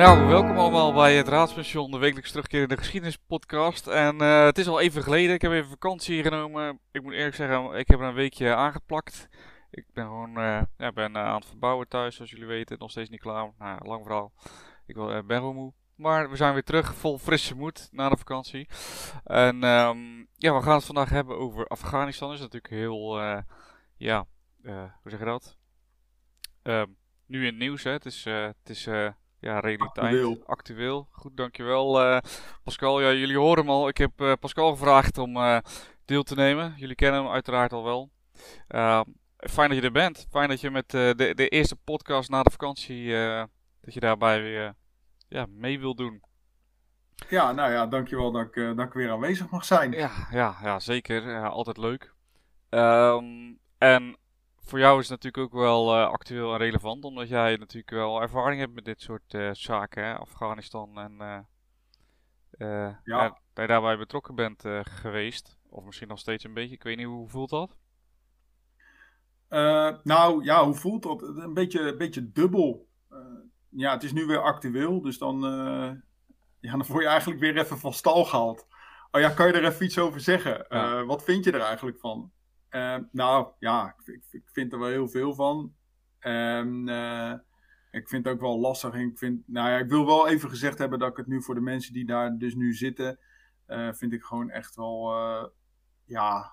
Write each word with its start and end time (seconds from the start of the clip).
Nou, 0.00 0.26
welkom 0.26 0.58
allemaal 0.58 0.92
bij 0.92 1.16
het 1.16 1.28
Raadspension, 1.28 1.90
de 1.90 1.98
wekelijks 1.98 2.30
terugkerende 2.30 2.76
geschiedenispodcast. 2.76 3.86
En 3.86 4.20
eh, 4.20 4.44
het 4.44 4.58
is 4.58 4.68
al 4.68 4.80
even 4.80 5.02
geleden, 5.02 5.34
ik 5.34 5.42
heb 5.42 5.52
even 5.52 5.70
vakantie 5.70 6.22
genomen. 6.22 6.80
Ik 6.92 7.02
moet 7.02 7.12
eerlijk 7.12 7.34
zeggen, 7.34 7.78
ik 7.78 7.88
heb 7.88 8.00
er 8.00 8.06
een 8.06 8.14
weekje 8.14 8.54
aangeplakt. 8.54 9.28
Ik 9.70 9.86
ben 9.92 10.04
gewoon 10.04 10.36
eh, 10.36 10.62
ja, 10.76 10.92
ben, 10.92 11.16
eh, 11.16 11.22
aan 11.22 11.34
het 11.34 11.46
verbouwen 11.46 11.88
thuis, 11.88 12.14
zoals 12.14 12.30
jullie 12.30 12.46
weten. 12.46 12.78
Nog 12.78 12.90
steeds 12.90 13.08
niet 13.08 13.20
klaar. 13.20 13.52
Nou, 13.58 13.86
lang 13.86 14.02
verhaal. 14.02 14.32
Ik 14.86 14.94
ben 15.26 15.38
gewoon 15.38 15.54
moe. 15.54 15.72
Maar 15.94 16.30
we 16.30 16.36
zijn 16.36 16.52
weer 16.52 16.64
terug, 16.64 16.94
vol 16.94 17.18
frisse 17.18 17.54
moed 17.54 17.88
na 17.90 18.08
de 18.08 18.16
vakantie. 18.16 18.68
En 19.24 19.64
ehm, 19.64 20.18
ja, 20.34 20.54
we 20.54 20.62
gaan 20.62 20.76
het 20.76 20.84
vandaag 20.84 21.10
hebben 21.10 21.38
over 21.38 21.66
Afghanistan. 21.66 22.28
Dat 22.28 22.36
is 22.36 22.42
natuurlijk 22.42 22.74
heel, 22.74 23.20
ja, 23.96 24.26
hoe 24.62 25.10
zeg 25.10 25.18
je 25.18 25.24
dat? 25.24 25.56
Ehm, 26.62 26.86
nu 27.26 27.38
in 27.38 27.46
het 27.46 27.56
nieuws, 27.56 27.82
hè. 27.82 27.90
Het 27.90 28.06
is, 28.06 28.24
het 28.24 28.70
is 28.70 28.88
ja, 29.40 29.60
realiteit. 29.60 30.06
Actueel. 30.06 30.42
Actueel. 30.46 31.08
Goed, 31.10 31.36
dankjewel 31.36 32.02
uh, 32.02 32.18
Pascal. 32.64 33.00
Ja, 33.00 33.12
jullie 33.12 33.38
horen 33.38 33.58
hem 33.58 33.70
al. 33.70 33.88
Ik 33.88 33.96
heb 33.96 34.20
uh, 34.20 34.32
Pascal 34.40 34.70
gevraagd 34.70 35.18
om 35.18 35.36
uh, 35.36 35.58
deel 36.04 36.22
te 36.22 36.34
nemen. 36.34 36.74
Jullie 36.76 36.94
kennen 36.94 37.22
hem 37.22 37.32
uiteraard 37.32 37.72
al 37.72 37.84
wel. 37.84 38.10
fijn 39.36 39.68
dat 39.68 39.78
je 39.78 39.82
er 39.82 39.92
bent. 39.92 40.26
Fijn 40.30 40.48
dat 40.48 40.60
je 40.60 40.70
met 40.70 40.90
de, 40.90 41.32
de 41.34 41.48
eerste 41.48 41.76
podcast 41.76 42.30
na 42.30 42.42
de 42.42 42.50
vakantie, 42.50 43.12
dat 43.80 43.94
je 43.94 44.00
daarbij 44.00 44.42
weer 44.42 44.74
ja, 45.28 45.46
mee 45.48 45.80
wil 45.80 45.94
doen. 45.94 46.22
Ja, 47.28 47.52
nou 47.52 47.72
ja, 47.72 47.86
dankjewel 47.86 48.32
dat 48.32 48.46
ik, 48.46 48.76
dat 48.76 48.86
ik 48.86 48.92
weer 48.92 49.10
aanwezig 49.10 49.50
mag 49.50 49.64
zijn. 49.64 49.92
Ja, 49.92 50.10
ja, 50.30 50.56
ja 50.62 50.80
zeker. 50.80 51.48
altijd 51.48 51.76
leuk. 51.76 52.14
Um, 52.70 53.58
en 53.78 54.16
voor 54.70 54.78
jou 54.78 55.00
is 55.00 55.08
het 55.08 55.22
natuurlijk 55.22 55.54
ook 55.54 55.60
wel 55.60 55.96
uh, 55.96 56.08
actueel 56.08 56.52
en 56.52 56.58
relevant, 56.58 57.04
omdat 57.04 57.28
jij 57.28 57.56
natuurlijk 57.56 57.90
wel 57.90 58.20
ervaring 58.20 58.60
hebt 58.60 58.74
met 58.74 58.84
dit 58.84 59.00
soort 59.00 59.34
uh, 59.34 59.50
zaken, 59.52 60.04
hè? 60.04 60.14
Afghanistan 60.14 60.98
en 60.98 61.12
uh, 62.58 62.94
ja. 63.04 63.28
dat 63.28 63.40
je 63.54 63.66
daarbij 63.66 63.98
betrokken 63.98 64.34
bent 64.34 64.62
geweest, 64.82 65.58
of 65.68 65.84
misschien 65.84 66.08
nog 66.08 66.18
steeds 66.18 66.44
een 66.44 66.54
beetje. 66.54 66.74
Ik 66.74 66.82
weet 66.82 66.96
niet, 66.96 67.06
hoe 67.06 67.28
voelt 67.28 67.50
dat? 67.50 67.76
nou 70.02 70.44
ja, 70.44 70.64
hoe 70.64 70.74
voelt 70.74 71.02
dat? 71.02 71.22
Een 71.22 71.54
beetje, 71.54 71.80
een 71.80 71.98
beetje 71.98 72.32
dubbel. 72.32 72.88
ja, 73.68 73.92
het 73.92 74.02
is 74.02 74.12
nu 74.12 74.26
weer 74.26 74.42
actueel, 74.42 75.00
dus 75.00 75.18
dan, 75.18 75.40
ja, 76.60 76.70
dan 76.70 76.84
word 76.86 77.02
je 77.02 77.08
eigenlijk 77.08 77.40
weer 77.40 77.58
even 77.58 77.78
van 77.78 77.92
stal 77.92 78.24
gehaald. 78.24 78.66
Oh 79.10 79.20
ja, 79.20 79.30
kan 79.30 79.46
je 79.46 79.52
er 79.52 79.64
even 79.64 79.84
iets 79.84 79.98
over 79.98 80.20
zeggen? 80.20 80.66
wat 81.06 81.24
vind 81.24 81.44
je 81.44 81.52
er 81.52 81.60
eigenlijk 81.60 81.98
van? 81.98 82.32
Uh, 82.70 82.96
nou 83.12 83.48
ja, 83.58 83.94
ik, 84.04 84.22
ik, 84.30 84.42
vind 84.44 84.72
er 84.72 84.78
wel 84.78 84.88
heel 84.88 85.08
veel 85.08 85.34
van. 85.34 85.74
En 86.18 86.88
uh, 86.88 87.34
ik 87.90 88.08
vind 88.08 88.24
het 88.24 88.34
ook 88.34 88.40
wel 88.40 88.58
lastig. 88.58 88.94
ik, 88.94 89.18
vind, 89.18 89.42
nou 89.46 89.68
ja, 89.68 89.78
ik 89.78 89.88
wil 89.88 90.06
wel 90.06 90.28
even 90.28 90.48
gezegd 90.48 90.78
hebben 90.78 90.98
dat 90.98 91.10
ik 91.10 91.16
het 91.16 91.26
nu 91.26 91.42
voor 91.42 91.54
de 91.54 91.60
mensen 91.60 91.92
die 91.92 92.06
daar 92.06 92.38
dus 92.38 92.54
nu 92.54 92.74
zitten, 92.74 93.18
uh, 93.66 93.92
vind 93.92 94.12
ik 94.12 94.22
gewoon 94.22 94.50
echt 94.50 94.76
wel, 94.76 95.14
ja, 96.04 96.52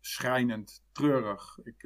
schrijnend, 0.00 0.84
treurig. 0.92 1.58
Ik, 1.62 1.82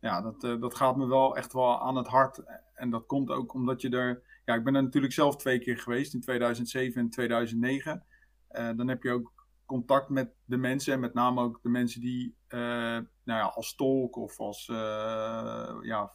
ja, 0.00 0.20
dat, 0.22 0.40
dat 0.40 0.74
gaat 0.74 0.96
me 0.96 1.06
wel 1.06 1.36
echt 1.36 1.52
wel 1.52 1.80
aan 1.80 1.96
het 1.96 2.06
hart. 2.06 2.42
En 2.74 2.90
dat 2.90 3.06
komt 3.06 3.30
ook 3.30 3.54
omdat 3.54 3.80
je 3.80 3.90
er, 3.90 4.22
ja, 4.44 4.54
ik 4.54 4.64
ben 4.64 4.74
er 4.74 4.82
natuurlijk 4.82 5.12
zelf 5.12 5.36
twee 5.36 5.58
keer 5.58 5.78
geweest, 5.78 6.14
in 6.14 6.20
2007 6.20 7.00
en 7.00 7.10
2009. 7.10 8.04
dan 8.48 8.88
heb 8.88 9.02
je 9.02 9.10
ook 9.10 9.37
contact 9.68 10.08
met 10.08 10.34
de 10.44 10.56
mensen 10.56 10.92
en 10.92 11.00
met 11.00 11.14
name 11.14 11.42
ook 11.42 11.58
de 11.62 11.68
mensen 11.68 12.00
die 12.00 12.36
uh, 12.48 12.60
nou 12.60 13.04
ja, 13.24 13.42
als 13.42 13.74
tolk 13.74 14.16
of 14.16 14.38
als 14.38 14.68
uh, 14.68 15.76
ja, 15.82 16.12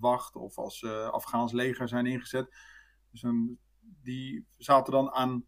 wacht 0.00 0.36
of 0.36 0.58
als 0.58 0.82
uh, 0.82 1.08
Afghaans 1.08 1.52
leger 1.52 1.88
zijn 1.88 2.06
ingezet. 2.06 2.54
Dus 3.10 3.22
um, 3.22 3.58
die 3.80 4.46
zaten 4.56 4.92
dan 4.92 5.10
aan 5.10 5.44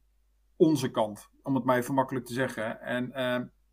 onze 0.57 0.91
kant, 0.91 1.31
om 1.43 1.55
het 1.55 1.65
maar 1.65 1.77
even 1.77 1.95
makkelijk 1.95 2.27
te 2.27 2.33
zeggen. 2.33 2.81
En 2.81 3.11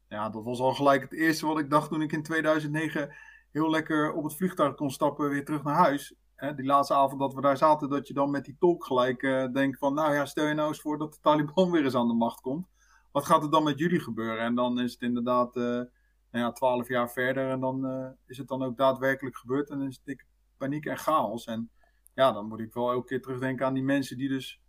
ja, 0.08 0.30
dat 0.30 0.44
was 0.44 0.60
al 0.60 0.74
gelijk 0.74 1.02
het 1.02 1.14
eerste 1.14 1.46
wat 1.46 1.60
ik 1.60 1.70
dacht 1.70 1.90
toen 1.90 2.02
ik 2.02 2.12
in 2.12 2.24
2009 2.24 3.16
heel 3.52 3.70
lekker 3.70 4.14
op 4.14 4.24
het 4.24 4.36
vliegtuig 4.36 4.76
kon 4.76 4.92
stappen 4.92 5.30
weer 5.30 5.46
terug 5.46 5.64
naar 5.64 5.76
huis. 5.76 6.16
Hè, 6.36 6.56
die 6.56 6.66
laatste 6.66 6.94
avond 6.94 7.20
dat 7.20 7.34
we 7.34 7.42
daar 7.42 7.58
zaten, 7.58 7.90
dat 7.90 8.08
je 8.08 8.14
dan 8.14 8.32
met 8.32 8.46
die 8.46 8.56
tolk 8.60 8.86
gelijk 8.86 9.22
denkt 9.54 9.78
van, 9.78 9.94
nou 9.94 10.14
ja, 10.14 10.26
stel 10.26 10.48
je 10.48 10.54
nou 10.54 10.68
eens 10.68 10.82
voor 10.82 10.98
dat 10.98 11.14
de 11.14 11.20
Taliban 11.22 11.72
weer 11.72 11.84
eens 11.84 11.96
aan 11.96 12.08
de 12.08 12.14
macht 12.14 12.42
komt 12.42 12.68
wat 13.12 13.26
gaat 13.26 13.44
er 13.44 13.52
dan 13.52 13.64
met 13.64 13.80
jullie 13.80 14.00
gebeuren? 14.00 14.44
En 14.44 14.56
dan 14.56 14.80
is 14.80 14.92
het 14.92 15.02
inderdaad 15.02 15.56
uh, 15.56 15.64
nou 15.64 16.46
ja, 16.46 16.52
twaalf 16.52 16.88
jaar 16.88 17.10
verder 17.10 17.50
en 17.50 17.60
dan 17.60 17.86
uh, 17.86 18.10
is 18.26 18.38
het 18.38 18.48
dan 18.48 18.64
ook 18.64 18.78
daadwerkelijk 18.78 19.38
gebeurd 19.38 19.70
en 19.70 19.78
dan 19.78 19.88
is 19.88 19.96
het 19.96 20.06
dikke 20.06 20.26
paniek 20.58 20.86
en 20.86 20.98
chaos. 20.98 21.46
En 21.46 21.72
ja, 22.14 22.32
dan 22.32 22.48
moet 22.48 22.60
ik 22.60 22.74
wel 22.74 22.92
elke 22.92 23.08
keer 23.08 23.22
terugdenken 23.22 23.66
aan 23.66 23.74
die 23.74 23.84
mensen 23.84 24.18
die 24.18 24.30
dus 24.30 24.62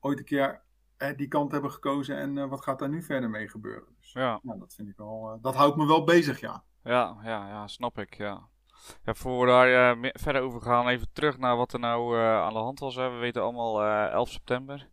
ooit 0.00 0.18
een 0.18 0.24
keer 0.24 0.62
eh, 0.96 1.16
die 1.16 1.28
kant 1.28 1.52
hebben 1.52 1.70
gekozen 1.70 2.16
en 2.16 2.36
uh, 2.36 2.48
wat 2.48 2.62
gaat 2.62 2.78
daar 2.78 2.88
nu 2.88 3.02
verder 3.02 3.30
mee 3.30 3.48
gebeuren. 3.48 3.96
Dus 4.00 4.12
ja. 4.12 4.40
Nou, 4.42 4.58
dat 4.58 4.74
vind 4.74 4.88
ik 4.88 4.96
wel, 4.96 5.38
dat 5.42 5.54
houdt 5.54 5.76
me 5.76 5.86
wel 5.86 6.04
bezig, 6.04 6.40
ja. 6.40 6.64
Ja, 6.82 7.16
ja, 7.22 7.48
ja 7.48 7.66
snap 7.66 7.98
ik, 7.98 8.16
ja. 8.16 8.48
Ja, 9.02 9.14
voor 9.14 9.40
we 9.40 9.46
daar 9.46 9.96
verder 10.12 10.42
over 10.42 10.62
gaan, 10.62 10.88
even 10.88 11.08
terug 11.12 11.38
naar 11.38 11.56
wat 11.56 11.72
er 11.72 11.78
nou 11.78 12.18
aan 12.18 12.52
de 12.52 12.58
hand 12.58 12.78
was. 12.78 12.94
Hè. 12.94 13.10
We 13.10 13.16
weten 13.16 13.42
allemaal 13.42 13.82
uh, 13.82 14.04
11 14.04 14.30
september 14.30 14.88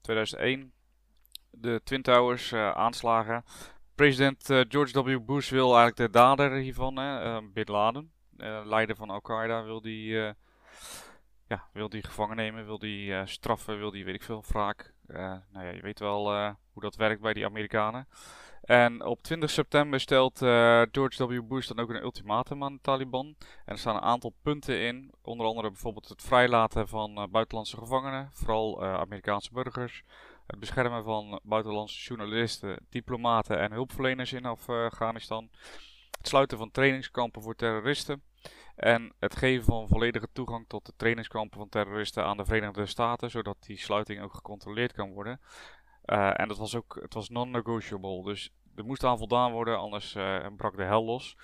2001 0.00 0.60
ehm, 0.60 0.68
de 1.60 1.80
Twin 1.84 2.02
Towers 2.02 2.52
uh, 2.52 2.70
aanslagen. 2.70 3.44
President 3.94 4.50
uh, 4.50 4.60
George 4.68 5.02
W. 5.02 5.24
Bush 5.24 5.50
wil 5.50 5.76
eigenlijk 5.76 5.96
de 5.96 6.18
dader 6.18 6.52
hiervan, 6.52 6.96
hè, 6.96 7.24
uh, 7.24 7.48
Bin 7.52 7.64
Laden, 7.66 8.12
leider 8.64 8.96
van 8.96 9.10
Al-Qaeda, 9.10 9.64
wil 9.64 9.80
die, 9.80 10.12
ja, 11.46 11.64
wil 11.72 11.88
die 11.88 12.02
gevangen 12.02 12.36
nemen, 12.36 12.64
wil 12.66 12.78
die 12.78 13.26
straffen, 13.26 13.78
wil 13.78 13.90
die, 13.90 14.04
weet 14.04 14.14
ik 14.14 14.22
veel, 14.22 14.44
wraak. 14.48 14.94
nou 15.06 15.64
ja, 15.66 15.68
je 15.68 15.80
weet 15.80 15.98
wel 15.98 16.32
hoe 16.72 16.82
dat 16.82 16.96
werkt 16.96 17.20
bij 17.20 17.32
die 17.32 17.44
Amerikanen. 17.44 18.08
En 18.60 19.04
op 19.04 19.22
20 19.22 19.50
september 19.50 20.00
stelt 20.00 20.38
George 20.92 21.26
W. 21.26 21.48
Bush 21.48 21.66
dan 21.66 21.78
ook 21.78 21.90
een 21.90 22.02
ultimatum 22.02 22.64
aan 22.64 22.72
de 22.72 22.80
Taliban. 22.80 23.26
En 23.64 23.72
er 23.72 23.78
staan 23.78 23.96
een 23.96 24.02
aantal 24.02 24.34
punten 24.42 24.80
in, 24.80 25.12
onder 25.22 25.46
andere 25.46 25.68
bijvoorbeeld 25.68 26.08
het 26.08 26.22
vrijlaten 26.22 26.88
van 26.88 27.28
buitenlandse 27.30 27.76
gevangenen, 27.76 28.28
vooral 28.32 28.84
Amerikaanse 28.84 29.52
burgers 29.52 30.04
het 30.48 30.58
beschermen 30.58 31.04
van 31.04 31.40
buitenlandse 31.42 32.00
journalisten, 32.08 32.86
diplomaten 32.88 33.58
en 33.58 33.72
hulpverleners 33.72 34.32
in 34.32 34.44
Afghanistan, 34.44 35.48
het 36.18 36.28
sluiten 36.28 36.58
van 36.58 36.70
trainingskampen 36.70 37.42
voor 37.42 37.54
terroristen 37.54 38.22
en 38.76 39.12
het 39.18 39.36
geven 39.36 39.64
van 39.64 39.88
volledige 39.88 40.28
toegang 40.32 40.64
tot 40.68 40.86
de 40.86 40.92
trainingskampen 40.96 41.58
van 41.58 41.68
terroristen 41.68 42.24
aan 42.24 42.36
de 42.36 42.44
Verenigde 42.44 42.86
Staten, 42.86 43.30
zodat 43.30 43.56
die 43.60 43.78
sluiting 43.78 44.22
ook 44.22 44.34
gecontroleerd 44.34 44.92
kan 44.92 45.12
worden. 45.12 45.40
Uh, 46.04 46.40
en 46.40 46.48
dat 46.48 46.58
was 46.58 46.74
ook, 46.74 46.98
het 47.00 47.14
was 47.14 47.28
non-negotiable, 47.28 48.22
dus 48.22 48.50
er 48.74 48.84
moest 48.84 49.04
aan 49.04 49.18
voldaan 49.18 49.52
worden, 49.52 49.78
anders 49.78 50.14
uh, 50.14 50.46
brak 50.56 50.76
de 50.76 50.82
hel 50.82 51.04
los. 51.04 51.36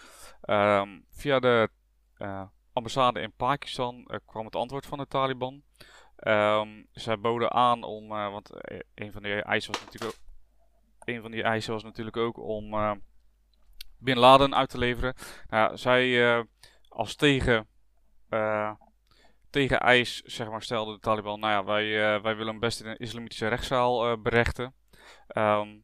Uh, 0.45 0.83
via 1.11 1.39
de 1.39 1.69
uh, 2.19 2.43
ambassade 2.73 3.21
in 3.21 3.33
Pakistan 3.33 4.11
kwam 4.27 4.45
het 4.45 4.57
antwoord 4.57 4.87
van 4.87 4.99
de 4.99 5.07
Taliban. 5.07 5.63
Um, 6.29 6.87
zij 6.93 7.19
boden 7.19 7.53
aan 7.53 7.83
om, 7.83 8.13
uh, 8.13 8.31
want 8.31 8.51
eh, 8.51 8.79
een 8.95 9.13
van 9.13 9.23
die 9.23 9.43
eisen 9.43 9.73
was 9.73 9.85
natuurlijk 9.85 10.13
ook, 10.13 10.21
een 10.99 11.23
van 11.23 11.31
die 11.31 11.43
eisen 11.43 11.73
was 11.73 11.83
natuurlijk 11.83 12.17
ook 12.17 12.39
om 12.39 12.75
uh, 12.75 12.93
Bin 13.99 14.19
Laden 14.19 14.55
uit 14.55 14.69
te 14.69 14.79
leveren. 14.79 15.15
Nou, 15.47 15.77
zij 15.77 16.47
als 16.89 17.15
tegen, 17.15 17.69
tegen 19.51 19.81
eis, 19.81 20.23
zeg 20.23 20.51
maar, 20.51 20.63
stelde 20.63 20.93
de 20.93 21.01
Taliban, 21.01 21.41
nou 21.41 21.53
ja, 21.53 21.65
wij, 21.65 22.21
wij 22.21 22.37
willen 22.37 22.47
hem 22.47 22.61
best 22.61 22.81
in 22.81 22.87
een 22.87 22.97
islamitische 22.97 23.49
rechtszaal 23.49 24.21
berechten. 24.21 24.75
Um, 25.37 25.84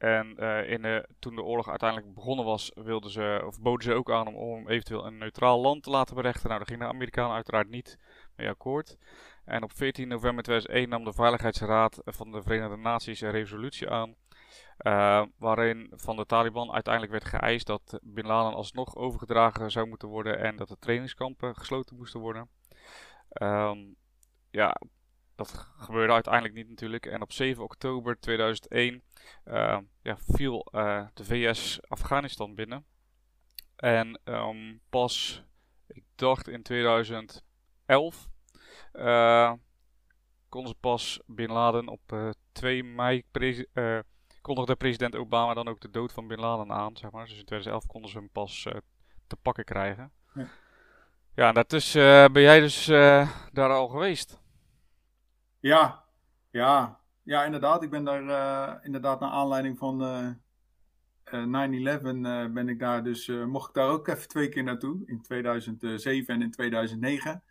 en 0.00 0.36
in 0.66 0.82
de, 0.82 1.08
toen 1.18 1.34
de 1.34 1.42
oorlog 1.42 1.68
uiteindelijk 1.68 2.14
begonnen 2.14 2.44
was, 2.44 2.70
wilden 2.74 3.10
ze, 3.10 3.42
of 3.46 3.60
boden 3.60 3.84
ze 3.84 3.94
ook 3.94 4.10
aan 4.10 4.34
om, 4.34 4.68
eventueel 4.68 5.06
een 5.06 5.18
neutraal 5.18 5.60
land 5.60 5.82
te 5.82 5.90
laten 5.90 6.14
berechten. 6.14 6.48
Nou, 6.48 6.58
daar 6.58 6.68
gingen 6.68 6.86
de 6.86 6.94
Amerikanen 6.94 7.34
uiteraard 7.34 7.68
niet 7.68 7.98
akkoord. 8.36 8.98
En 9.44 9.62
op 9.62 9.72
14 9.72 10.08
november 10.08 10.44
2001 10.44 10.88
nam 10.88 11.04
de 11.04 11.12
Veiligheidsraad 11.12 12.00
van 12.04 12.32
de 12.32 12.42
Verenigde 12.42 12.76
Naties 12.76 13.20
een 13.20 13.30
resolutie 13.30 13.90
aan. 13.90 14.14
Uh, 14.86 15.22
waarin 15.38 15.92
van 15.94 16.16
de 16.16 16.26
Taliban 16.26 16.72
uiteindelijk 16.72 17.12
werd 17.12 17.24
geëist 17.24 17.66
dat 17.66 17.98
Bin 18.02 18.26
Laden 18.26 18.54
alsnog 18.54 18.96
overgedragen 18.96 19.70
zou 19.70 19.88
moeten 19.88 20.08
worden 20.08 20.38
en 20.38 20.56
dat 20.56 20.68
de 20.68 20.78
trainingskampen 20.78 21.56
gesloten 21.56 21.96
moesten 21.96 22.20
worden. 22.20 22.48
Um, 23.42 23.96
ja, 24.50 24.76
dat 25.40 25.66
gebeurde 25.76 26.12
uiteindelijk 26.12 26.54
niet 26.54 26.68
natuurlijk. 26.68 27.06
En 27.06 27.22
op 27.22 27.32
7 27.32 27.62
oktober 27.62 28.20
2001 28.20 29.02
uh, 29.44 29.78
ja, 30.02 30.16
viel 30.18 30.66
uh, 30.72 31.06
de 31.14 31.24
VS 31.24 31.80
Afghanistan 31.88 32.54
binnen. 32.54 32.84
En 33.76 34.20
um, 34.24 34.80
pas, 34.90 35.44
ik 35.86 36.04
dacht 36.14 36.48
in 36.48 36.62
2011, 36.62 37.42
uh, 38.92 39.52
kon 40.48 40.66
ze 40.66 40.74
pas 40.80 41.20
Bin 41.26 41.52
Laden 41.52 41.88
op 41.88 42.12
uh, 42.12 42.30
2 42.52 42.84
mei 42.84 43.24
kondigde 44.40 44.76
president 44.76 45.16
Obama 45.16 45.54
dan 45.54 45.68
ook 45.68 45.80
de 45.80 45.90
dood 45.90 46.12
van 46.12 46.26
Bin 46.26 46.40
Laden 46.40 46.72
aan, 46.72 46.96
zeg 46.96 47.10
maar. 47.10 47.24
Dus 47.24 47.38
in 47.38 47.44
2011 47.44 47.86
konden 47.86 48.10
ze 48.10 48.18
hem 48.18 48.30
pas 48.30 48.62
te 49.26 49.36
pakken 49.42 49.64
krijgen. 49.64 50.12
Ja. 50.34 50.46
Ja, 51.34 51.52
daartussen 51.52 52.32
ben 52.32 52.42
jij 52.42 52.60
dus 52.60 52.84
daar 53.52 53.70
al 53.70 53.88
geweest. 53.88 54.39
Ja, 55.60 56.04
ja, 56.50 57.00
ja, 57.22 57.44
inderdaad. 57.44 57.82
Ik 57.82 57.90
ben 57.90 58.04
daar 58.04 58.84
inderdaad 58.84 59.20
naar 59.20 59.30
aanleiding 59.30 59.78
van 59.78 60.00
9-11 61.24 61.32
ben 62.52 62.68
ik 62.68 62.78
daar 62.78 63.04
dus, 63.04 63.26
mocht 63.26 63.68
ik 63.68 63.74
daar 63.74 63.88
ook 63.88 64.08
even 64.08 64.28
twee 64.28 64.48
keer 64.48 64.62
naartoe. 64.62 65.02
In 65.06 65.22
2007 65.22 66.34
en 66.34 66.42
in 66.42 66.50
2009. 66.50 67.42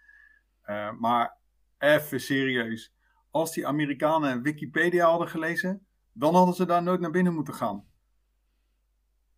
maar 1.00 1.38
even 1.78 2.22
serieus. 2.22 2.94
Als 3.32 3.54
die 3.54 3.68
Amerikanen 3.68 4.42
Wikipedia 4.42 5.10
hadden 5.10 5.30
gelezen, 5.30 5.86
dan 6.14 6.36
hadden 6.36 6.56
ze 6.56 6.66
daar 6.66 6.84
nooit 6.84 7.00
naar 7.00 7.12
binnen 7.12 7.34
moeten 7.34 7.54
gaan. 7.54 7.88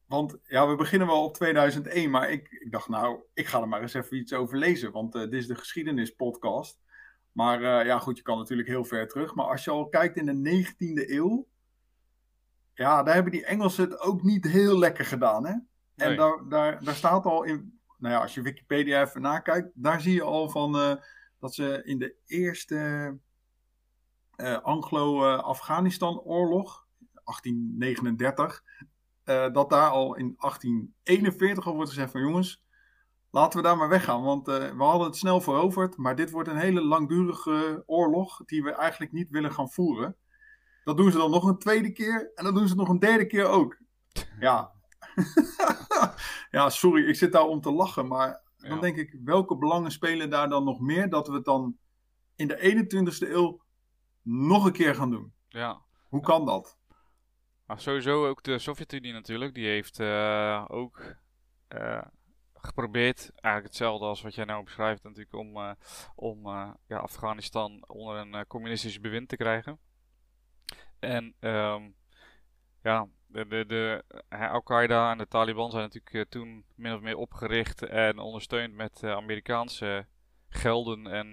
Want 0.05 0.37
ja, 0.43 0.67
we 0.67 0.75
beginnen 0.75 1.07
wel 1.07 1.23
op 1.23 1.33
2001, 1.33 2.09
maar 2.09 2.31
ik, 2.31 2.51
ik 2.51 2.71
dacht 2.71 2.89
nou, 2.89 3.19
ik 3.33 3.47
ga 3.47 3.61
er 3.61 3.67
maar 3.67 3.81
eens 3.81 3.93
even 3.93 4.17
iets 4.17 4.33
over 4.33 4.57
lezen, 4.57 4.91
want 4.91 5.15
uh, 5.15 5.21
dit 5.21 5.33
is 5.33 5.47
de 5.47 5.55
geschiedenispodcast. 5.55 6.79
Maar 7.31 7.61
uh, 7.61 7.85
ja, 7.85 7.99
goed, 7.99 8.17
je 8.17 8.23
kan 8.23 8.37
natuurlijk 8.37 8.67
heel 8.67 8.85
ver 8.85 9.07
terug. 9.07 9.35
Maar 9.35 9.45
als 9.45 9.63
je 9.63 9.71
al 9.71 9.89
kijkt 9.89 10.17
in 10.17 10.25
de 10.25 10.65
19e 10.65 11.09
eeuw, 11.09 11.47
ja, 12.73 13.03
daar 13.03 13.13
hebben 13.13 13.31
die 13.31 13.45
Engelsen 13.45 13.89
het 13.89 13.99
ook 13.99 14.23
niet 14.23 14.47
heel 14.47 14.77
lekker 14.77 15.05
gedaan, 15.05 15.45
hè? 15.45 15.53
En 15.95 16.15
daar, 16.15 16.41
daar, 16.49 16.83
daar 16.83 16.95
staat 16.95 17.25
al 17.25 17.43
in, 17.43 17.79
nou 17.97 18.13
ja, 18.13 18.21
als 18.21 18.33
je 18.33 18.41
Wikipedia 18.41 19.01
even 19.01 19.21
nakijkt, 19.21 19.69
daar 19.73 20.01
zie 20.01 20.13
je 20.13 20.23
al 20.23 20.49
van 20.49 20.75
uh, 20.75 20.95
dat 21.39 21.53
ze 21.53 21.81
in 21.83 21.99
de 21.99 22.15
eerste 22.25 23.17
Anglo-Afghanistan-oorlog, 24.61 26.87
1839, 27.23 28.63
uh, 29.25 29.53
dat 29.53 29.69
daar 29.69 29.89
al 29.89 30.15
in 30.15 30.35
1841 30.39 31.67
al 31.67 31.75
wordt 31.75 31.89
gezegd 31.89 32.11
van 32.11 32.21
jongens, 32.21 32.63
laten 33.31 33.59
we 33.59 33.65
daar 33.65 33.77
maar 33.77 33.89
weggaan. 33.89 34.23
Want 34.23 34.47
uh, 34.47 34.55
we 34.55 34.83
hadden 34.83 35.07
het 35.07 35.17
snel 35.17 35.41
veroverd, 35.41 35.97
maar 35.97 36.15
dit 36.15 36.31
wordt 36.31 36.49
een 36.49 36.57
hele 36.57 36.81
langdurige 36.81 37.83
oorlog 37.85 38.45
die 38.45 38.63
we 38.63 38.71
eigenlijk 38.71 39.11
niet 39.11 39.29
willen 39.29 39.51
gaan 39.51 39.69
voeren. 39.69 40.15
Dat 40.83 40.97
doen 40.97 41.11
ze 41.11 41.17
dan 41.17 41.31
nog 41.31 41.43
een 41.43 41.57
tweede 41.57 41.91
keer 41.91 42.31
en 42.35 42.43
dan 42.43 42.53
doen 42.53 42.67
ze 42.67 42.75
nog 42.75 42.89
een 42.89 42.99
derde 42.99 43.25
keer 43.25 43.45
ook. 43.45 43.77
Ja, 44.39 44.71
ja 46.51 46.69
sorry, 46.69 47.07
ik 47.07 47.15
zit 47.15 47.31
daar 47.31 47.45
om 47.45 47.61
te 47.61 47.71
lachen, 47.71 48.07
maar 48.07 48.41
dan 48.57 48.79
denk 48.79 48.97
ik, 48.97 49.17
welke 49.23 49.57
belangen 49.57 49.91
spelen 49.91 50.29
daar 50.29 50.49
dan 50.49 50.63
nog 50.63 50.79
meer 50.79 51.09
dat 51.09 51.27
we 51.27 51.33
het 51.33 51.45
dan 51.45 51.77
in 52.35 52.47
de 52.47 52.85
21ste 53.23 53.29
eeuw 53.29 53.61
nog 54.21 54.65
een 54.65 54.71
keer 54.71 54.95
gaan 54.95 55.09
doen? 55.09 55.33
Ja. 55.49 55.81
Hoe 56.09 56.21
kan 56.21 56.45
dat? 56.45 56.77
Maar 57.65 57.79
sowieso 57.79 58.27
ook 58.27 58.43
de 58.43 58.59
Sovjet-Unie 58.59 59.13
natuurlijk, 59.13 59.53
die 59.53 59.67
heeft 59.67 59.99
uh, 59.99 60.65
ook 60.67 61.15
uh, 61.69 62.01
geprobeerd, 62.63 63.19
eigenlijk 63.19 63.65
hetzelfde 63.65 64.05
als 64.05 64.21
wat 64.21 64.35
jij 64.35 64.45
nou 64.45 64.63
beschrijft, 64.63 65.03
natuurlijk 65.03 65.35
om, 65.35 65.57
uh, 65.57 65.71
om 66.15 66.47
ja, 66.87 66.97
Afghanistan 66.97 67.83
onder 67.87 68.17
een 68.17 68.47
communistisch 68.47 68.99
bewind 68.99 69.29
te 69.29 69.37
krijgen. 69.37 69.79
En 70.99 71.35
um, 71.39 71.95
ja, 72.81 73.07
de, 73.27 73.47
de, 73.47 73.65
de 73.65 74.03
Al-Qaeda 74.29 75.11
en 75.11 75.17
de 75.17 75.27
Taliban 75.27 75.71
zijn 75.71 75.83
natuurlijk 75.83 76.29
toen 76.29 76.65
min 76.75 76.93
of 76.93 77.01
meer 77.01 77.17
opgericht 77.17 77.83
en 77.83 78.19
ondersteund 78.19 78.73
met 78.73 79.03
Amerikaanse 79.03 80.07
gelden 80.49 81.07
en 81.07 81.27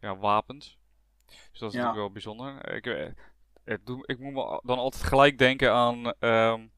ja, 0.00 0.16
wapens. 0.16 0.78
Dus 1.26 1.60
dat 1.60 1.72
is 1.72 1.78
ja. 1.78 1.84
natuurlijk 1.84 1.96
wel 1.96 2.10
bijzonder. 2.10 2.74
Ik, 2.74 3.14
ik 4.06 4.18
moet 4.18 4.32
me 4.32 4.60
dan 4.64 4.78
altijd 4.78 5.02
gelijk 5.02 5.38
denken 5.38 5.72
aan 5.72 6.12
um, 6.20 6.72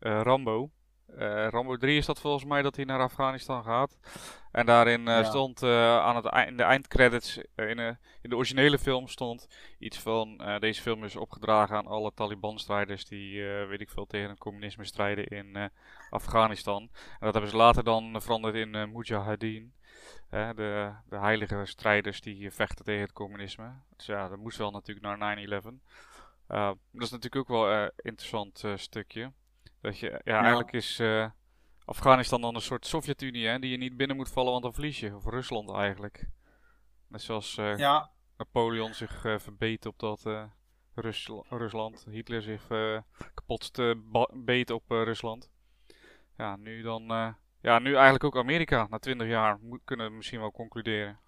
uh, 0.00 0.20
Rambo. 0.22 0.70
Uh, 1.14 1.48
Rambo 1.48 1.76
3 1.76 1.96
is 1.96 2.06
dat 2.06 2.20
volgens 2.20 2.44
mij 2.44 2.62
dat 2.62 2.76
hij 2.76 2.84
naar 2.84 3.00
Afghanistan 3.00 3.64
gaat. 3.64 3.98
En 4.52 4.66
daarin 4.66 5.00
uh, 5.00 5.06
ja. 5.06 5.22
stond 5.24 5.62
aan 5.62 6.16
het 6.16 6.24
eind, 6.24 6.48
in 6.48 6.56
de 6.56 6.62
eindcredits, 6.62 7.38
in, 7.56 7.78
in, 7.78 7.96
de 8.30 8.36
originele 8.36 8.78
film 8.78 9.08
stond 9.08 9.48
iets 9.78 9.98
van 9.98 10.40
deze 10.58 10.82
film 10.82 11.04
is 11.04 11.16
opgedragen 11.16 11.76
aan 11.76 11.86
alle 11.86 12.12
Taliban-strijders 12.14 13.04
die, 13.04 13.42
weet 13.42 13.80
ik 13.80 13.90
veel, 13.90 14.06
tegen 14.06 14.28
het 14.28 14.38
communisme 14.38 14.84
strijden 14.84 15.26
in 15.26 15.70
Afghanistan. 16.10 16.82
En 16.82 17.18
dat 17.20 17.32
hebben 17.32 17.50
ze 17.50 17.56
later 17.56 17.84
dan 17.84 18.22
veranderd 18.22 18.54
in 18.54 18.70
Mujahideen. 18.70 19.72
de, 20.30 20.92
de 21.08 21.18
heilige 21.18 21.64
strijders 21.64 22.20
die 22.20 22.50
vechten 22.50 22.84
tegen 22.84 23.00
het 23.00 23.12
communisme. 23.12 23.72
Dus 23.96 24.06
ja, 24.06 24.28
dat 24.28 24.38
moest 24.38 24.58
wel 24.58 24.70
natuurlijk 24.70 25.18
naar 25.18 25.46
9-11. 25.46 25.50
Uh, 26.48 26.70
dat 26.90 27.02
is 27.02 27.10
natuurlijk 27.10 27.36
ook 27.36 27.48
wel 27.48 27.72
een 27.72 27.92
interessant 27.96 28.64
stukje. 28.74 29.32
Dat 29.86 29.98
je, 29.98 30.10
ja, 30.10 30.20
ja. 30.24 30.40
eigenlijk 30.40 30.72
is 30.72 30.98
eh, 30.98 31.26
Afghanistan 31.84 32.40
dan 32.40 32.54
een 32.54 32.60
soort 32.60 32.86
Sovjet-Unie, 32.86 33.46
hè, 33.46 33.58
die 33.58 33.70
je 33.70 33.76
niet 33.76 33.96
binnen 33.96 34.16
moet 34.16 34.28
vallen, 34.28 34.50
want 34.50 34.62
dan 34.62 34.72
verlies 34.72 35.00
je. 35.00 35.14
Of 35.14 35.24
Rusland 35.26 35.72
eigenlijk. 35.72 36.28
Net 37.08 37.22
zoals 37.22 37.54
ja. 37.54 38.10
Napoleon 38.36 38.94
zich 38.94 39.20
verbeet 39.20 39.86
op 39.86 39.98
dat 39.98 40.22
Rus 40.94 41.30
Rusland. 41.48 42.06
Hitler 42.10 42.42
zich 42.42 42.66
kapot 43.34 43.70
beet 44.32 44.70
op 44.70 44.82
Rusland. 44.88 45.50
Ja, 46.36 46.56
nu 46.56 46.82
dan. 46.82 47.02
ja, 47.60 47.78
nu 47.78 47.94
eigenlijk 47.94 48.24
ook 48.24 48.36
Amerika. 48.36 48.86
Na 48.90 48.98
twintig 48.98 49.28
jaar 49.28 49.58
kunnen 49.84 50.06
we 50.10 50.16
misschien 50.16 50.40
wel 50.40 50.52
concluderen. 50.52 51.20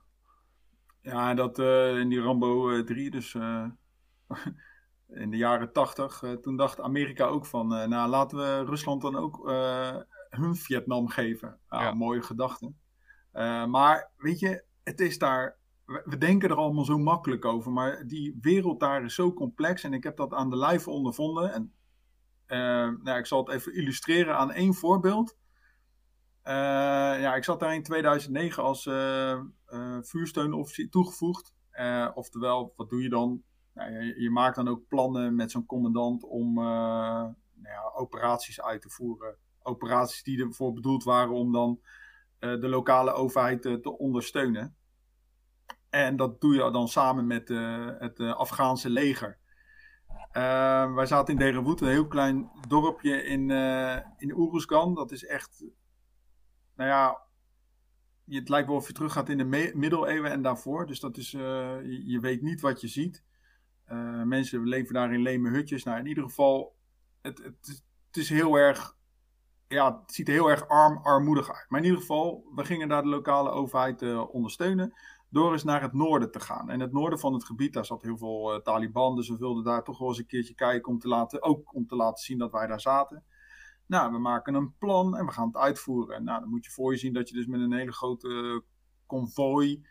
Ja, 1.00 1.34
dat 1.34 1.58
in 1.98 2.08
die 2.08 2.20
Rambo 2.20 2.84
3, 2.84 3.10
dus 3.10 3.32
in 5.08 5.30
de 5.30 5.36
jaren 5.36 5.72
tachtig, 5.72 6.22
uh, 6.22 6.32
toen 6.32 6.56
dacht 6.56 6.80
Amerika 6.80 7.24
ook 7.26 7.46
van, 7.46 7.74
uh, 7.74 7.86
nou 7.86 8.08
laten 8.08 8.38
we 8.38 8.64
Rusland 8.64 9.02
dan 9.02 9.16
ook 9.16 9.48
uh, 9.48 9.96
hun 10.28 10.56
Vietnam 10.56 11.08
geven. 11.08 11.58
Nou, 11.68 11.82
ja. 11.82 11.94
Mooie 11.94 12.22
gedachte. 12.22 12.72
maar 13.68 14.10
weet 14.16 14.38
je, 14.38 14.64
het 14.84 15.00
is 15.00 15.18
daar, 15.18 15.56
we, 15.84 16.18
denken 16.18 16.50
er 16.50 16.56
allemaal 16.56 16.84
zo 16.84 16.98
makkelijk 16.98 17.44
over, 17.44 17.72
maar 17.72 18.06
die 18.06 18.38
wereld 18.40 18.80
daar 18.80 19.04
is 19.04 19.14
zo 19.14 19.32
complex 19.32 19.82
en 19.82 19.92
ik 19.92 20.02
heb 20.02 20.16
dat 20.16 20.32
aan 20.32 20.50
de 20.50 20.56
lijf 20.56 20.88
ondervonden. 20.88 21.52
En 21.52 21.72
nou, 23.02 23.18
ik 23.18 23.26
zal 23.26 23.38
het 23.38 23.54
even 23.54 23.74
illustreren 23.74 24.36
aan 24.36 24.52
één 24.52 24.74
voorbeeld. 24.74 25.36
ja, 26.44 27.34
ik 27.34 27.44
zat 27.44 27.60
daar 27.60 27.74
in 27.74 27.82
2009 27.82 28.62
als 28.62 28.82
vuursteunofficier 30.00 30.90
toegevoegd. 30.90 31.54
oftewel, 32.14 32.72
wat 32.76 32.90
doe 32.90 33.02
je 33.02 33.08
dan? 33.08 33.42
Je, 34.16 34.30
maakt 34.30 34.56
dan 34.56 34.68
ook 34.68 34.88
plannen 34.88 35.34
met 35.34 35.50
zo'n 35.50 35.66
commandant 35.66 36.24
om 36.24 36.58
uh, 36.58 36.64
nou 36.64 37.34
ja, 37.62 37.90
operaties 37.94 38.60
uit 38.60 38.82
te 38.82 38.90
voeren. 38.90 39.36
Operaties 39.62 40.22
die 40.22 40.44
ervoor 40.44 40.72
bedoeld 40.72 41.04
waren 41.04 41.34
om 41.34 41.52
dan 41.52 41.80
uh, 42.40 42.60
de 42.60 42.68
lokale 42.68 43.12
overheid 43.12 43.64
uh, 43.64 43.74
te 43.74 43.98
ondersteunen. 43.98 44.76
En 45.90 46.16
dat 46.16 46.40
doe 46.40 46.54
je 46.54 46.70
dan 46.70 46.88
samen 46.88 47.26
met 47.26 47.48
het 47.98 48.20
Afghaanse 48.20 48.90
leger. 48.90 49.38
wij 50.94 51.06
zaten 51.06 51.34
in 51.34 51.40
Derenwoed, 51.40 51.80
een 51.80 51.88
heel 51.88 52.06
klein 52.06 52.50
dorpje 52.68 53.22
in, 53.22 53.50
in 54.16 54.36
Oeruzgan. 54.36 54.94
Dat 54.94 55.12
is 55.12 55.24
echt, 55.24 55.64
nou 56.76 56.88
ja, 56.88 57.20
het 58.36 58.48
lijkt 58.48 58.68
wel 58.68 58.76
of 58.76 58.86
je 58.86 58.92
terug 58.92 59.12
gaat 59.12 59.28
in 59.28 59.38
de 59.38 59.72
middeleeuwen 59.74 60.30
en 60.30 60.42
daarvoor. 60.42 60.86
Dus 60.86 61.00
dat 61.00 61.16
is, 61.16 61.30
je, 61.30 62.18
weet 62.20 62.42
niet 62.42 62.60
wat 62.60 62.80
je 62.80 62.88
ziet. 62.88 63.24
Uh, 63.92 64.22
mensen 64.22 64.68
leven 64.68 64.94
daar 64.94 65.12
in 65.12 65.22
leme 65.22 65.50
hutjes. 65.50 65.84
Nou, 65.84 65.98
in 65.98 66.06
ieder 66.06 66.24
geval, 66.24 66.76
het, 67.20 67.38
het, 67.38 67.82
het, 68.06 68.16
is 68.16 68.28
heel 68.28 68.56
erg, 68.56 68.96
ja, 69.68 70.00
het 70.00 70.14
ziet 70.14 70.28
er 70.28 70.34
heel 70.34 70.50
erg 70.50 70.68
arm, 70.68 70.96
armoedig 71.02 71.52
uit. 71.52 71.66
Maar 71.68 71.80
in 71.80 71.86
ieder 71.86 72.00
geval, 72.00 72.50
we 72.54 72.64
gingen 72.64 72.88
daar 72.88 73.02
de 73.02 73.08
lokale 73.08 73.50
overheid 73.50 74.02
uh, 74.02 74.34
ondersteunen 74.34 74.94
door 75.30 75.52
eens 75.52 75.64
naar 75.64 75.82
het 75.82 75.92
noorden 75.92 76.30
te 76.30 76.40
gaan. 76.40 76.70
En 76.70 76.80
het 76.80 76.92
noorden 76.92 77.18
van 77.18 77.32
het 77.32 77.44
gebied, 77.44 77.72
daar 77.72 77.84
zat 77.84 78.02
heel 78.02 78.16
veel 78.16 78.54
uh, 78.54 78.60
Taliban, 78.60 79.16
dus 79.16 79.28
we 79.28 79.36
wilden 79.36 79.64
daar 79.64 79.84
toch 79.84 79.98
wel 79.98 80.08
eens 80.08 80.18
een 80.18 80.26
keertje 80.26 80.54
kijken 80.54 80.92
om 80.92 80.98
te 80.98 81.08
laten, 81.08 81.42
ook 81.42 81.74
om 81.74 81.86
te 81.86 81.96
laten 81.96 82.24
zien 82.24 82.38
dat 82.38 82.52
wij 82.52 82.66
daar 82.66 82.80
zaten. 82.80 83.24
Nou, 83.86 84.12
we 84.12 84.18
maken 84.18 84.54
een 84.54 84.74
plan 84.78 85.16
en 85.16 85.26
we 85.26 85.32
gaan 85.32 85.46
het 85.46 85.56
uitvoeren. 85.56 86.24
Nou, 86.24 86.40
dan 86.40 86.48
moet 86.48 86.64
je 86.64 86.70
voor 86.70 86.92
je 86.92 86.98
zien 86.98 87.12
dat 87.12 87.28
je 87.28 87.34
dus 87.34 87.46
met 87.46 87.60
een 87.60 87.72
hele 87.72 87.92
grote 87.92 88.62
konvooi 89.06 89.86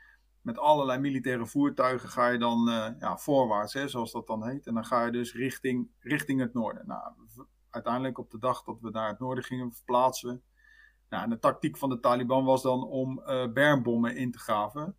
met 0.47 0.59
allerlei 0.59 0.99
militaire 0.99 1.45
voertuigen 1.45 2.09
ga 2.09 2.27
je 2.27 2.37
dan 2.37 2.69
uh, 2.69 2.87
ja, 2.99 3.17
voorwaarts, 3.17 3.73
hè, 3.73 3.87
zoals 3.87 4.11
dat 4.11 4.27
dan 4.27 4.47
heet. 4.47 4.67
En 4.67 4.73
dan 4.73 4.85
ga 4.85 5.05
je 5.05 5.11
dus 5.11 5.33
richting, 5.33 5.89
richting 5.99 6.39
het 6.39 6.53
noorden. 6.53 6.87
Nou, 6.87 7.01
uiteindelijk 7.69 8.17
op 8.17 8.31
de 8.31 8.39
dag 8.39 8.63
dat 8.63 8.81
we 8.81 8.89
naar 8.89 9.07
het 9.07 9.19
noorden 9.19 9.43
gingen 9.43 9.73
verplaatsen. 9.73 10.43
Nou, 11.09 11.23
en 11.23 11.29
de 11.29 11.39
tactiek 11.39 11.77
van 11.77 11.89
de 11.89 11.99
Taliban 11.99 12.45
was 12.45 12.61
dan 12.61 12.83
om 12.83 13.19
uh, 13.19 13.47
bermbommen 13.47 14.15
in 14.15 14.31
te 14.31 14.39
graven. 14.39 14.95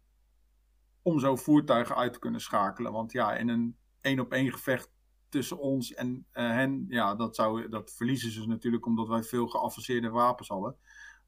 Om 1.02 1.18
zo 1.18 1.36
voertuigen 1.36 1.96
uit 1.96 2.12
te 2.12 2.18
kunnen 2.18 2.40
schakelen. 2.40 2.92
Want 2.92 3.12
ja, 3.12 3.36
in 3.36 3.48
een 3.48 3.76
één 4.00 4.20
op 4.20 4.32
één 4.32 4.52
gevecht 4.52 4.90
tussen 5.28 5.58
ons 5.58 5.94
en 5.94 6.26
uh, 6.32 6.50
hen, 6.50 6.84
ja, 6.88 7.14
dat, 7.14 7.34
zou, 7.34 7.68
dat 7.68 7.92
verliezen 7.92 8.30
ze 8.30 8.46
natuurlijk 8.46 8.86
omdat 8.86 9.08
wij 9.08 9.22
veel 9.22 9.46
geavanceerde 9.46 10.10
wapens 10.10 10.48
hadden. 10.48 10.76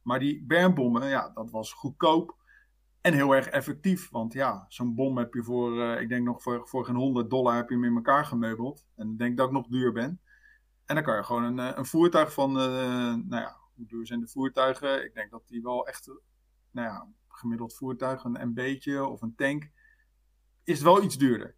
Maar 0.02 0.18
die 0.18 0.44
bermbommen, 0.44 1.08
ja, 1.08 1.30
dat 1.34 1.50
was 1.50 1.72
goedkoop. 1.72 2.38
En 3.00 3.12
heel 3.14 3.34
erg 3.34 3.46
effectief, 3.46 4.10
want 4.10 4.32
ja, 4.32 4.64
zo'n 4.68 4.94
bom 4.94 5.18
heb 5.18 5.34
je 5.34 5.42
voor, 5.42 5.76
uh, 5.76 6.00
ik 6.00 6.08
denk 6.08 6.24
nog 6.24 6.42
voor, 6.42 6.68
voor 6.68 6.84
geen 6.84 6.94
100 6.94 7.30
dollar 7.30 7.56
heb 7.56 7.68
je 7.68 7.74
hem 7.74 7.84
in 7.84 7.94
elkaar 7.94 8.24
gemeubeld. 8.24 8.86
En 8.96 9.10
ik 9.10 9.18
denk 9.18 9.36
dat 9.36 9.46
ik 9.46 9.52
nog 9.52 9.66
duur 9.66 9.92
ben. 9.92 10.20
En 10.84 10.94
dan 10.94 11.04
kan 11.04 11.16
je 11.16 11.22
gewoon 11.22 11.44
een, 11.44 11.58
eh, 11.58 11.76
een 11.76 11.86
voertuig 11.86 12.32
van, 12.32 12.50
uh, 12.50 12.64
nou 13.14 13.42
ja, 13.42 13.56
hoe 13.74 13.86
duur 13.86 14.06
zijn 14.06 14.20
de 14.20 14.28
voertuigen? 14.28 15.04
Ik 15.04 15.14
denk 15.14 15.30
dat 15.30 15.42
die 15.46 15.62
wel 15.62 15.86
echt, 15.86 16.06
nou 16.70 16.88
ja, 16.88 17.08
gemiddeld 17.28 17.76
voertuig, 17.76 18.24
een 18.24 18.48
MB'tje 18.48 19.04
of 19.06 19.22
een 19.22 19.34
tank, 19.34 19.70
is 20.64 20.82
wel 20.82 21.02
iets 21.02 21.18
duurder. 21.18 21.54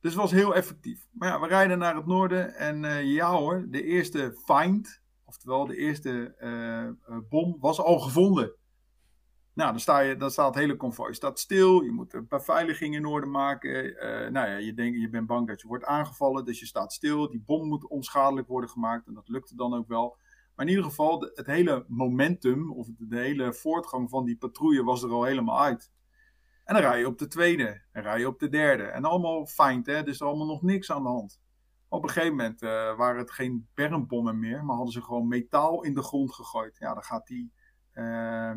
Dus 0.00 0.12
het 0.12 0.22
was 0.22 0.30
heel 0.30 0.54
effectief. 0.54 1.06
Maar 1.10 1.28
ja, 1.28 1.40
we 1.40 1.46
rijden 1.46 1.78
naar 1.78 1.96
het 1.96 2.06
noorden 2.06 2.54
en 2.54 2.82
uh, 2.82 3.04
ja 3.04 3.30
hoor, 3.30 3.66
de 3.68 3.82
eerste 3.82 4.42
find, 4.44 5.02
oftewel 5.24 5.66
de 5.66 5.76
eerste 5.76 6.34
bom, 7.28 7.56
was 7.60 7.80
al 7.80 7.98
gevonden. 7.98 8.54
Nou, 9.56 9.70
dan, 9.70 9.80
sta 9.80 9.98
je, 9.98 10.16
dan 10.16 10.30
staat 10.30 10.46
het 10.46 10.54
hele 10.54 10.76
konvooi 10.76 11.14
staat 11.14 11.38
stil. 11.38 11.82
Je 11.82 11.90
moet 11.90 12.14
een 12.14 12.28
beveiliging 12.28 12.94
in 12.94 13.06
orde 13.06 13.26
maken. 13.26 13.84
Uh, 13.84 14.30
nou 14.30 14.48
ja, 14.48 14.56
je, 14.56 14.74
denkt, 14.74 15.00
je 15.00 15.08
bent 15.08 15.26
bang 15.26 15.46
dat 15.46 15.60
je 15.60 15.68
wordt 15.68 15.84
aangevallen, 15.84 16.44
dus 16.44 16.60
je 16.60 16.66
staat 16.66 16.92
stil. 16.92 17.30
Die 17.30 17.42
bom 17.46 17.68
moet 17.68 17.86
onschadelijk 17.86 18.48
worden 18.48 18.70
gemaakt 18.70 19.06
en 19.06 19.14
dat 19.14 19.28
lukte 19.28 19.56
dan 19.56 19.74
ook 19.74 19.88
wel. 19.88 20.16
Maar 20.54 20.66
in 20.66 20.70
ieder 20.70 20.84
geval, 20.84 21.20
het 21.34 21.46
hele 21.46 21.84
momentum 21.88 22.72
of 22.72 22.88
de 22.98 23.18
hele 23.18 23.54
voortgang 23.54 24.10
van 24.10 24.24
die 24.24 24.36
patrouille 24.36 24.84
was 24.84 25.02
er 25.02 25.10
al 25.10 25.24
helemaal 25.24 25.60
uit. 25.60 25.92
En 26.64 26.74
dan 26.74 26.82
rij 26.82 26.98
je 26.98 27.06
op 27.06 27.18
de 27.18 27.26
tweede, 27.26 27.82
en 27.92 28.02
rij 28.02 28.18
je 28.18 28.26
op 28.26 28.38
de 28.38 28.48
derde. 28.48 28.82
En 28.82 29.04
allemaal 29.04 29.46
fijn, 29.46 29.82
hè? 29.84 30.02
dus 30.02 30.20
er 30.20 30.26
allemaal 30.26 30.46
nog 30.46 30.62
niks 30.62 30.92
aan 30.92 31.02
de 31.02 31.08
hand. 31.08 31.40
Op 31.88 32.02
een 32.02 32.08
gegeven 32.08 32.36
moment 32.36 32.62
uh, 32.62 32.96
waren 32.96 33.18
het 33.18 33.30
geen 33.30 33.68
bermbommen 33.74 34.38
meer, 34.38 34.64
maar 34.64 34.76
hadden 34.76 34.92
ze 34.92 35.02
gewoon 35.02 35.28
metaal 35.28 35.82
in 35.82 35.94
de 35.94 36.02
grond 36.02 36.34
gegooid. 36.34 36.76
Ja, 36.78 36.94
dan 36.94 37.02
gaat 37.02 37.26
die, 37.26 37.52
uh, 37.94 38.52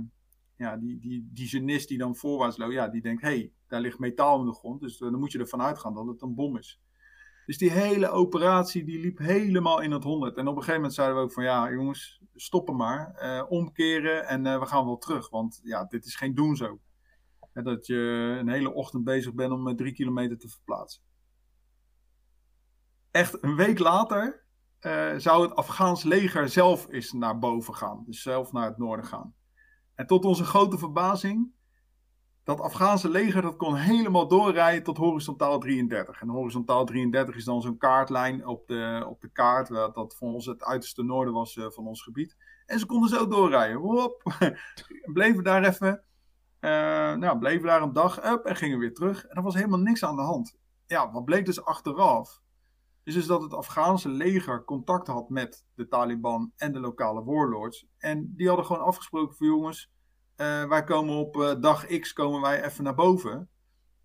ja, 0.60 0.78
die, 0.78 1.00
die, 1.00 1.30
die 1.34 1.48
genist 1.48 1.88
die 1.88 1.98
dan 1.98 2.16
voorwaarts 2.16 2.58
loopt, 2.58 2.74
ja, 2.74 2.88
die 2.88 3.02
denkt, 3.02 3.22
hé, 3.22 3.28
hey, 3.28 3.52
daar 3.68 3.82
ligt 3.82 4.00
metaal 4.00 4.40
in 4.40 4.46
de 4.46 4.54
grond, 4.54 4.82
dus 4.82 5.00
uh, 5.00 5.12
dan 5.12 5.20
moet 5.20 5.32
je 5.32 5.40
ervan 5.40 5.62
uitgaan 5.62 5.94
dat 5.94 6.08
het 6.08 6.22
een 6.22 6.36
bom 6.36 6.58
is. 6.58 6.82
Dus 7.46 7.58
die 7.58 7.72
hele 7.72 8.10
operatie 8.10 8.84
die 8.84 9.00
liep 9.00 9.18
helemaal 9.18 9.80
in 9.80 9.92
het 9.92 10.04
honderd. 10.04 10.38
En 10.38 10.48
op 10.48 10.56
een 10.56 10.60
gegeven 10.60 10.76
moment 10.76 10.94
zeiden 10.94 11.18
we 11.18 11.24
ook 11.24 11.32
van 11.32 11.44
ja, 11.44 11.72
jongens, 11.72 12.22
stoppen 12.36 12.76
maar. 12.76 13.20
Uh, 13.24 13.52
omkeren 13.52 14.28
en 14.28 14.46
uh, 14.46 14.60
we 14.60 14.66
gaan 14.66 14.86
wel 14.86 14.98
terug. 14.98 15.30
Want 15.30 15.60
ja, 15.64 15.86
dit 15.86 16.06
is 16.06 16.16
geen 16.16 16.36
doen 16.36 16.56
zo. 16.56 16.80
dat 17.54 17.86
je 17.86 17.96
een 18.40 18.50
hele 18.50 18.74
ochtend 18.74 19.04
bezig 19.04 19.34
bent 19.34 19.52
om 19.52 19.76
drie 19.76 19.94
kilometer 19.94 20.38
te 20.38 20.50
verplaatsen. 20.50 21.04
Echt 23.12 23.44
een 23.44 23.56
week 23.56 23.80
later 23.80 24.46
zou 25.18 25.42
het 25.42 25.56
Afghaans 25.56 26.04
leger 26.04 26.50
zelf 26.50 26.90
eens 26.90 27.12
naar 27.12 27.40
boven 27.40 27.76
gaan. 27.76 28.04
Dus 28.06 28.22
zelf 28.22 28.52
naar 28.52 28.68
het 28.68 28.78
noorden 28.78 29.06
gaan. 29.06 29.34
En 30.00 30.08
tot 30.08 30.26
onze 30.26 30.44
grote 30.44 30.78
verbazing 30.78 31.52
dat 32.44 32.60
Afghaanse 32.60 33.10
leger 33.10 33.42
dat 33.42 33.56
kon 33.56 33.76
helemaal 33.76 34.28
doorrijden 34.28 34.84
tot 34.84 34.98
horizontaal 34.98 35.60
33. 35.60 36.22
En 36.22 36.30
horizontaal 36.30 36.86
33 36.86 37.36
is 37.36 37.44
dan 37.44 37.62
zo'n 37.62 37.78
kaartlijn 37.78 38.48
op 38.48 38.68
de, 38.68 39.06
op 39.08 39.22
de 39.22 39.30
kaart, 39.32 39.68
dat 39.68 40.16
voor 40.18 40.34
ons 40.34 40.46
het 40.46 40.64
uiterste 40.64 41.04
noorden 41.04 41.34
was 41.34 41.56
uh, 41.56 41.70
van 41.70 41.88
ons 41.88 42.04
gebied. 42.04 42.38
En 42.66 42.80
ze 42.80 42.86
konden 42.86 43.10
zo 43.10 43.28
doorrijden. 43.28 43.78
Hop. 43.78 44.24
bleven 45.14 45.44
daar 45.44 45.64
even. 45.64 46.04
Uh, 46.60 46.70
nou, 47.14 47.38
bleven 47.38 47.68
daar 47.68 47.82
een 47.82 47.94
dag 47.94 48.26
up 48.26 48.46
en 48.46 48.56
gingen 48.56 48.80
weer 48.80 48.94
terug. 48.94 49.26
En 49.26 49.36
er 49.36 49.44
was 49.44 49.56
helemaal 49.56 49.80
niks 49.80 50.04
aan 50.04 50.16
de 50.16 50.22
hand. 50.22 50.58
Ja, 50.86 51.12
wat 51.12 51.26
bleek 51.26 51.46
dus 51.46 51.64
achteraf? 51.64 52.42
Is 53.04 53.14
dus 53.14 53.26
dat 53.26 53.42
het 53.42 53.54
Afghaanse 53.54 54.10
leger 54.10 54.64
contact 54.64 55.08
had 55.08 55.30
met 55.30 55.66
de 55.76 55.88
Taliban 55.88 56.52
en 56.56 56.72
de 56.72 56.80
lokale 56.80 57.24
warlords. 57.24 57.86
En 57.98 58.34
die 58.36 58.48
hadden 58.48 58.66
gewoon 58.66 58.84
afgesproken 58.84 59.36
voor 59.36 59.48
jongens 59.48 59.92
uh, 60.40 60.66
wij 60.66 60.84
komen 60.84 61.16
op 61.16 61.36
uh, 61.36 61.56
dag 61.60 61.86
X 61.86 62.14
komen 62.14 62.42
wij 62.42 62.64
even 62.64 62.84
naar 62.84 62.96
boven. 62.96 63.50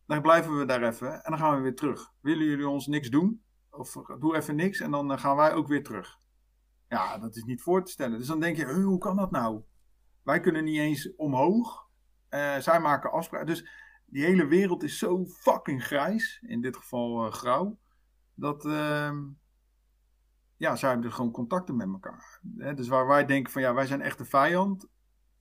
Dan 0.06 0.22
blijven 0.22 0.58
we 0.58 0.64
daar 0.64 0.82
even 0.82 1.12
en 1.12 1.30
dan 1.30 1.38
gaan 1.38 1.56
we 1.56 1.62
weer 1.62 1.74
terug. 1.74 2.12
Willen 2.20 2.44
jullie 2.44 2.68
ons 2.68 2.86
niks 2.86 3.08
doen? 3.10 3.42
Of 3.70 3.92
doe 3.92 4.36
even 4.36 4.56
niks 4.56 4.80
en 4.80 4.90
dan 4.90 5.18
gaan 5.18 5.36
wij 5.36 5.54
ook 5.54 5.68
weer 5.68 5.82
terug. 5.82 6.18
Ja, 6.88 7.18
dat 7.18 7.36
is 7.36 7.44
niet 7.44 7.62
voor 7.62 7.84
te 7.84 7.92
stellen. 7.92 8.18
Dus 8.18 8.26
dan 8.26 8.40
denk 8.40 8.56
je, 8.56 8.72
hoe 8.72 8.98
kan 8.98 9.16
dat 9.16 9.30
nou? 9.30 9.62
Wij 10.22 10.40
kunnen 10.40 10.64
niet 10.64 10.78
eens 10.78 11.14
omhoog. 11.16 11.88
Zij 12.58 12.80
maken 12.80 13.12
afspraken. 13.12 13.46
Dus 13.46 13.68
die 14.06 14.24
hele 14.24 14.46
wereld 14.46 14.82
is 14.82 14.98
zo 14.98 15.26
fucking 15.26 15.84
grijs. 15.84 16.42
In 16.46 16.60
dit 16.60 16.76
geval 16.76 17.30
grauw. 17.30 17.78
Dat, 18.34 18.64
ehm, 18.64 19.22
ja, 20.56 20.76
zij 20.76 20.88
hebben 20.88 21.06
dus 21.06 21.16
gewoon 21.16 21.30
contacten 21.30 21.76
met 21.76 21.88
elkaar. 21.88 22.40
Dus 22.74 22.88
waar 22.88 23.06
wij 23.06 23.26
denken 23.26 23.52
van, 23.52 23.62
ja, 23.62 23.74
wij 23.74 23.86
zijn 23.86 24.00
echt 24.00 24.18
de 24.18 24.24
vijand 24.24 24.88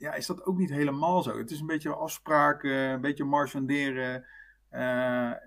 ja, 0.04 0.14
is 0.14 0.26
dat 0.26 0.46
ook 0.46 0.58
niet 0.58 0.70
helemaal 0.70 1.24
zo. 1.24 1.38
Het 1.38 1.52
is 1.52 1.60
een 1.60 1.66
beetje 1.66 1.96
afspraken, 1.96 2.72
een 2.72 3.02
beetje 3.02 3.24
marchanderen. 3.24 4.26
Uh, 4.72 4.80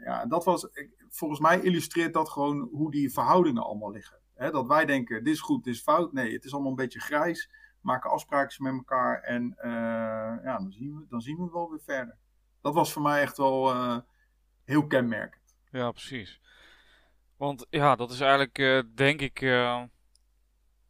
ja, 0.04 0.26
dat 0.28 0.44
was, 0.44 0.68
volgens 1.08 1.40
mij 1.40 1.60
illustreert 1.60 2.14
dat 2.14 2.28
gewoon 2.28 2.68
hoe 2.72 2.90
die 2.90 3.12
verhoudingen 3.12 3.62
allemaal 3.62 3.90
liggen. 3.90 4.18
dat 4.34 4.66
wij 4.66 4.84
denken, 4.84 5.24
dit 5.24 5.34
is 5.34 5.40
goed, 5.40 5.64
dit 5.64 5.74
is 5.74 5.82
fout. 5.82 6.12
Nee, 6.12 6.32
het 6.32 6.44
is 6.44 6.52
allemaal 6.52 6.70
een 6.70 6.76
beetje 6.76 7.00
grijs. 7.00 7.50
Maken 7.80 8.10
afspraken 8.10 8.62
met 8.62 8.72
elkaar 8.72 9.20
en 9.20 9.54
uh, 9.58 9.64
ja, 10.44 10.58
dan, 10.58 10.72
zien 10.72 10.94
we, 10.94 11.04
dan 11.08 11.20
zien 11.20 11.36
we 11.36 11.50
wel 11.52 11.70
weer 11.70 11.82
verder. 11.82 12.16
Dat 12.60 12.74
was 12.74 12.92
voor 12.92 13.02
mij 13.02 13.20
echt 13.20 13.36
wel 13.36 13.74
uh, 13.74 13.98
heel 14.64 14.86
kenmerkend. 14.86 15.56
Ja, 15.70 15.90
precies. 15.90 16.40
Want 17.36 17.66
ja, 17.70 17.96
dat 17.96 18.10
is 18.10 18.20
eigenlijk, 18.20 18.84
denk 18.96 19.20
ik 19.20 19.40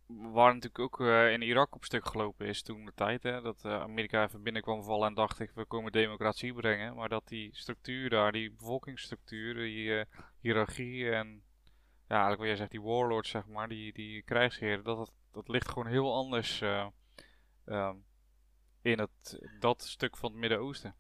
waar 0.06 0.54
natuurlijk 0.54 0.78
ook 0.78 1.00
uh, 1.00 1.32
in 1.32 1.42
Irak 1.42 1.74
op 1.74 1.84
stuk 1.84 2.06
gelopen 2.06 2.46
is 2.46 2.62
toen 2.62 2.84
de 2.84 2.92
tijd. 2.94 3.22
Hè, 3.22 3.40
dat 3.40 3.62
uh, 3.64 3.80
Amerika 3.80 4.24
even 4.24 4.42
binnenkwam 4.42 4.84
vallen 4.84 5.08
en 5.08 5.14
dacht 5.14 5.40
ik, 5.40 5.50
we 5.54 5.64
komen 5.64 5.92
democratie 5.92 6.52
brengen. 6.52 6.94
Maar 6.94 7.08
dat 7.08 7.28
die 7.28 7.56
structuur 7.56 8.10
daar, 8.10 8.32
die 8.32 8.52
bevolkingsstructuur, 8.52 9.54
die 9.54 9.88
uh, 9.88 10.02
hiërarchie 10.40 11.10
en 11.10 11.42
ja, 12.08 12.14
eigenlijk 12.14 12.38
wat 12.38 12.46
jij 12.46 12.56
zegt, 12.56 12.70
die 12.70 12.82
warlords 12.82 13.30
zeg 13.30 13.46
maar, 13.46 13.68
die, 13.68 13.92
die 13.92 14.22
krijgsheren, 14.22 14.84
dat, 14.84 15.12
dat, 15.32 15.48
ligt 15.48 15.68
gewoon 15.68 15.86
heel 15.86 16.14
anders 16.14 16.62
in 18.82 18.98
het, 18.98 19.38
dat 19.60 19.82
stuk 19.82 20.16
van 20.16 20.30
het 20.30 20.40
Midden-Oosten. 20.40 20.94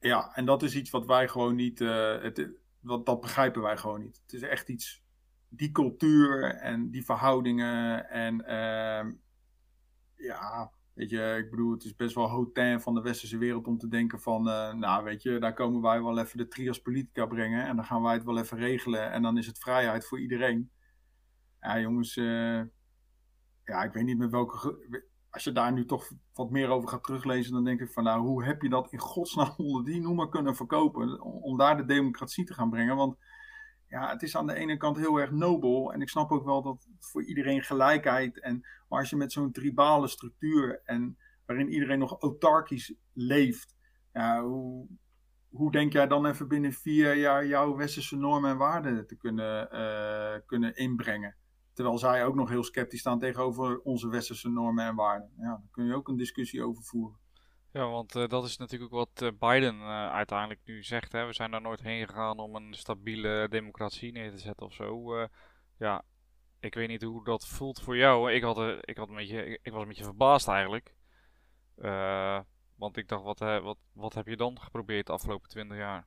Ja, 0.00 0.34
en 0.34 0.44
dat 0.44 0.62
is 0.62 0.74
iets 0.74 0.90
wat 0.90 1.06
wij 1.06 1.28
gewoon 1.28 1.54
niet, 1.54 1.78
het, 1.78 2.50
wat, 2.82 3.06
dat 3.06 3.20
begrijpen 3.20 3.62
wij 3.62 3.76
gewoon 3.76 4.00
niet. 4.00 4.20
Het 4.22 4.32
is 4.32 4.42
echt 4.42 4.68
iets 4.68 5.02
die 5.48 5.70
cultuur 5.70 6.54
en 6.54 6.90
die 6.90 7.04
verhoudingen. 7.04 8.08
En 8.10 8.34
uh, 8.40 9.12
ja, 10.16 10.72
weet 10.92 11.10
je, 11.10 11.36
ik 11.44 11.50
bedoel, 11.50 11.72
het 11.72 11.84
is 11.84 11.96
best 11.96 12.14
wel 12.14 12.28
hotain 12.28 12.80
van 12.80 12.94
de 12.94 13.00
westerse 13.00 13.38
wereld 13.38 13.66
om 13.66 13.78
te 13.78 13.88
denken 13.88 14.20
van, 14.20 14.48
uh, 14.48 14.72
nou 14.72 15.04
weet 15.04 15.22
je, 15.22 15.38
daar 15.38 15.54
komen 15.54 15.80
wij 15.80 16.02
wel 16.02 16.18
even 16.18 16.38
de 16.38 16.48
trias 16.48 16.82
politica 16.82 17.26
brengen 17.26 17.66
en 17.66 17.76
dan 17.76 17.84
gaan 17.84 18.02
wij 18.02 18.14
het 18.14 18.24
wel 18.24 18.38
even 18.38 18.58
regelen 18.58 19.10
en 19.10 19.22
dan 19.22 19.38
is 19.38 19.46
het 19.46 19.58
vrijheid 19.58 20.06
voor 20.06 20.20
iedereen. 20.20 20.70
Ja, 21.60 21.80
jongens, 21.80 22.16
uh, 22.16 22.62
ja, 23.64 23.82
ik 23.82 23.92
weet 23.92 24.04
niet 24.04 24.18
met 24.18 24.30
welke. 24.30 24.78
Als 25.32 25.44
je 25.44 25.52
daar 25.52 25.72
nu 25.72 25.84
toch 25.84 26.10
wat 26.34 26.50
meer 26.50 26.68
over 26.68 26.88
gaat 26.88 27.04
teruglezen, 27.04 27.52
dan 27.52 27.64
denk 27.64 27.80
ik 27.80 27.90
van, 27.90 28.04
nou, 28.04 28.20
hoe 28.20 28.44
heb 28.44 28.62
je 28.62 28.68
dat 28.68 28.92
in 28.92 28.98
godsnaam 28.98 29.54
onder 29.66 29.84
die 29.84 30.00
noemer 30.00 30.28
kunnen 30.28 30.56
verkopen 30.56 31.20
om 31.20 31.58
daar 31.58 31.76
de 31.76 31.84
democratie 31.84 32.44
te 32.44 32.54
gaan 32.54 32.70
brengen? 32.70 32.96
Want 32.96 33.16
ja, 33.88 34.10
het 34.10 34.22
is 34.22 34.36
aan 34.36 34.46
de 34.46 34.54
ene 34.54 34.76
kant 34.76 34.96
heel 34.96 35.20
erg 35.20 35.30
nobel. 35.30 35.92
En 35.92 36.00
ik 36.00 36.08
snap 36.08 36.30
ook 36.30 36.44
wel 36.44 36.62
dat 36.62 36.86
voor 36.98 37.24
iedereen 37.24 37.62
gelijkheid. 37.62 38.40
En, 38.40 38.60
maar 38.88 38.98
als 39.00 39.10
je 39.10 39.16
met 39.16 39.32
zo'n 39.32 39.52
tribale 39.52 40.08
structuur 40.08 40.80
en 40.84 41.18
waarin 41.46 41.68
iedereen 41.68 41.98
nog 41.98 42.20
autarkisch 42.20 42.94
leeft. 43.12 43.76
Hoe, 44.12 44.86
hoe 45.48 45.72
denk 45.72 45.92
jij 45.92 46.06
dan 46.06 46.26
even 46.26 46.48
binnen 46.48 46.72
vier 46.72 47.14
jaar 47.14 47.46
jouw 47.46 47.76
westerse 47.76 48.16
normen 48.16 48.50
en 48.50 48.56
waarden 48.56 49.06
te 49.06 49.16
kunnen, 49.16 49.68
uh, 49.72 50.46
kunnen 50.46 50.76
inbrengen? 50.76 51.36
Terwijl 51.72 51.98
zij 51.98 52.24
ook 52.24 52.34
nog 52.34 52.48
heel 52.48 52.64
sceptisch 52.64 53.00
staan 53.00 53.18
tegenover 53.18 53.80
onze 53.80 54.08
westerse 54.08 54.48
normen 54.48 54.86
en 54.86 54.94
waarden. 54.94 55.32
Ja, 55.36 55.48
daar 55.48 55.68
kun 55.70 55.84
je 55.84 55.94
ook 55.94 56.08
een 56.08 56.16
discussie 56.16 56.64
over 56.64 56.82
voeren. 56.82 57.20
Ja, 57.72 57.88
want 57.88 58.14
uh, 58.14 58.28
dat 58.28 58.44
is 58.44 58.56
natuurlijk 58.56 58.92
ook 58.92 58.98
wat 58.98 59.22
uh, 59.22 59.38
Biden 59.38 59.74
uh, 59.74 60.10
uiteindelijk 60.10 60.60
nu 60.64 60.82
zegt. 60.82 61.12
Hè. 61.12 61.26
We 61.26 61.32
zijn 61.32 61.50
daar 61.50 61.60
nooit 61.60 61.80
heen 61.80 62.06
gegaan 62.06 62.38
om 62.38 62.56
een 62.56 62.74
stabiele 62.74 63.46
democratie 63.50 64.12
neer 64.12 64.30
te 64.30 64.38
zetten 64.38 64.66
of 64.66 64.74
zo. 64.74 65.16
ja, 65.78 66.04
ik 66.60 66.74
weet 66.74 66.88
niet 66.88 67.02
hoe 67.02 67.24
dat 67.24 67.46
voelt 67.46 67.80
voor 67.80 67.96
jou. 67.96 68.32
Ik, 68.32 68.42
had, 68.42 68.58
ik, 68.80 68.96
had 68.96 69.08
een 69.08 69.14
beetje, 69.14 69.44
ik, 69.44 69.60
ik 69.62 69.72
was 69.72 69.82
een 69.82 69.88
beetje 69.88 70.04
verbaasd 70.04 70.48
eigenlijk. 70.48 70.94
want 72.76 72.96
ik 72.96 73.08
dacht, 73.08 73.22
wat, 73.22 73.38
wat, 73.38 73.78
wat 73.92 74.14
heb 74.14 74.26
je 74.26 74.36
dan 74.36 74.60
geprobeerd 74.60 75.06
de 75.06 75.12
afgelopen 75.12 75.48
twintig 75.48 75.76
jaar? 75.76 76.06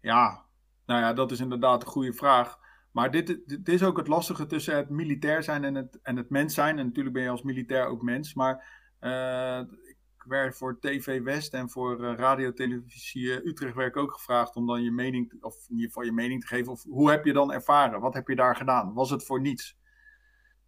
Ja, 0.00 0.44
nou 0.84 1.00
ja, 1.00 1.12
dat 1.12 1.30
is 1.30 1.40
inderdaad 1.40 1.82
een 1.82 1.88
goede 1.88 2.12
vraag. 2.12 2.58
Maar 2.96 3.10
dit, 3.10 3.26
dit 3.46 3.68
is 3.68 3.82
ook 3.82 3.96
het 3.96 4.06
lastige 4.06 4.46
tussen 4.46 4.76
het 4.76 4.88
militair 4.88 5.42
zijn 5.42 5.64
en 5.64 5.74
het, 5.74 5.98
en 6.02 6.16
het 6.16 6.30
mens 6.30 6.54
zijn. 6.54 6.78
En 6.78 6.86
natuurlijk 6.86 7.14
ben 7.14 7.24
je 7.24 7.30
als 7.30 7.42
militair 7.42 7.86
ook 7.86 8.02
mens. 8.02 8.34
Maar 8.34 8.66
uh, 9.00 9.60
ik 9.82 10.24
werk 10.26 10.54
voor 10.54 10.80
TV 10.80 11.22
West 11.22 11.54
en 11.54 11.70
voor 11.70 12.04
uh, 12.04 12.14
Radio 12.14 12.52
Televisie 12.52 13.48
Utrecht 13.48 13.74
werd 13.74 13.94
ook 13.96 14.12
gevraagd 14.12 14.56
om 14.56 14.66
dan 14.66 14.82
je 14.82 14.90
mening, 14.90 15.36
of 15.40 15.68
in 15.68 15.78
je 16.04 16.12
mening 16.12 16.40
te 16.40 16.46
geven. 16.46 16.72
Of 16.72 16.82
hoe 16.82 17.10
heb 17.10 17.24
je 17.24 17.32
dan 17.32 17.52
ervaren? 17.52 18.00
Wat 18.00 18.14
heb 18.14 18.28
je 18.28 18.36
daar 18.36 18.56
gedaan? 18.56 18.94
Was 18.94 19.10
het 19.10 19.24
voor 19.24 19.40
niets? 19.40 19.78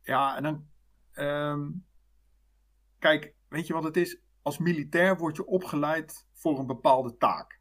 Ja, 0.02 0.36
en 0.36 0.42
dan. 0.42 0.66
Um, 1.14 1.86
kijk, 2.98 3.34
weet 3.48 3.66
je 3.66 3.72
wat 3.72 3.84
het 3.84 3.96
is? 3.96 4.20
Als 4.42 4.58
militair 4.58 5.16
word 5.16 5.36
je 5.36 5.46
opgeleid 5.46 6.26
voor 6.32 6.58
een 6.58 6.66
bepaalde 6.66 7.16
taak. 7.16 7.60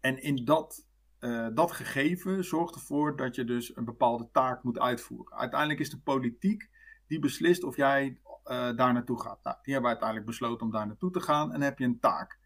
En 0.00 0.22
in 0.22 0.44
dat, 0.44 0.86
uh, 1.20 1.48
dat 1.54 1.72
gegeven 1.72 2.44
zorgt 2.44 2.74
ervoor 2.74 3.16
dat 3.16 3.34
je 3.34 3.44
dus 3.44 3.76
een 3.76 3.84
bepaalde 3.84 4.28
taak 4.32 4.62
moet 4.62 4.78
uitvoeren. 4.78 5.36
Uiteindelijk 5.36 5.80
is 5.80 5.90
de 5.90 6.00
politiek 6.00 6.70
die 7.06 7.18
beslist 7.18 7.64
of 7.64 7.76
jij 7.76 8.20
daar 8.44 8.92
naartoe 8.92 9.20
gaat. 9.20 9.38
Nou, 9.42 9.56
die 9.62 9.72
hebben 9.72 9.90
uiteindelijk 9.90 10.28
besloten 10.28 10.66
om 10.66 10.72
daar 10.72 10.86
naartoe 10.86 11.10
te 11.10 11.20
gaan 11.20 11.52
en 11.52 11.60
heb 11.60 11.78
je 11.78 11.84
een 11.84 12.00
taak. 12.00 12.38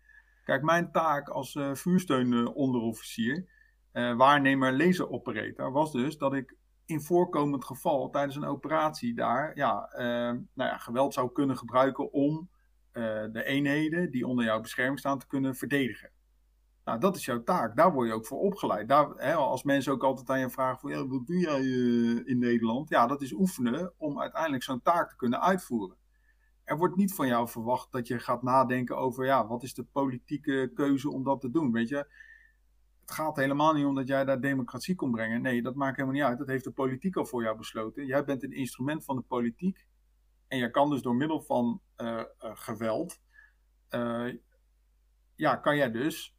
Kijk, 0.44 0.62
mijn 0.62 0.92
taak 0.92 1.28
als 1.28 1.58
vuursteun 1.72 2.46
onderofficier, 2.48 3.48
waarnemer 3.92 4.76
laseroperator, 4.76 5.72
was 5.72 5.92
dus 5.92 6.18
dat 6.18 6.34
ik 6.34 6.56
in 6.84 7.00
voorkomend 7.00 7.64
geval 7.64 8.10
tijdens 8.10 8.36
een 8.36 8.44
operatie 8.44 9.14
daar 9.14 9.56
ja, 9.56 9.88
nou 10.54 10.70
ja, 10.70 10.78
geweld 10.78 11.14
zou 11.14 11.32
kunnen 11.32 11.56
gebruiken 11.56 12.12
om 12.12 12.48
de 13.32 13.42
eenheden 13.44 14.10
die 14.10 14.26
onder 14.26 14.44
jouw 14.44 14.60
bescherming 14.60 14.98
staan 14.98 15.18
te 15.18 15.26
kunnen 15.26 15.54
verdedigen. 15.54 16.10
Nou, 16.84 17.00
dat 17.00 17.16
is 17.16 17.24
jouw 17.24 17.42
taak. 17.42 17.76
Daar 17.76 17.92
word 17.92 18.08
je 18.08 18.14
ook 18.14 18.26
voor 18.26 18.38
opgeleid. 18.38 18.88
Daar, 18.88 19.08
hè, 19.16 19.34
als 19.34 19.62
mensen 19.62 19.92
ook 19.92 20.02
altijd 20.02 20.30
aan 20.30 20.40
je 20.40 20.50
vragen: 20.50 20.90
van, 20.90 21.08
wat 21.08 21.26
doe 21.26 21.38
jij 21.38 21.60
uh, 21.60 22.20
in 22.24 22.38
Nederland? 22.38 22.88
Ja, 22.88 23.06
dat 23.06 23.22
is 23.22 23.32
oefenen 23.32 23.92
om 23.96 24.20
uiteindelijk 24.20 24.62
zo'n 24.62 24.82
taak 24.82 25.08
te 25.08 25.16
kunnen 25.16 25.40
uitvoeren. 25.42 25.96
Er 26.64 26.76
wordt 26.76 26.96
niet 26.96 27.14
van 27.14 27.26
jou 27.26 27.48
verwacht 27.48 27.92
dat 27.92 28.06
je 28.06 28.18
gaat 28.18 28.42
nadenken 28.42 28.96
over: 28.96 29.24
ja, 29.24 29.46
wat 29.46 29.62
is 29.62 29.74
de 29.74 29.84
politieke 29.84 30.70
keuze 30.74 31.10
om 31.10 31.24
dat 31.24 31.40
te 31.40 31.50
doen? 31.50 31.72
Weet 31.72 31.88
je, 31.88 31.96
het 33.00 33.10
gaat 33.10 33.36
helemaal 33.36 33.72
niet 33.72 33.86
om 33.86 33.94
dat 33.94 34.08
jij 34.08 34.24
daar 34.24 34.40
democratie 34.40 34.94
kon 34.94 35.10
brengen. 35.10 35.42
Nee, 35.42 35.62
dat 35.62 35.74
maakt 35.74 35.96
helemaal 35.96 36.18
niet 36.18 36.28
uit. 36.28 36.38
Dat 36.38 36.48
heeft 36.48 36.64
de 36.64 36.72
politiek 36.72 37.16
al 37.16 37.26
voor 37.26 37.42
jou 37.42 37.56
besloten. 37.56 38.06
Jij 38.06 38.24
bent 38.24 38.42
een 38.42 38.52
instrument 38.52 39.04
van 39.04 39.16
de 39.16 39.22
politiek. 39.22 39.86
En 40.48 40.58
je 40.58 40.70
kan 40.70 40.90
dus 40.90 41.02
door 41.02 41.16
middel 41.16 41.40
van 41.40 41.80
uh, 41.96 42.06
uh, 42.06 42.24
geweld. 42.38 43.20
ja, 45.34 45.56
kan 45.56 45.76
jij 45.76 45.90
dus 45.90 46.33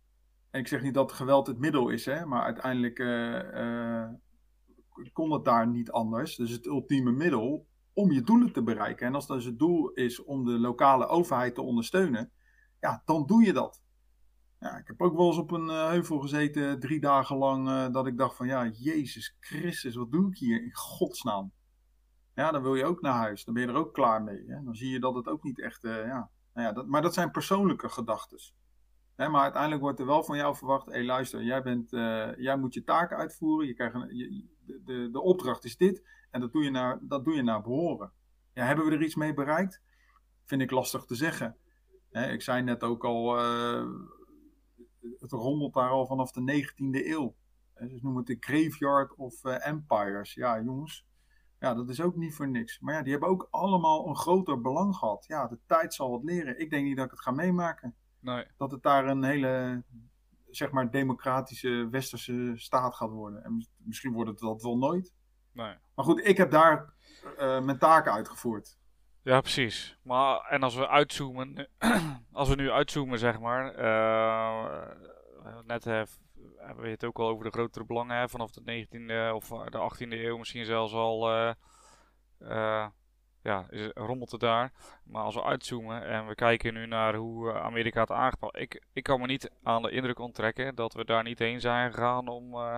en 0.56 0.62
ik 0.62 0.68
zeg 0.68 0.82
niet 0.82 0.94
dat 0.94 1.12
geweld 1.12 1.48
het 1.48 1.58
middel 1.58 1.90
is, 1.90 2.06
hè, 2.06 2.26
maar 2.26 2.44
uiteindelijk 2.44 3.00
uh, 3.00 4.08
kon 5.14 5.32
het 5.32 5.46
daar 5.46 5.68
niet 5.68 5.92
anders. 5.92 6.36
Dus 6.36 6.52
het 6.52 6.66
ultieme 6.66 7.12
middel 7.12 7.68
om 7.94 8.12
je 8.12 8.22
doelen 8.22 8.52
te 8.52 8.64
bereiken. 8.64 9.08
En 9.08 9.16
als 9.16 9.28
dat 9.28 9.38
dus 9.38 9.46
het 9.46 9.60
doel 9.60 9.90
is 9.90 10.24
om 10.24 10.46
de 10.46 10.60
lokale 10.60 11.08
overheid 11.08 11.56
te 11.56 11.62
ondersteunen, 11.62 12.32
ja, 12.80 13.02
dan 13.06 13.26
doe 13.26 13.44
je 13.44 13.54
dat. 13.54 13.84
Ja, 14.60 14.78
ik 14.78 14.88
heb 14.88 15.02
ook 15.02 15.16
wel 15.16 15.28
eens 15.28 15.38
op 15.38 15.52
een 15.52 15.68
uh, 15.68 15.88
heuvel 15.88 16.20
gezeten, 16.20 16.80
drie 16.80 17.00
dagen 17.00 17.38
lang, 17.38 17.92
dat 17.92 18.08
ik 18.08 18.18
dacht 18.18 18.36
van, 18.36 18.48
ja, 18.48 18.68
Jezus 18.68 19.38
Christus, 19.40 19.96
wat 19.96 20.12
doe 20.12 20.30
ik 20.30 20.38
hier 20.38 20.64
in 20.64 20.76
godsnaam? 20.76 21.52
Ja, 22.34 22.52
dan 22.52 22.62
wil 22.62 22.76
je 22.76 22.86
ook 22.86 23.02
naar 23.02 23.14
huis, 23.14 23.44
dan 23.44 23.54
ben 23.54 23.64
je 23.64 23.70
er 23.70 23.76
ook 23.76 23.94
klaar 23.94 24.24
mee. 24.24 24.44
Hè? 24.48 24.64
Dan 24.64 24.76
zie 24.76 24.90
je 24.90 25.00
dat 25.00 25.16
het 25.16 25.28
ook 25.28 25.44
niet 25.44 25.62
echt, 25.62 25.82
ja, 25.82 26.30
nou 26.54 26.68
ja 26.68 26.72
dat, 26.72 26.88
maar 26.88 27.02
dat 27.02 27.14
zijn 27.14 27.32
persoonlijke 27.32 27.90
gedachten 27.90 28.40
maar 29.16 29.42
uiteindelijk 29.42 29.82
wordt 29.82 30.00
er 30.00 30.06
wel 30.06 30.24
van 30.24 30.38
jou 30.38 30.56
verwacht: 30.56 30.86
hé, 30.86 30.92
hey, 30.92 31.04
luister, 31.04 31.44
jij, 31.44 31.62
bent, 31.62 31.94
uh, 31.94 32.36
jij 32.36 32.58
moet 32.58 32.74
je 32.74 32.84
taken 32.84 33.18
uitvoeren. 33.18 33.68
Je 33.68 33.74
krijgt 33.74 33.96
een, 33.96 34.50
de, 34.66 35.10
de 35.12 35.22
opdracht 35.22 35.64
is 35.64 35.78
dit. 35.78 36.08
En 36.32 36.42
dat 36.42 36.52
doe 36.52 36.64
je 36.64 36.70
naar, 36.70 37.00
dat 37.02 37.24
doe 37.24 37.36
je 37.36 37.44
naar 37.44 37.62
behoren. 37.62 38.12
Ja, 38.54 38.66
hebben 38.66 38.86
we 38.86 38.92
er 38.92 39.04
iets 39.04 39.16
mee 39.16 39.34
bereikt? 39.34 39.82
Vind 40.44 40.62
ik 40.62 40.72
lastig 40.72 41.06
te 41.06 41.16
zeggen. 41.16 41.58
Hè, 42.10 42.32
ik 42.32 42.42
zei 42.42 42.64
net 42.64 42.84
ook 42.84 43.04
al: 43.04 43.38
uh, 43.38 43.88
het 45.20 45.32
rommelt 45.32 45.74
daar 45.74 45.90
al 45.90 46.06
vanaf 46.06 46.32
de 46.32 46.64
19e 46.64 47.06
eeuw. 47.06 47.36
Dus 47.80 48.02
noem 48.02 48.18
het 48.18 48.26
de 48.26 48.38
Graveyard 48.40 49.16
of 49.16 49.44
uh, 49.44 49.68
Empires. 49.68 50.34
Ja, 50.34 50.62
jongens. 50.62 51.06
Ja, 51.60 51.74
dat 51.74 51.90
is 51.90 52.02
ook 52.02 52.16
niet 52.16 52.34
voor 52.34 52.50
niks. 52.50 52.80
Maar 52.80 52.94
ja, 52.94 53.02
die 53.02 53.12
hebben 53.12 53.30
ook 53.30 53.48
allemaal 53.52 54.08
een 54.08 54.16
groter 54.16 54.62
belang 54.62 54.96
gehad. 54.96 55.26
Ja, 55.28 55.48
de 55.48 55.60
tijd 55.66 55.94
zal 55.94 56.14
het 56.14 56.24
leren. 56.24 56.60
Ik 56.60 56.70
denk 56.70 56.86
niet 56.86 56.96
dat 56.96 57.06
ik 57.06 57.12
het 57.12 57.22
ga 57.22 57.32
meemaken. 57.32 57.96
Nee. 58.26 58.46
Dat 58.58 58.72
het 58.72 58.84
daar 58.84 59.08
een 59.08 59.24
hele, 59.24 59.84
zeg 60.50 60.72
maar, 60.72 60.92
democratische 60.92 61.88
westerse 61.92 62.54
staat 62.56 62.96
gaat 62.96 63.10
worden. 63.10 63.44
En 63.44 63.68
misschien 63.78 64.14
wordt 64.14 64.30
het 64.30 64.40
dat 64.40 64.62
wel 64.62 64.78
nooit. 64.78 65.14
Nee. 65.52 65.76
Maar 65.96 66.06
goed, 66.06 66.28
ik 66.28 66.38
heb 66.38 66.52
daar 66.52 66.94
uh, 67.40 67.62
mijn 67.62 67.78
taken 67.78 68.12
uitgevoerd. 68.12 68.78
Ja, 69.22 69.42
precies. 69.42 70.00
Maar 70.04 70.40
en 70.40 70.64
als 70.64 70.76
we 70.76 70.88
uitzoomen, 70.88 71.70
als 72.32 72.50
we 72.50 72.56
nu 72.56 72.72
uitzoomen, 72.72 73.20
zeg 73.20 73.40
maar, 73.40 73.80
uh, 73.80 75.62
net 75.66 75.84
hebben 75.84 76.84
we 76.84 76.90
het 76.90 77.06
ook 77.06 77.20
al 77.20 77.28
over 77.28 77.46
de 77.46 77.52
grotere 77.52 77.86
belangen 77.86 78.18
hè, 78.18 78.30
vanaf 78.30 78.52
de 78.52 78.86
19e 78.88 79.34
of 79.34 79.48
de 79.48 79.92
18e 79.94 80.10
eeuw, 80.10 80.38
misschien 80.38 80.66
zelfs 80.66 80.94
al. 80.94 81.32
Uh, 82.40 82.88
ja, 83.46 83.66
is, 83.70 83.92
rommelt 83.94 84.32
het 84.32 84.40
daar. 84.40 84.72
Maar 85.04 85.24
als 85.24 85.36
we 85.36 85.44
uitzoomen 85.44 86.06
en 86.06 86.28
we 86.28 86.36
kijken 86.36 86.74
nu 86.74 86.86
naar 86.86 87.16
hoe 87.16 87.52
eh, 87.52 87.64
Amerika 87.64 88.02
het 88.02 88.12
aangepakt. 88.12 88.60
Ik, 88.60 88.84
ik 88.94 89.04
kan 89.04 89.20
me 89.20 89.28
niet 89.28 89.52
aan 89.64 89.82
de 89.82 89.92
indruk 89.92 90.20
onttrekken 90.20 90.76
dat 90.76 90.94
we 90.94 91.06
daar 91.06 91.24
niet 91.24 91.40
heen 91.40 91.62
zijn 91.62 91.94
gegaan 91.94 92.28
om, 92.28 92.54
uh, 92.54 92.78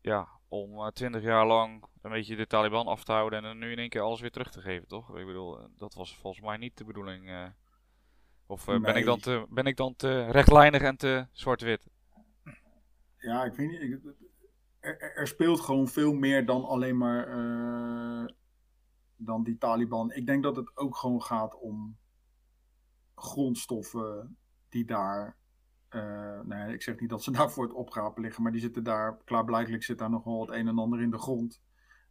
ja, 0.00 0.28
om 0.48 0.78
eh, 0.78 0.86
twintig 0.86 1.22
jaar 1.22 1.46
lang 1.46 1.84
een 2.02 2.10
beetje 2.10 2.36
de 2.36 2.46
Taliban 2.46 2.86
af 2.86 3.04
te 3.04 3.12
houden 3.12 3.38
en 3.38 3.44
dan 3.44 3.58
nu 3.58 3.70
in 3.70 3.78
één 3.78 3.88
keer 3.88 4.00
alles 4.00 4.20
weer 4.20 4.30
terug 4.30 4.50
te 4.50 4.60
geven, 4.60 4.88
toch? 4.88 5.16
Ik 5.16 5.26
bedoel, 5.26 5.58
dat 5.76 5.94
was 5.94 6.16
volgens 6.16 6.44
mij 6.44 6.56
niet 6.56 6.78
de 6.78 6.84
bedoeling. 6.84 7.52
of 8.46 8.64
ben, 8.64 8.96
ik 8.96 9.04
dan 9.04 9.20
te, 9.20 9.46
ben 9.48 9.66
ik 9.66 9.76
dan 9.76 9.96
te 9.96 10.30
rechtlijnig 10.30 10.82
en 10.82 10.96
te 10.96 11.26
zwart-wit? 11.32 11.86
Ja, 13.16 13.44
ik 13.44 13.54
weet 13.54 13.68
niet. 13.68 14.14
er, 14.80 15.16
er, 15.16 15.26
speelt 15.26 15.60
gewoon 15.60 15.88
veel 15.88 16.12
meer 16.12 16.46
dan 16.46 16.64
alleen 16.64 16.96
maar 16.96 17.28
dan 19.16 19.42
die 19.42 19.58
Taliban. 19.58 20.12
Ik 20.12 20.26
denk 20.26 20.42
dat 20.42 20.56
het 20.56 20.76
ook 20.76 20.96
gewoon 20.96 21.22
gaat 21.22 21.58
om 21.58 21.96
grondstoffen 23.14 24.36
die 24.68 24.84
daar. 24.84 25.36
Uh, 25.90 26.40
nee, 26.40 26.74
ik 26.74 26.82
zeg 26.82 27.00
niet 27.00 27.10
dat 27.10 27.22
ze 27.22 27.30
daar 27.36 27.50
voor 27.50 27.64
het 27.64 27.72
opgrapen 27.72 28.22
liggen, 28.22 28.42
maar 28.42 28.52
die 28.52 28.60
zitten 28.60 28.84
daar. 28.84 29.18
Klaarblijkelijk 29.24 29.82
zit 29.82 29.98
daar 29.98 30.10
nog 30.10 30.24
wel 30.24 30.40
het 30.40 30.50
een 30.50 30.68
en 30.68 30.78
ander 30.78 31.00
in 31.00 31.10
de 31.10 31.18
grond. 31.18 31.62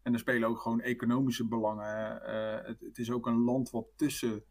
En 0.01 0.13
er 0.13 0.19
spelen 0.19 0.49
ook 0.49 0.59
gewoon 0.59 0.81
economische 0.81 1.47
belangen. 1.47 2.21
Uh, 2.29 2.67
het, 2.67 2.81
het, 2.81 2.97
is 2.97 3.11
ook 3.11 3.27
een 3.27 3.43
land 3.43 3.69
wat 3.69 3.87
tussen, 3.95 4.43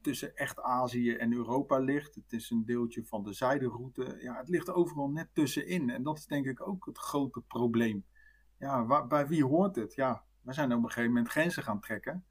tussen 0.00 0.36
echt 0.36 0.60
Azië 0.60 1.14
en 1.14 1.32
Europa 1.32 1.78
ligt. 1.78 2.14
Het 2.14 2.32
is 2.32 2.50
een 2.50 2.64
deeltje 2.64 3.04
van 3.04 3.22
de 3.22 3.32
zijderoute. 3.32 4.16
Ja, 4.20 4.36
het 4.36 4.48
ligt 4.48 4.70
overal 4.70 5.10
net 5.10 5.28
tussenin. 5.32 5.90
En 5.90 6.02
dat 6.02 6.18
is 6.18 6.26
denk 6.26 6.46
ik 6.46 6.66
ook 6.66 6.86
het 6.86 6.98
grote 6.98 7.40
probleem. 7.40 8.04
Ja, 8.58 8.86
waar, 8.86 9.06
bij 9.06 9.26
wie 9.26 9.44
hoort 9.44 9.76
het? 9.76 9.94
Ja, 9.94 10.24
we 10.42 10.52
zijn 10.52 10.72
op 10.72 10.82
een 10.82 10.88
gegeven 10.88 11.12
moment 11.12 11.28
grenzen 11.28 11.62
gaan 11.62 11.80
trekken. 11.80 12.24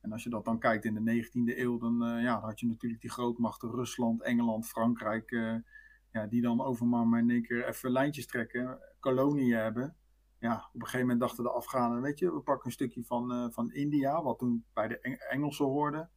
En 0.00 0.12
als 0.12 0.22
je 0.22 0.30
dat 0.30 0.44
dan 0.44 0.58
kijkt 0.58 0.84
in 0.84 0.94
de 0.94 1.24
19e 1.24 1.58
eeuw, 1.58 1.78
dan, 1.78 2.02
uh, 2.02 2.22
ja, 2.22 2.34
dan 2.34 2.48
had 2.48 2.60
je 2.60 2.66
natuurlijk 2.66 3.00
die 3.00 3.10
grootmachten 3.10 3.70
Rusland, 3.70 4.22
Engeland, 4.22 4.66
Frankrijk, 4.66 5.30
uh, 5.30 5.54
ja, 6.10 6.26
die 6.26 6.42
dan 6.42 6.60
over 6.60 6.86
maar 6.86 7.18
in 7.18 7.30
één 7.30 7.42
keer 7.42 7.68
even 7.68 7.90
lijntjes 7.90 8.26
trekken, 8.26 8.78
koloniën 9.00 9.56
hebben. 9.56 9.96
Ja, 10.38 10.54
op 10.54 10.74
een 10.74 10.80
gegeven 10.80 11.00
moment 11.00 11.20
dachten 11.20 11.44
de 11.44 11.50
Afghanen, 11.50 12.02
weet 12.02 12.18
je, 12.18 12.32
we 12.32 12.40
pakken 12.40 12.66
een 12.66 12.72
stukje 12.72 13.04
van, 13.04 13.32
uh, 13.32 13.46
van 13.50 13.72
India, 13.72 14.22
wat 14.22 14.38
toen 14.38 14.64
bij 14.72 14.88
de 14.88 15.00
Engelsen 15.28 15.64
hoorde. 15.64 16.08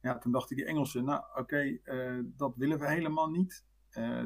Ja, 0.00 0.18
toen 0.18 0.32
dachten 0.32 0.56
die 0.56 0.64
Engelsen, 0.64 1.04
nou 1.04 1.22
oké, 1.34 1.78
dat 2.24 2.56
willen 2.56 2.78
we 2.78 2.88
helemaal 2.88 3.30
niet. 3.30 3.64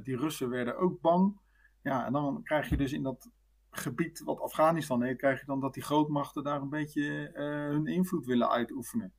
die 0.02 0.16
Russen 0.16 0.48
werden 0.48 0.78
ook 0.78 1.00
bang. 1.00 1.40
Ja, 1.82 2.06
en 2.06 2.12
dan 2.12 2.42
krijg 2.42 2.68
je 2.68 2.76
dus 2.76 2.92
in 2.92 3.02
dat 3.02 3.30
gebied 3.70 4.20
wat 4.20 4.40
Afghanistan 4.40 5.02
heet, 5.02 5.16
krijg 5.16 5.40
je 5.40 5.46
dan 5.46 5.60
dat 5.60 5.74
die 5.74 5.82
grootmachten 5.82 6.44
daar 6.44 6.60
een 6.60 6.68
beetje 6.68 7.30
uh, 7.34 7.38
hun 7.44 7.86
invloed 7.86 8.26
willen 8.26 8.50
uitoefenen. 8.50 9.12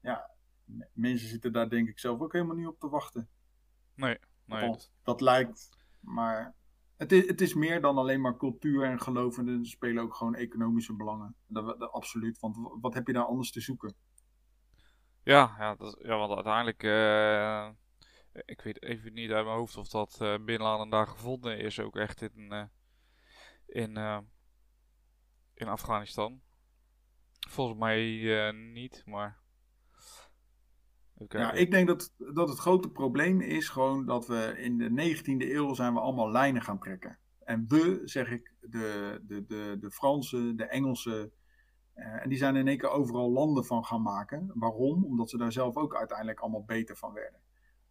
Ja, 0.00 0.30
mensen 0.92 1.28
zitten 1.28 1.52
daar 1.52 1.68
denk 1.68 1.88
ik 1.88 1.98
zelf 1.98 2.20
ook 2.20 2.32
helemaal 2.32 2.56
niet 2.56 2.66
op 2.66 2.80
te 2.80 2.88
wachten. 2.88 3.28
Nee, 3.94 4.18
nee. 4.44 4.70
Dat, 4.70 4.92
dat 5.02 5.20
lijkt, 5.20 5.68
maar 6.00 6.54
het 6.96 7.12
is, 7.12 7.26
het 7.26 7.40
is 7.40 7.54
meer 7.54 7.80
dan 7.80 7.98
alleen 7.98 8.20
maar 8.20 8.36
cultuur 8.36 8.84
en 8.84 9.00
geloof. 9.00 9.38
En 9.38 9.48
er 9.48 9.66
spelen 9.66 10.02
ook 10.02 10.14
gewoon 10.14 10.34
economische 10.34 10.96
belangen. 10.96 11.34
Dat, 11.46 11.78
dat, 11.78 11.92
absoluut, 11.92 12.38
want 12.38 12.56
wat 12.80 12.94
heb 12.94 13.06
je 13.06 13.12
daar 13.12 13.24
anders 13.24 13.50
te 13.50 13.60
zoeken? 13.60 13.94
Ja, 15.22 15.54
ja, 15.58 15.74
dat, 15.74 15.98
ja 16.02 16.16
want 16.16 16.34
uiteindelijk... 16.34 16.82
Uh, 16.82 17.68
ik 18.44 18.60
weet 18.60 18.82
even 18.82 19.12
niet 19.12 19.30
uit 19.30 19.44
mijn 19.44 19.56
hoofd 19.56 19.76
of 19.76 19.88
dat 19.88 20.18
uh, 20.22 20.34
Bin 20.44 20.60
Laden 20.60 20.88
daar 20.88 21.06
gevonden 21.06 21.58
is. 21.58 21.80
Ook 21.80 21.96
echt 21.96 22.22
in... 22.22 22.52
Uh, 22.52 22.62
in, 23.72 23.98
uh, 23.98 24.18
in 25.54 25.68
Afghanistan. 25.68 26.40
Volgens 27.48 27.78
mij 27.78 28.08
uh, 28.08 28.72
niet, 28.72 29.02
maar. 29.06 29.40
Ja, 31.28 31.52
ik 31.52 31.70
denk 31.70 31.86
dat, 31.86 32.14
dat 32.34 32.48
het 32.48 32.58
grote 32.58 32.90
probleem 32.90 33.40
is 33.40 33.68
gewoon 33.68 34.06
dat 34.06 34.26
we 34.26 34.54
in 34.58 34.78
de 34.78 35.14
19e 35.14 35.50
eeuw 35.50 35.74
zijn 35.74 35.94
we 35.94 36.00
allemaal 36.00 36.30
lijnen 36.30 36.62
gaan 36.62 36.78
trekken. 36.78 37.18
En 37.44 37.64
we, 37.68 38.00
zeg 38.04 38.30
ik, 38.30 38.54
de, 38.60 39.20
de, 39.26 39.46
de, 39.46 39.76
de 39.80 39.90
Fransen, 39.90 40.56
de 40.56 40.64
Engelsen. 40.64 41.32
Uh, 41.94 42.22
en 42.22 42.28
die 42.28 42.38
zijn 42.38 42.56
in 42.56 42.68
één 42.68 42.78
keer 42.78 42.90
overal 42.90 43.30
landen 43.30 43.64
van 43.64 43.84
gaan 43.84 44.02
maken. 44.02 44.50
Waarom? 44.54 45.04
Omdat 45.04 45.30
ze 45.30 45.36
daar 45.36 45.52
zelf 45.52 45.76
ook 45.76 45.96
uiteindelijk 45.96 46.40
allemaal 46.40 46.64
beter 46.64 46.96
van 46.96 47.12
werden. 47.12 47.40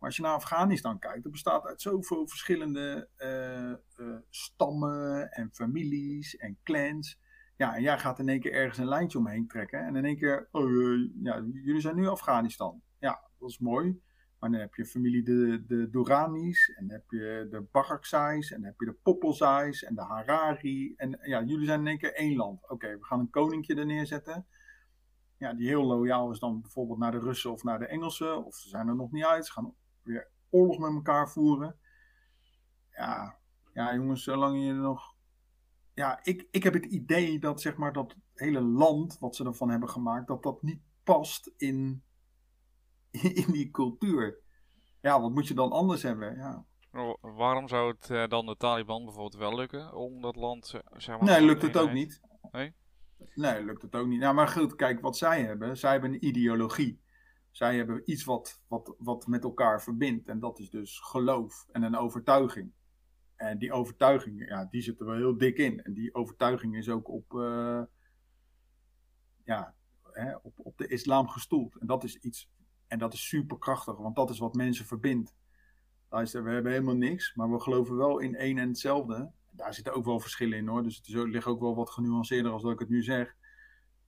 Maar 0.02 0.10
als 0.10 0.20
je 0.20 0.26
naar 0.26 0.36
Afghanistan 0.36 1.00
kijkt, 1.00 1.24
dat 1.24 1.32
bestaat 1.32 1.66
uit 1.66 1.82
zoveel 1.82 2.28
verschillende 2.28 3.10
uh, 3.18 4.06
uh, 4.08 4.16
stammen 4.30 5.32
en 5.32 5.50
families 5.54 6.36
en 6.36 6.58
clans. 6.64 7.20
Ja, 7.56 7.76
en 7.76 7.82
jij 7.82 8.00
gaat 8.00 8.20
in 8.20 8.30
één 8.30 8.40
keer 8.40 8.54
ergens 8.54 8.78
een 8.78 8.88
lijntje 8.88 9.18
omheen 9.18 9.48
trekken. 9.48 9.80
En 9.86 9.96
in 9.96 10.06
één 10.06 10.18
keer, 10.18 10.48
oh, 10.52 10.70
uh, 10.70 11.10
ja, 11.24 11.44
jullie 11.54 11.82
zijn 11.82 11.96
nu 11.96 12.08
Afghanistan. 12.08 12.82
Ja, 13.00 13.22
dat 13.40 13.50
is 13.50 13.60
mooi. 13.60 14.02
Maar 14.40 14.52
dan 14.52 14.60
heb 14.60 14.74
je 14.74 14.86
familie 14.86 15.24
de, 15.24 15.64
de 15.68 15.90
Doranis, 15.90 16.74
en 16.78 16.88
dan 16.88 16.98
heb 16.98 17.10
je 17.10 17.48
de 17.50 17.68
Barakzais, 17.72 18.52
en 18.52 18.58
dan 18.58 18.70
heb 18.70 18.80
je 18.80 18.86
de 18.86 18.98
Poppelzais 19.04 19.84
en 19.84 19.96
de 19.96 20.02
Harari. 20.02 20.94
En 20.96 21.20
ja, 21.22 21.44
jullie 21.44 21.66
zijn 21.66 21.80
in 21.80 21.88
één 21.88 21.98
keer 21.98 22.14
één 22.14 22.36
land. 22.36 22.70
Oké, 22.70 22.98
we 22.98 23.06
gaan 23.06 23.20
een 23.20 23.30
koninkje 23.30 23.76
er 23.76 23.86
neerzetten. 23.86 24.48
ja, 25.38 25.54
die 25.54 25.68
heel 25.68 25.84
loyaal 25.84 26.32
is 26.32 26.40
dan 26.40 26.62
bijvoorbeeld 26.62 27.00
naar 27.00 27.12
de 27.12 27.20
Russen 27.20 27.52
of 27.52 27.64
naar 27.64 27.80
de 27.80 27.88
Engelsen. 27.88 28.46
Of 28.46 28.56
ze 28.56 28.70
zijn 28.70 28.88
er 28.88 28.96
nog 28.96 29.12
niet 29.12 29.26
uit. 29.26 29.46
Ze 29.46 29.52
gaan 29.52 29.76
weer 30.04 30.30
oorlog 30.50 30.78
met 30.78 30.92
elkaar 30.94 31.30
voeren. 31.30 31.80
Ja, 32.92 33.40
ja 33.74 33.96
jongens, 33.96 34.24
zolang 34.24 34.66
je 34.66 34.74
nog... 34.74 35.16
Ja, 35.94 36.20
ik, 36.24 36.48
ik 36.52 36.64
heb 36.64 36.74
het 36.74 36.86
idee 36.86 37.40
dat 37.40 37.62
zeg 37.62 37.76
maar 37.76 37.94
dat 37.94 38.16
hele 38.34 38.62
land 38.62 39.20
wat 39.20 39.36
ze 39.36 39.46
ervan 39.46 39.70
hebben 39.70 39.90
gemaakt, 39.90 40.28
dat 40.28 40.44
dat 40.44 40.62
niet 40.62 40.82
past 41.04 41.54
in, 41.58 42.04
in 43.42 43.52
die 43.52 43.72
cultuur. 43.72 44.40
Ja, 45.02 45.22
wat 45.22 45.32
moet 45.32 45.48
je 45.48 45.54
dan 45.54 45.72
anders 45.72 46.04
hebben? 46.04 46.36
Ja. 46.36 46.66
Waarom 47.22 47.68
zou 47.68 47.92
het 47.92 48.10
uh, 48.10 48.28
dan 48.28 48.46
de 48.46 48.58
Taliban 48.58 49.04
bijvoorbeeld 49.06 49.36
wel 49.36 49.56
lukken 49.56 49.94
om 49.94 50.22
dat 50.22 50.36
land, 50.36 50.82
zeg 50.92 51.20
maar... 51.20 51.24
Nee, 51.24 51.46
lukt 51.46 51.62
het 51.62 51.78
ook 51.78 51.92
niet. 51.92 52.22
Nee? 52.52 52.74
Nee, 53.36 53.64
lukt 53.64 53.82
het 53.82 53.96
ook 53.96 54.08
niet. 54.08 54.20
Nou, 54.20 54.34
maar 54.34 54.48
goed, 54.48 54.76
kijk 54.76 55.02
wat 55.02 55.18
zij 55.18 55.44
hebben. 55.44 55.78
Zij 55.78 55.92
hebben 55.92 56.14
een 56.14 56.26
ideologie. 56.26 57.02
Zij 57.52 57.78
hebben 57.78 58.12
iets 58.12 58.24
wat, 58.24 58.64
wat, 58.68 58.96
wat 58.98 59.28
met 59.28 59.44
elkaar 59.44 59.82
verbindt. 59.82 60.28
En 60.28 60.40
dat 60.40 60.60
is 60.60 60.70
dus 60.70 61.00
geloof 61.00 61.68
en 61.72 61.84
een 61.84 61.96
overtuiging. 61.96 62.72
En 63.36 63.58
die 63.58 63.72
overtuiging, 63.72 64.48
ja, 64.48 64.66
die 64.66 64.82
zit 64.82 65.00
er 65.00 65.06
wel 65.06 65.16
heel 65.16 65.38
dik 65.38 65.58
in. 65.58 65.84
En 65.84 65.94
die 65.94 66.14
overtuiging 66.14 66.78
is 66.78 66.90
ook 66.90 67.10
op, 67.10 67.34
uh, 67.34 67.82
ja, 69.44 69.76
hè, 70.04 70.36
op, 70.36 70.54
op 70.56 70.78
de 70.78 70.88
islam 70.88 71.28
gestoeld. 71.28 71.80
En 71.80 71.88
dat 71.88 72.04
is 72.04 72.16
iets, 72.16 72.50
en 72.88 73.00
dat 73.00 73.14
is 73.14 73.28
superkrachtig, 73.28 73.98
want 73.98 74.16
dat 74.16 74.30
is 74.30 74.40
wat 74.40 74.54
mensen 74.54 74.86
verbindt. 74.86 75.36
We 76.10 76.18
hebben 76.34 76.72
helemaal 76.72 76.96
niks, 76.96 77.36
maar 77.36 77.52
we 77.52 77.60
geloven 77.60 77.96
wel 77.96 78.20
in 78.20 78.36
één 78.36 78.58
en 78.58 78.68
hetzelfde. 78.68 79.32
Daar 79.52 79.74
zitten 79.74 79.94
ook 79.94 80.06
wel 80.06 80.20
verschillen 80.20 80.58
in 80.58 80.68
hoor, 80.68 80.84
dus 80.84 80.98
het, 80.98 81.08
is, 81.08 81.14
ligt 81.14 81.46
ook 81.46 81.60
wel 81.60 81.76
wat 81.76 81.90
genuanceerder 81.90 82.52
als 82.52 82.62
dat 82.62 82.72
ik 82.72 82.80
het 82.80 82.90
nu 82.90 83.04
zeg. 83.04 83.36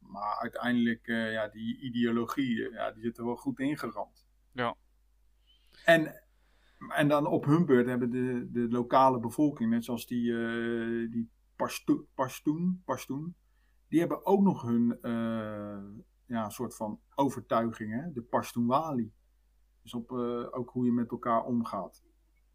Maar 0.08 0.38
uiteindelijk, 0.40 1.08
uh, 1.08 1.32
ja, 1.32 1.48
die 1.48 1.80
ideologie, 1.80 2.72
ja, 2.72 2.92
die 2.92 3.04
zit 3.04 3.18
er 3.18 3.26
wel 3.26 3.36
goed 3.36 3.60
ingeramd. 3.60 4.26
Ja. 4.52 4.76
En, 5.86 6.24
en 6.90 7.08
dan 7.08 7.26
op 7.26 7.46
hun 7.46 7.66
beurt 7.66 7.88
hebben 7.88 8.10
de, 8.10 8.52
de 8.52 8.68
lokale 8.70 9.20
bevolking, 9.20 9.70
net 9.70 9.86
zoals 9.86 10.08
die, 10.08 10.32
uh, 10.32 11.12
die 11.12 11.30
Pashto 11.56 12.06
Pashtun, 12.14 12.82
Pashtun, 12.86 13.36
die 13.88 14.00
hebben 14.00 14.26
ook 14.26 14.42
nog 14.42 14.62
hun 14.62 14.98
uh, 15.02 16.04
ja, 16.26 16.50
soort 16.50 16.76
van 16.76 17.00
overtuigingen, 17.16 18.14
de 18.14 18.22
Pashtunwali. 18.22 19.14
Dus 19.82 19.94
op 19.94 20.12
ook 20.52 20.70
hoe 20.70 20.86
je 20.86 20.92
met 20.92 21.12
elkaar 21.12 21.44
omgaat. 21.44 22.04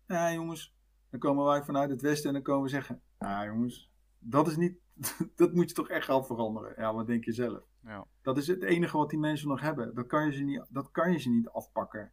Ja, 0.07 0.33
jongens, 0.33 0.75
dan 1.11 1.21
komen 1.21 1.45
wij 1.45 1.63
vanuit 1.63 1.91
het 1.91 2.01
westen 2.01 2.29
en 2.29 2.35
dan 2.35 2.43
komen 2.43 2.63
we 2.63 2.69
zeggen, 2.69 3.03
ja 3.19 3.45
jongens, 3.45 3.88
dat 4.19 4.47
is 4.47 4.57
niet 4.57 4.79
dat 5.37 5.53
moet 5.53 5.69
je 5.69 5.75
toch 5.75 5.89
echt 5.89 6.05
gaan 6.05 6.27
veranderen. 6.27 6.75
Ja, 6.77 6.95
wat 6.95 7.07
denk 7.07 7.25
je 7.25 7.33
zelf? 7.33 7.63
Ja. 7.83 8.07
Dat 8.23 8.37
is 8.37 8.47
het 8.47 8.63
enige 8.63 8.97
wat 8.97 9.11
die 9.11 9.19
mensen 9.19 9.49
nog 9.49 9.61
hebben. 9.61 9.95
Dat 9.95 10.07
kan 10.07 10.25
je 10.25 10.33
ze 10.33 10.43
niet, 10.43 10.67
dat 10.69 10.91
kan 10.91 11.13
je 11.13 11.19
ze 11.19 11.31
niet 11.31 11.49
afpakken. 11.49 12.13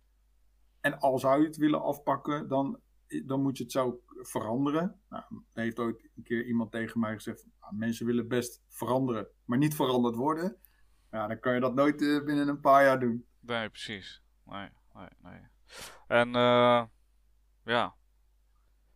En 0.81 0.99
als 0.99 1.21
zou 1.21 1.39
je 1.41 1.47
het 1.47 1.57
willen 1.57 1.81
afpakken, 1.81 2.47
dan, 2.47 2.79
dan 3.25 3.41
moet 3.41 3.57
je 3.57 3.63
het 3.63 3.71
zo 3.71 4.01
veranderen. 4.07 4.99
Nou, 5.09 5.23
er 5.53 5.61
heeft 5.61 5.79
ooit 5.79 6.09
een 6.15 6.23
keer 6.23 6.45
iemand 6.45 6.71
tegen 6.71 6.99
mij 6.99 7.13
gezegd: 7.13 7.45
nou, 7.61 7.75
mensen 7.75 8.05
willen 8.05 8.27
best 8.27 8.63
veranderen, 8.67 9.27
maar 9.45 9.57
niet 9.57 9.75
veranderd 9.75 10.15
worden. 10.15 10.57
Ja, 11.11 11.27
dan 11.27 11.39
kan 11.39 11.53
je 11.53 11.59
dat 11.59 11.75
nooit 11.75 12.01
uh, 12.01 12.23
binnen 12.23 12.47
een 12.47 12.59
paar 12.59 12.83
jaar 12.83 12.99
doen. 12.99 13.25
Nee, 13.39 13.69
precies. 13.69 14.23
Nee, 14.43 14.69
nee, 14.93 15.07
nee. 15.21 15.41
En 16.07 16.27
uh, 16.27 16.83
ja. 17.63 17.95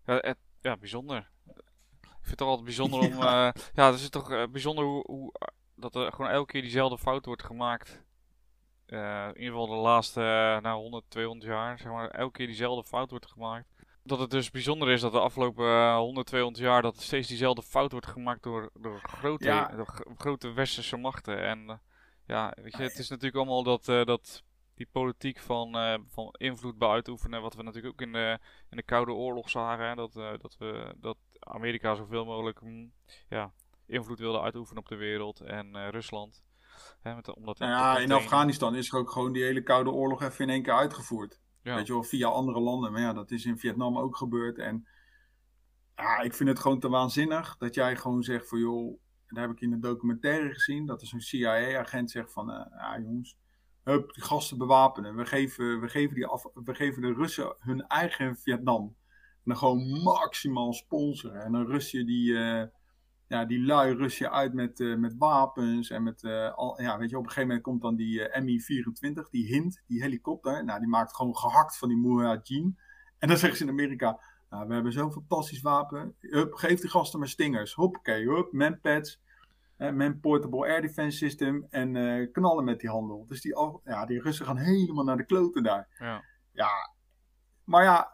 Ja, 0.06 0.16
het, 0.22 0.38
ja, 0.62 0.78
bijzonder 0.78 1.32
vind 2.30 2.40
het 2.40 2.48
toch 2.48 2.48
altijd 2.48 2.66
bijzonder 2.66 3.00
om. 3.10 3.24
ja, 3.24 3.48
uh, 3.48 3.64
ja 3.74 3.92
het 3.92 4.00
is 4.00 4.10
toch 4.10 4.32
uh, 4.32 4.44
bijzonder 4.52 4.86
hoe, 4.86 5.04
hoe, 5.08 5.34
dat 5.76 5.96
er 5.96 6.12
gewoon 6.12 6.32
elke 6.32 6.52
keer 6.52 6.62
diezelfde 6.62 6.98
fout 6.98 7.26
wordt 7.26 7.44
gemaakt. 7.44 8.04
Uh, 8.88 9.28
in 9.28 9.38
ieder 9.42 9.60
geval 9.60 9.68
de 9.68 9.76
laatste 9.76 10.60
nou, 10.62 10.82
100, 10.82 11.04
200 11.08 11.52
jaar, 11.52 11.78
zeg 11.78 11.92
maar, 11.92 12.10
elke 12.10 12.32
keer 12.32 12.48
diezelfde 12.48 12.90
fout 12.90 13.10
wordt 13.10 13.32
gemaakt. 13.32 13.68
Dat 14.04 14.20
het 14.20 14.30
dus 14.30 14.52
bijzonder 14.52 14.90
is 14.90 15.02
dat 15.02 15.12
de 15.12 15.20
afgelopen 15.20 15.96
100, 15.96 16.28
200 16.28 16.64
jaar 16.64 16.82
dat 16.82 17.02
steeds 17.02 17.28
diezelfde 17.28 17.64
fout 17.64 17.92
wordt 17.92 18.08
gemaakt 18.08 18.44
door, 18.44 18.70
door, 18.74 19.00
grote, 19.04 19.46
ja. 19.46 19.68
door 19.68 20.06
grote 20.18 20.52
westerse 20.52 20.98
machten. 20.98 21.44
En 21.44 21.82
ja, 22.26 22.54
weet 22.62 22.78
je, 22.78 22.84
het 22.84 22.98
is 22.98 23.10
natuurlijk 23.10 23.36
allemaal 23.36 23.64
dat, 23.64 23.86
dat 23.86 24.44
die 24.80 24.88
politiek 24.92 25.40
van, 25.40 25.76
uh, 25.76 25.96
van 26.08 26.36
invloed 26.38 26.78
bij 26.78 26.90
uitoefenen, 26.90 27.42
wat 27.42 27.56
we 27.56 27.64
natuurlijk 27.64 27.94
ook 27.94 28.02
in 28.02 28.14
de, 28.14 28.40
in 28.70 28.78
de 28.78 28.84
Koude 28.84 29.12
Oorlog 29.12 29.50
zagen. 29.50 29.88
Hè, 29.88 29.96
dat, 29.96 30.16
uh, 30.16 30.32
dat, 30.42 30.56
we, 30.58 30.94
dat 30.98 31.18
Amerika 31.40 31.96
zoveel 31.96 32.26
mogelijk 32.26 32.62
mm, 32.62 32.92
ja, 33.30 33.54
invloed 33.86 34.20
wilde 34.20 34.42
uitoefenen 34.42 34.82
op 34.82 34.90
de 34.90 34.96
wereld 34.96 35.40
en 35.40 35.76
uh, 35.76 35.90
Rusland. 35.90 36.44
Hè, 37.00 37.16
met, 37.16 37.36
omdat 37.36 37.60
nou 37.60 37.72
ja, 37.72 37.98
in 37.98 38.12
Afghanistan 38.12 38.76
is 38.76 38.92
er 38.92 38.98
ook 38.98 39.12
gewoon 39.12 39.32
die 39.32 39.44
hele 39.44 39.64
Koude 39.64 39.92
Oorlog 39.92 40.22
even 40.22 40.46
in 40.46 40.50
één 40.50 40.64
keer 40.64 40.74
uitgevoerd. 40.74 41.40
Ja. 41.62 41.76
Weet 41.76 41.88
je 41.88 41.94
wel, 41.94 42.04
via 42.04 42.28
andere 42.28 42.60
landen. 42.60 42.92
Maar 42.92 43.02
ja, 43.02 43.14
dat 43.14 43.32
is 43.32 43.46
in 43.46 43.58
Vietnam 43.58 43.98
ook 43.98 44.18
gebeurd. 44.18 44.58
En 44.58 44.88
ja, 45.96 46.20
ik 46.20 46.34
vind 46.34 46.50
het 46.50 46.60
gewoon 46.60 46.80
te 46.80 46.90
waanzinnig 46.90 47.58
dat 47.58 47.76
jij 47.76 47.96
gewoon 47.96 48.24
zegt 48.24 48.48
van 48.48 48.60
joh, 48.60 49.00
dat 49.28 49.38
heb 49.38 49.52
ik 49.52 49.62
in 49.62 49.70
de 49.70 49.80
documentaire 49.80 50.54
gezien, 50.54 50.86
dat 50.86 51.02
er 51.02 51.08
zo'n 51.08 51.22
CIA-agent 51.22 52.12
zegt 52.12 52.34
van, 52.34 52.48
ja 52.48 53.00
jongens, 53.00 53.38
hup, 53.84 54.14
die 54.14 54.24
gasten 54.24 54.58
bewapenen. 54.58 55.16
We 55.16 55.26
geven, 55.26 55.80
we, 55.80 55.90
geven 55.90 56.16
die 56.16 56.26
af, 56.26 56.44
we 56.54 56.76
geven 56.76 57.02
de 57.02 57.14
Russen 57.14 57.56
hun 57.60 57.88
eigen 57.88 58.38
Vietnam. 58.38 58.96
En 59.50 59.56
dan 59.56 59.64
gewoon 59.64 60.02
maximaal 60.04 60.74
sponsoren. 60.74 61.42
En 61.42 61.52
dan 61.52 61.66
rust 61.66 61.92
je 61.92 62.06
die, 62.06 62.32
uh, 62.32 62.64
ja, 63.28 63.46
die 63.46 63.66
lui 63.66 63.94
rust 63.94 64.18
je 64.18 64.30
uit 64.30 64.54
met, 64.54 64.80
uh, 64.80 64.98
met 64.98 65.16
wapens. 65.18 65.90
En 65.90 66.04
met, 66.04 66.24
uh, 66.24 66.54
al, 66.54 66.82
ja, 66.82 66.98
weet 66.98 67.10
je, 67.10 67.18
op 67.18 67.24
een 67.24 67.30
gegeven 67.30 67.48
moment 67.48 67.66
komt 67.66 67.82
dan 67.82 67.96
die 67.96 68.40
Mi-24, 68.42 69.30
die 69.30 69.46
Hint, 69.46 69.84
die 69.88 70.02
helikopter. 70.02 70.64
Nou, 70.66 70.80
die 70.80 70.88
maakt 70.88 71.16
gewoon 71.16 71.38
gehakt 71.38 71.78
van 71.78 71.88
die 71.88 71.98
Mujahideen. 71.98 72.80
En 73.18 73.28
dan 73.28 73.38
zeggen 73.38 73.58
ze 73.58 73.64
in 73.64 73.70
Amerika, 73.70 74.20
nou, 74.50 74.68
we 74.68 74.74
hebben 74.74 74.92
zo'n 74.92 75.12
fantastisch 75.12 75.62
wapen. 75.62 76.16
Hup, 76.20 76.54
geef 76.54 76.80
die 76.80 76.90
gasten 76.90 77.20
maar 77.20 77.28
stingers. 77.28 77.74
Hoppakee, 77.74 78.28
hup, 78.28 78.52
manpads 78.52 79.22
mijn 79.78 80.20
portable 80.20 80.68
air 80.68 80.82
defense 80.82 81.18
system 81.18 81.68
en 81.70 82.32
knallen 82.32 82.64
met 82.64 82.80
die 82.80 82.90
handel. 82.90 83.26
Dus 83.28 83.42
die, 83.42 83.56
ja, 83.84 84.06
die 84.06 84.22
Russen 84.22 84.46
gaan 84.46 84.58
helemaal 84.58 85.04
naar 85.04 85.18
de 85.18 85.26
kloten 85.26 85.64
daar. 85.64 85.88
Ja. 86.00 86.24
ja. 86.52 86.70
Maar 87.64 87.84
ja, 87.84 88.12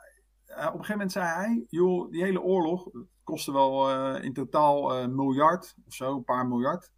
op 0.55 0.61
een 0.61 0.71
gegeven 0.71 0.91
moment 0.91 1.11
zei 1.11 1.25
hij, 1.25 1.65
joh, 1.69 2.11
die 2.11 2.23
hele 2.23 2.41
oorlog 2.41 2.89
kostte 3.23 3.51
wel 3.51 3.91
uh, 3.91 4.23
in 4.23 4.33
totaal 4.33 4.95
een 4.95 5.15
miljard 5.15 5.75
of 5.85 5.93
zo, 5.93 6.15
een 6.15 6.23
paar 6.23 6.47
miljard. 6.47 6.91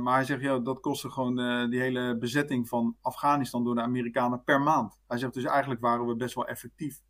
maar 0.00 0.14
hij 0.14 0.24
zegt, 0.24 0.40
ja, 0.40 0.58
dat 0.58 0.80
kostte 0.80 1.10
gewoon 1.10 1.70
die 1.70 1.80
hele 1.80 2.16
bezetting 2.18 2.68
van 2.68 2.96
Afghanistan 3.00 3.64
door 3.64 3.74
de 3.74 3.80
Amerikanen 3.80 4.44
per 4.44 4.60
maand. 4.60 4.98
Hij 5.06 5.18
zegt 5.18 5.34
dus 5.34 5.44
eigenlijk 5.44 5.80
waren 5.80 6.06
we 6.06 6.16
best 6.16 6.34
wel 6.34 6.46
effectief. 6.46 7.00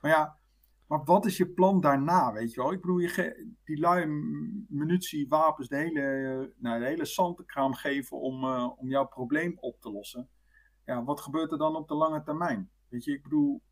Maar 0.00 0.10
ja, 0.10 0.38
maar 0.90 1.04
wat 1.04 1.26
is 1.26 1.36
je 1.36 1.48
plan 1.48 1.80
daarna, 1.80 2.32
weet 2.32 2.52
je 2.52 2.60
wel? 2.60 2.72
Ik 2.72 2.80
bedoel, 2.80 2.98
je 2.98 3.54
die 3.64 3.78
lui 3.78 4.06
munitie, 4.68 5.28
wapens, 5.28 5.68
de 5.68 5.76
hele, 5.76 6.54
nou, 6.56 6.80
de 6.80 6.86
hele 6.86 7.04
zandkraam 7.04 7.74
geven 7.74 8.20
om, 8.20 8.44
om 8.54 8.88
jouw 8.88 9.06
probleem 9.06 9.56
op 9.60 9.80
te 9.80 9.90
lossen. 9.90 10.28
Ja, 10.84 11.04
wat 11.04 11.20
gebeurt 11.20 11.52
er 11.52 11.58
dan 11.58 11.76
op 11.76 11.88
de 11.88 11.94
lange 11.94 12.22
termijn? 12.22 12.70
Weet 12.88 13.04
je, 13.04 13.12
ik 13.12 13.22
bedoel, 13.22 13.62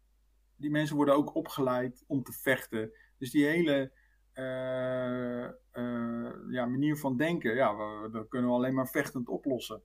die 0.58 0.70
mensen 0.70 0.96
worden 0.96 1.14
ook 1.14 1.34
opgeleid 1.34 2.04
om 2.06 2.22
te 2.22 2.32
vechten. 2.32 2.92
Dus 3.18 3.30
die 3.30 3.46
hele 3.46 3.92
uh, 4.34 5.48
uh, 5.82 6.32
ja, 6.50 6.66
manier 6.66 6.96
van 6.96 7.16
denken, 7.16 7.54
ja, 7.54 7.76
we, 7.76 8.08
dat 8.12 8.28
kunnen 8.28 8.50
we 8.50 8.56
alleen 8.56 8.74
maar 8.74 8.88
vechtend 8.88 9.28
oplossen. 9.28 9.82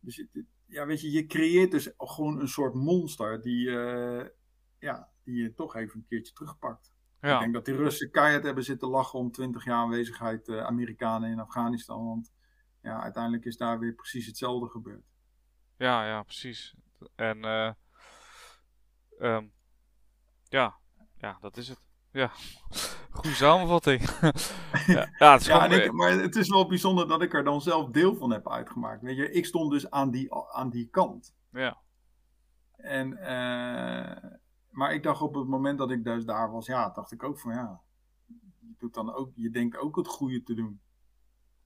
Dus 0.00 0.26
ja, 0.66 0.86
weet 0.86 1.00
je, 1.00 1.10
je 1.10 1.26
creëert 1.26 1.70
dus 1.70 1.92
gewoon 1.96 2.40
een 2.40 2.48
soort 2.48 2.74
monster 2.74 3.42
die, 3.42 3.70
ja, 4.78 5.10
die 5.24 5.42
je 5.42 5.54
toch 5.54 5.76
even 5.76 5.98
een 5.98 6.06
keertje 6.08 6.32
terugpakt. 6.32 6.94
Ja. 7.20 7.34
Ik 7.34 7.40
denk 7.40 7.54
dat 7.54 7.64
die 7.64 7.74
Russen 7.74 8.10
keihard 8.10 8.44
hebben 8.44 8.64
zitten 8.64 8.88
lachen 8.88 9.18
om 9.18 9.30
20 9.30 9.64
jaar 9.64 9.76
aanwezigheid 9.76 10.48
Amerikanen 10.48 11.30
in 11.30 11.40
Afghanistan. 11.40 12.04
Want 12.04 12.32
ja, 12.82 13.02
uiteindelijk 13.02 13.44
is 13.44 13.56
daar 13.56 13.78
weer 13.78 13.94
precies 13.94 14.26
hetzelfde 14.26 14.68
gebeurd. 14.68 15.04
Ja, 15.76 16.06
ja, 16.06 16.22
precies. 16.22 16.74
En 17.14 17.44
um, 19.18 19.52
ja, 20.48 20.76
ja, 21.18 21.38
dat 21.40 21.56
is 21.56 21.68
het. 21.68 21.80
Ja, 22.10 22.30
goede 23.10 23.34
samenvatting. 23.34 24.00
ja, 24.86 25.08
ja, 25.18 25.32
het 25.32 25.40
is 25.40 25.46
ja 25.46 25.66
ik, 25.66 25.92
maar 25.92 26.10
het 26.10 26.36
is 26.36 26.48
wel 26.48 26.66
bijzonder 26.66 27.08
dat 27.08 27.22
ik 27.22 27.34
er 27.34 27.44
dan 27.44 27.60
zelf 27.60 27.90
deel 27.90 28.16
van 28.16 28.32
heb 28.32 28.50
uitgemaakt. 28.50 29.02
Weet 29.02 29.16
je, 29.16 29.32
ik 29.32 29.46
stond 29.46 29.70
dus 29.70 29.90
aan 29.90 30.10
die, 30.10 30.34
aan 30.34 30.70
die 30.70 30.88
kant. 30.88 31.34
Ja. 31.50 31.78
En 32.76 33.10
uh, 33.12 34.30
maar 34.70 34.94
ik 34.94 35.02
dacht 35.02 35.20
op 35.20 35.34
het 35.34 35.46
moment 35.46 35.78
dat 35.78 35.90
ik 35.90 36.04
dus 36.04 36.24
daar 36.24 36.50
was, 36.50 36.66
ja, 36.66 36.90
dacht 36.90 37.12
ik 37.12 37.22
ook 37.22 37.38
van 37.38 37.52
ja, 37.52 37.80
je, 38.26 38.74
doet 38.78 38.94
dan 38.94 39.14
ook, 39.14 39.30
je 39.34 39.50
denkt 39.50 39.76
ook 39.76 39.96
het 39.96 40.06
goede 40.06 40.42
te 40.42 40.54
doen. 40.54 40.80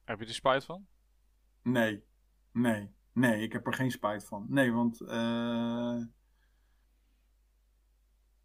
Heb 0.04 0.20
je 0.20 0.26
er 0.26 0.34
spijt 0.34 0.64
van? 0.64 0.86
Nee, 1.62 2.04
nee, 2.52 2.94
nee, 3.12 3.42
ik 3.42 3.52
heb 3.52 3.66
er 3.66 3.74
geen 3.74 3.90
spijt 3.90 4.24
van. 4.24 4.46
Nee, 4.48 4.72
want 4.72 5.00
uh, 5.00 6.02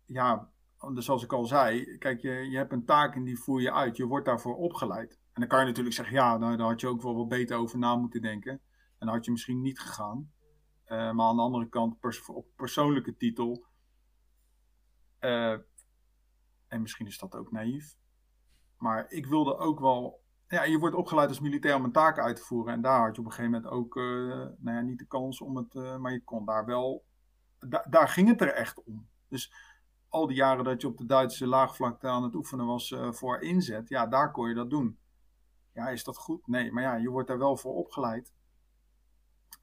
ja, 0.05 0.49
dus 0.93 1.05
zoals 1.05 1.23
ik 1.23 1.33
al 1.33 1.45
zei, 1.45 1.97
kijk, 1.97 2.21
je, 2.21 2.31
je 2.31 2.57
hebt 2.57 2.71
een 2.71 2.85
taak 2.85 3.15
en 3.15 3.23
die 3.23 3.39
voer 3.39 3.61
je 3.61 3.73
uit. 3.73 3.97
Je 3.97 4.05
wordt 4.05 4.25
daarvoor 4.25 4.55
opgeleid. 4.55 5.11
En 5.11 5.41
dan 5.41 5.47
kan 5.47 5.59
je 5.59 5.65
natuurlijk 5.65 5.95
zeggen, 5.95 6.15
ja, 6.15 6.37
nou, 6.37 6.57
daar 6.57 6.67
had 6.67 6.81
je 6.81 6.87
ook 6.87 7.01
wel 7.01 7.15
wat 7.15 7.27
beter 7.27 7.57
over 7.57 7.79
na 7.79 7.95
moeten 7.95 8.21
denken. 8.21 8.51
En 8.51 9.05
dan 9.05 9.07
had 9.07 9.25
je 9.25 9.31
misschien 9.31 9.61
niet 9.61 9.79
gegaan. 9.79 10.31
Uh, 10.85 11.11
maar 11.11 11.25
aan 11.25 11.35
de 11.35 11.41
andere 11.41 11.69
kant, 11.69 11.97
op 12.27 12.47
persoonlijke 12.55 13.17
titel. 13.17 13.65
Uh, 15.19 15.51
en 16.67 16.81
misschien 16.81 17.07
is 17.07 17.17
dat 17.17 17.35
ook 17.35 17.51
naïef. 17.51 17.95
Maar 18.77 19.11
ik 19.11 19.25
wilde 19.25 19.57
ook 19.57 19.79
wel. 19.79 20.23
Ja, 20.47 20.63
je 20.63 20.79
wordt 20.79 20.95
opgeleid 20.95 21.29
als 21.29 21.39
militair 21.39 21.75
om 21.75 21.83
een 21.83 21.91
taak 21.91 22.19
uit 22.19 22.35
te 22.35 22.41
voeren. 22.41 22.73
En 22.73 22.81
daar 22.81 23.05
had 23.05 23.15
je 23.15 23.21
op 23.21 23.27
een 23.27 23.33
gegeven 23.33 23.51
moment 23.51 23.71
ook. 23.71 23.95
Uh, 23.95 24.03
nou 24.37 24.77
ja, 24.77 24.81
niet 24.81 24.99
de 24.99 25.07
kans 25.07 25.41
om 25.41 25.57
het. 25.57 25.73
maar 25.73 26.11
je 26.11 26.23
kon 26.23 26.45
daar 26.45 26.65
wel. 26.65 27.05
Da 27.59 27.85
daar 27.89 28.07
ging 28.07 28.27
het 28.27 28.41
er 28.41 28.53
echt 28.53 28.83
om. 28.83 29.07
Dus 29.27 29.53
al 30.15 30.27
die 30.27 30.35
jaren 30.35 30.63
dat 30.63 30.81
je 30.81 30.87
op 30.87 30.97
de 30.97 31.05
Duitse 31.05 31.47
laagvlakte 31.47 32.07
aan 32.07 32.23
het 32.23 32.35
oefenen 32.35 32.65
was 32.65 32.95
voor 33.09 33.41
inzet. 33.41 33.89
Ja, 33.89 34.07
daar 34.07 34.31
kon 34.31 34.49
je 34.49 34.55
dat 34.55 34.69
doen. 34.69 34.97
Ja, 35.73 35.89
is 35.89 36.03
dat 36.03 36.17
goed? 36.17 36.47
Nee, 36.47 36.71
maar 36.71 36.83
ja, 36.83 36.95
je 36.95 37.09
wordt 37.09 37.27
daar 37.27 37.37
wel 37.37 37.57
voor 37.57 37.75
opgeleid. 37.75 38.33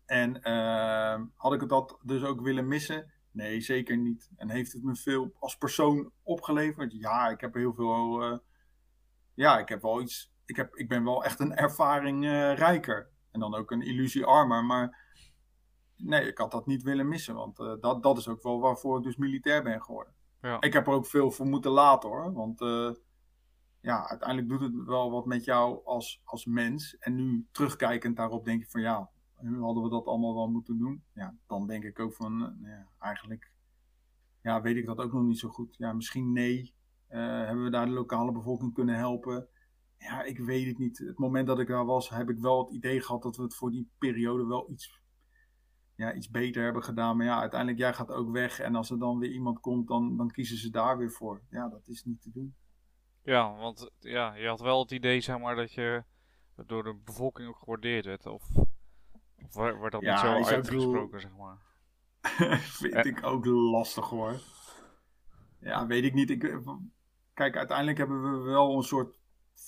En 0.07 0.41
uh, 0.43 1.21
had 1.35 1.53
ik 1.53 1.69
dat 1.69 1.99
dus 2.03 2.23
ook 2.25 2.41
willen 2.41 2.69
missen? 2.69 3.13
Nee, 3.31 3.61
zeker 3.61 3.97
niet. 3.97 4.31
En 4.37 4.51
heeft 4.51 4.73
het 4.73 4.83
me 4.83 4.97
veel 4.97 5.33
als 5.39 5.57
persoon 5.57 6.11
opgeleverd? 6.23 6.93
Ja, 6.93 7.29
ik 7.29 7.41
heb 7.41 7.55
heel 7.55 7.75
veel. 7.75 8.33
Uh, 8.33 8.39
ja, 9.35 9.59
ik 9.59 9.69
heb 9.69 9.83
wel 9.83 10.01
iets. 10.01 10.33
Ik, 10.45 10.57
heb, 10.57 10.75
ik 10.75 10.89
ben 10.89 11.05
wel 11.05 11.25
echt 11.25 11.41
een 11.41 11.57
ervaring 11.57 12.25
rijker. 12.59 13.11
En 13.31 13.41
dan 13.41 13.55
ook 13.55 13.71
een 13.71 13.83
illusie 13.83 14.25
armer. 14.25 14.65
Maar 14.65 14.99
nee, 15.97 16.27
ik 16.27 16.39
had 16.39 16.51
dat 16.51 16.67
niet 16.67 16.83
willen 16.83 17.09
missen. 17.09 17.35
Want 17.35 17.57
dat, 17.57 18.03
dat 18.03 18.19
is 18.19 18.29
ook 18.29 18.43
wel 18.43 18.61
waarvoor 18.61 18.99
ik 18.99 19.05
dus 19.05 19.17
militair 19.17 19.63
ben 19.63 19.83
geworden. 19.83 20.15
Ja. 20.43 20.61
Ik 20.61 20.73
heb 20.73 20.87
er 20.87 20.93
ook 20.93 21.07
veel 21.07 21.31
voor 21.31 21.47
moeten 21.47 21.71
laten 21.71 22.09
hoor. 22.09 22.33
Want 22.33 22.61
ja, 23.81 24.09
uiteindelijk 24.09 24.49
doet 24.49 24.61
het 24.61 24.85
wel 24.85 25.11
wat 25.11 25.27
met 25.27 25.45
jou 25.45 25.85
als, 25.85 26.21
als 26.25 26.45
mens. 26.45 26.97
En 26.99 27.15
nu 27.15 27.47
terugkijkend 27.51 28.17
daarop 28.17 28.45
denk 28.45 28.63
ik 28.63 28.71
van 28.71 28.81
ja, 28.81 29.11
hadden 29.61 29.83
we 29.83 29.89
dat 29.89 30.07
allemaal 30.07 30.35
wel 30.35 30.51
moeten 30.51 30.79
doen. 30.79 31.05
Ja, 31.15 31.37
dan 31.47 31.67
denk 31.67 31.85
ik 31.85 31.99
ook 31.99 32.15
van, 32.15 32.43
uh, 32.43 32.69
ja, 32.69 32.89
eigenlijk 32.99 33.53
ja, 34.43 34.61
weet 34.61 34.77
ik 34.77 34.87
dat 34.87 34.99
ook 34.99 35.13
nog 35.13 35.23
niet 35.23 35.39
zo 35.39 35.49
goed. 35.49 35.77
Ja, 35.77 35.93
misschien 35.93 36.33
nee. 36.33 36.75
Uh, 37.11 37.19
hebben 37.19 37.65
we 37.65 37.71
daar 37.71 37.87
de 37.87 37.93
lokale 37.93 38.33
bevolking 38.33 38.75
kunnen 38.75 38.97
helpen? 38.97 39.49
Ja, 39.99 40.23
ik 40.23 40.39
weet 40.39 40.67
het 40.67 40.79
niet. 40.79 40.99
Het 40.99 41.19
moment 41.19 41.47
dat 41.47 41.59
ik 41.59 41.69
daar 41.69 41.85
was, 41.85 42.09
heb 42.09 42.31
ik 42.31 42.39
wel 42.39 42.65
het 42.65 42.75
idee 42.75 43.01
gehad 43.01 43.23
dat 43.23 43.37
we 43.37 43.43
het 43.43 43.55
voor 43.55 43.71
die 43.71 43.91
periode 43.99 44.47
wel 44.47 44.71
iets, 44.71 45.02
ja, 45.95 46.15
iets 46.15 46.31
beter 46.31 46.63
hebben 46.63 46.83
gedaan. 46.83 47.17
Maar 47.17 47.27
ja, 47.27 47.41
uiteindelijk, 47.41 47.81
jij 47.81 47.95
gaat 47.95 48.11
ook 48.11 48.31
weg. 48.31 48.61
En 48.61 48.75
als 48.75 48.91
er 48.91 48.99
dan 48.99 49.19
weer 49.19 49.31
iemand 49.31 49.61
komt, 49.61 49.89
dan, 49.89 50.17
dan 50.17 50.31
kiezen 50.31 50.57
ze 50.57 50.71
daar 50.71 50.99
weer 50.99 51.11
voor. 51.11 51.43
Ja, 51.51 51.69
dat 51.69 51.89
is 51.89 52.05
niet 52.05 52.23
te 52.23 52.31
doen. 52.33 52.55
Ja, 53.23 53.57
want 53.57 53.91
ja, 53.99 54.35
je 54.35 54.47
had 54.47 54.61
wel 54.61 54.81
het 54.81 54.91
idee, 54.91 55.21
zeg 55.21 55.39
maar, 55.39 55.57
dat 55.57 55.73
je 55.73 56.05
door 56.67 56.83
de 56.83 56.95
bevolking 57.05 57.49
ook 57.49 57.59
gewaardeerd 57.59 58.05
werd. 58.05 58.27
Of 58.27 58.51
of 59.45 59.55
wordt 59.55 59.93
dat 59.93 60.03
niet 60.03 60.19
zo 60.19 60.27
uitgesproken, 60.27 61.21
zeg 61.21 61.31
maar? 61.37 61.59
Vind 62.81 63.07
ik 63.07 63.27
ook 63.27 63.45
lastig 63.45 64.09
hoor. 64.09 64.41
Ja, 65.61 65.87
weet 65.87 66.05
ik 66.05 66.15
niet. 66.15 66.31
Ik, 66.31 66.45
eh, 66.45 66.69
kijk, 67.35 67.57
uiteindelijk 67.57 67.99
hebben 67.99 68.23
we 68.23 68.51
wel 68.51 68.77
een 68.77 68.83
soort 68.83 69.19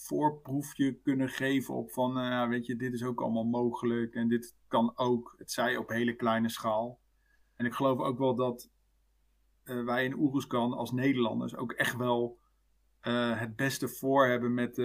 voorproefje 0.02 0.92
kunnen 1.02 1.28
geven 1.28 1.74
op 1.74 1.92
van, 1.92 2.18
uh, 2.18 2.48
weet 2.48 2.66
je, 2.66 2.76
dit 2.76 2.92
is 2.92 3.04
ook 3.04 3.20
allemaal 3.20 3.44
mogelijk 3.44 4.14
en 4.14 4.28
dit 4.28 4.54
kan 4.68 4.92
ook. 4.96 5.34
Het 5.38 5.50
zij 5.50 5.76
op 5.76 5.88
hele 5.88 6.16
kleine 6.16 6.48
schaal. 6.48 7.00
En 7.56 7.66
ik 7.66 7.72
geloof 7.72 7.98
ook 7.98 8.18
wel 8.18 8.34
dat 8.34 8.70
uh, 9.64 9.84
wij 9.84 10.04
in 10.04 10.18
Oeruzkan 10.18 10.72
als 10.72 10.92
Nederlanders 10.92 11.56
ook 11.56 11.72
echt 11.72 11.96
wel 11.96 12.38
uh, 13.02 13.40
het 13.40 13.56
beste 13.56 13.88
voor 13.88 14.26
hebben 14.26 14.54
met, 14.54 14.76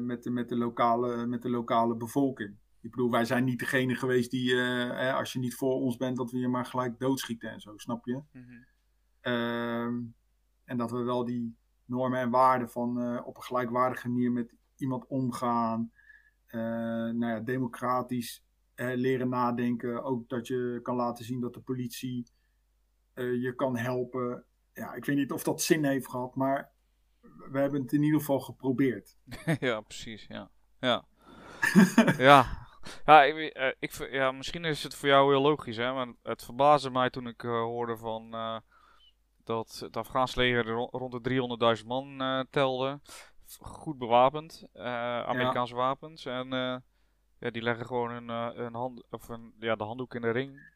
met, 0.00 0.22
de, 0.22 0.30
met, 0.30 0.48
de 0.48 0.56
lokale, 0.56 1.26
met 1.26 1.42
de 1.42 1.50
lokale 1.50 1.96
bevolking. 1.96 2.56
Ik 2.80 2.90
bedoel, 2.90 3.10
wij 3.10 3.24
zijn 3.24 3.44
niet 3.44 3.58
degene 3.58 3.94
geweest 3.94 4.30
die, 4.30 4.60
als 5.12 5.32
je 5.32 5.38
niet 5.38 5.54
voor 5.54 5.74
ons 5.74 5.96
bent, 5.96 6.16
dat 6.16 6.30
we 6.30 6.38
je 6.38 6.48
maar 6.48 6.66
gelijk 6.66 6.98
doodschieten 6.98 7.50
en 7.50 7.60
zo, 7.60 7.72
snap 7.76 8.06
je? 8.06 8.12
Mm 8.12 8.24
-hmm. 8.32 8.66
uh, 9.22 10.10
en 10.64 10.76
dat 10.76 10.90
we 10.90 11.02
wel 11.02 11.24
die 11.24 11.56
normen 11.86 12.20
en 12.20 12.30
waarden 12.30 12.70
van 12.70 13.02
uh, 13.02 13.26
op 13.26 13.36
een 13.36 13.42
gelijkwaardige 13.42 14.08
manier 14.08 14.32
met 14.32 14.54
iemand 14.76 15.06
omgaan. 15.06 15.92
Uh, 16.46 16.60
nou 17.12 17.26
ja, 17.26 17.40
democratisch 17.40 18.44
leren 18.74 19.28
nadenken. 19.28 20.02
Ook 20.02 20.28
dat 20.28 20.46
je 20.46 20.80
kan 20.82 20.96
laten 20.96 21.24
zien 21.24 21.40
dat 21.40 21.54
de 21.54 21.60
politie 21.60 22.26
je 23.14 23.52
kan 23.56 23.76
helpen. 23.76 24.44
Ja, 24.72 24.94
ik 24.94 25.04
weet 25.04 25.16
niet 25.16 25.32
of 25.32 25.42
dat 25.42 25.62
zin 25.62 25.84
heeft 25.84 26.08
gehad, 26.08 26.34
maar 26.34 26.70
we 27.50 27.58
hebben 27.58 27.82
het 27.82 27.92
in 27.92 28.02
ieder 28.02 28.20
geval 28.20 28.40
geprobeerd. 28.40 29.16
ja, 29.60 29.80
precies. 29.80 30.26
Ja, 30.28 30.50
ja. 30.80 31.04
ja, 32.18 32.66
ja, 33.04 33.22
ik, 33.22 33.54
ik, 33.78 34.08
ja, 34.10 34.32
misschien 34.32 34.64
is 34.64 34.82
het 34.82 34.94
voor 34.94 35.08
jou 35.08 35.30
heel 35.30 35.42
logisch, 35.42 35.76
hè, 35.76 35.92
maar 35.92 36.12
het 36.22 36.44
verbaasde 36.44 36.90
mij 36.90 37.10
toen 37.10 37.26
ik 37.26 37.42
uh, 37.42 37.50
hoorde 37.50 37.96
van 37.96 38.34
uh, 38.34 38.58
dat 39.46 39.78
het 39.80 39.96
Afghaanse 39.96 40.38
leger 40.38 40.66
rond 40.72 41.24
de 41.24 41.76
300.000 41.80 41.86
man 41.86 42.46
telde. 42.50 43.00
Goed 43.58 43.98
bewapend, 43.98 44.68
Amerikaanse 45.26 45.74
ja. 45.74 45.80
wapens. 45.80 46.26
En 46.26 46.48
ja, 47.38 47.50
die 47.50 47.62
leggen 47.62 47.86
gewoon 47.86 48.10
een, 48.10 48.28
een 48.64 48.74
hand, 48.74 49.02
of 49.10 49.28
een, 49.28 49.54
ja, 49.58 49.76
de 49.76 49.84
handdoek 49.84 50.14
in 50.14 50.20
de 50.20 50.30
ring. 50.30 50.74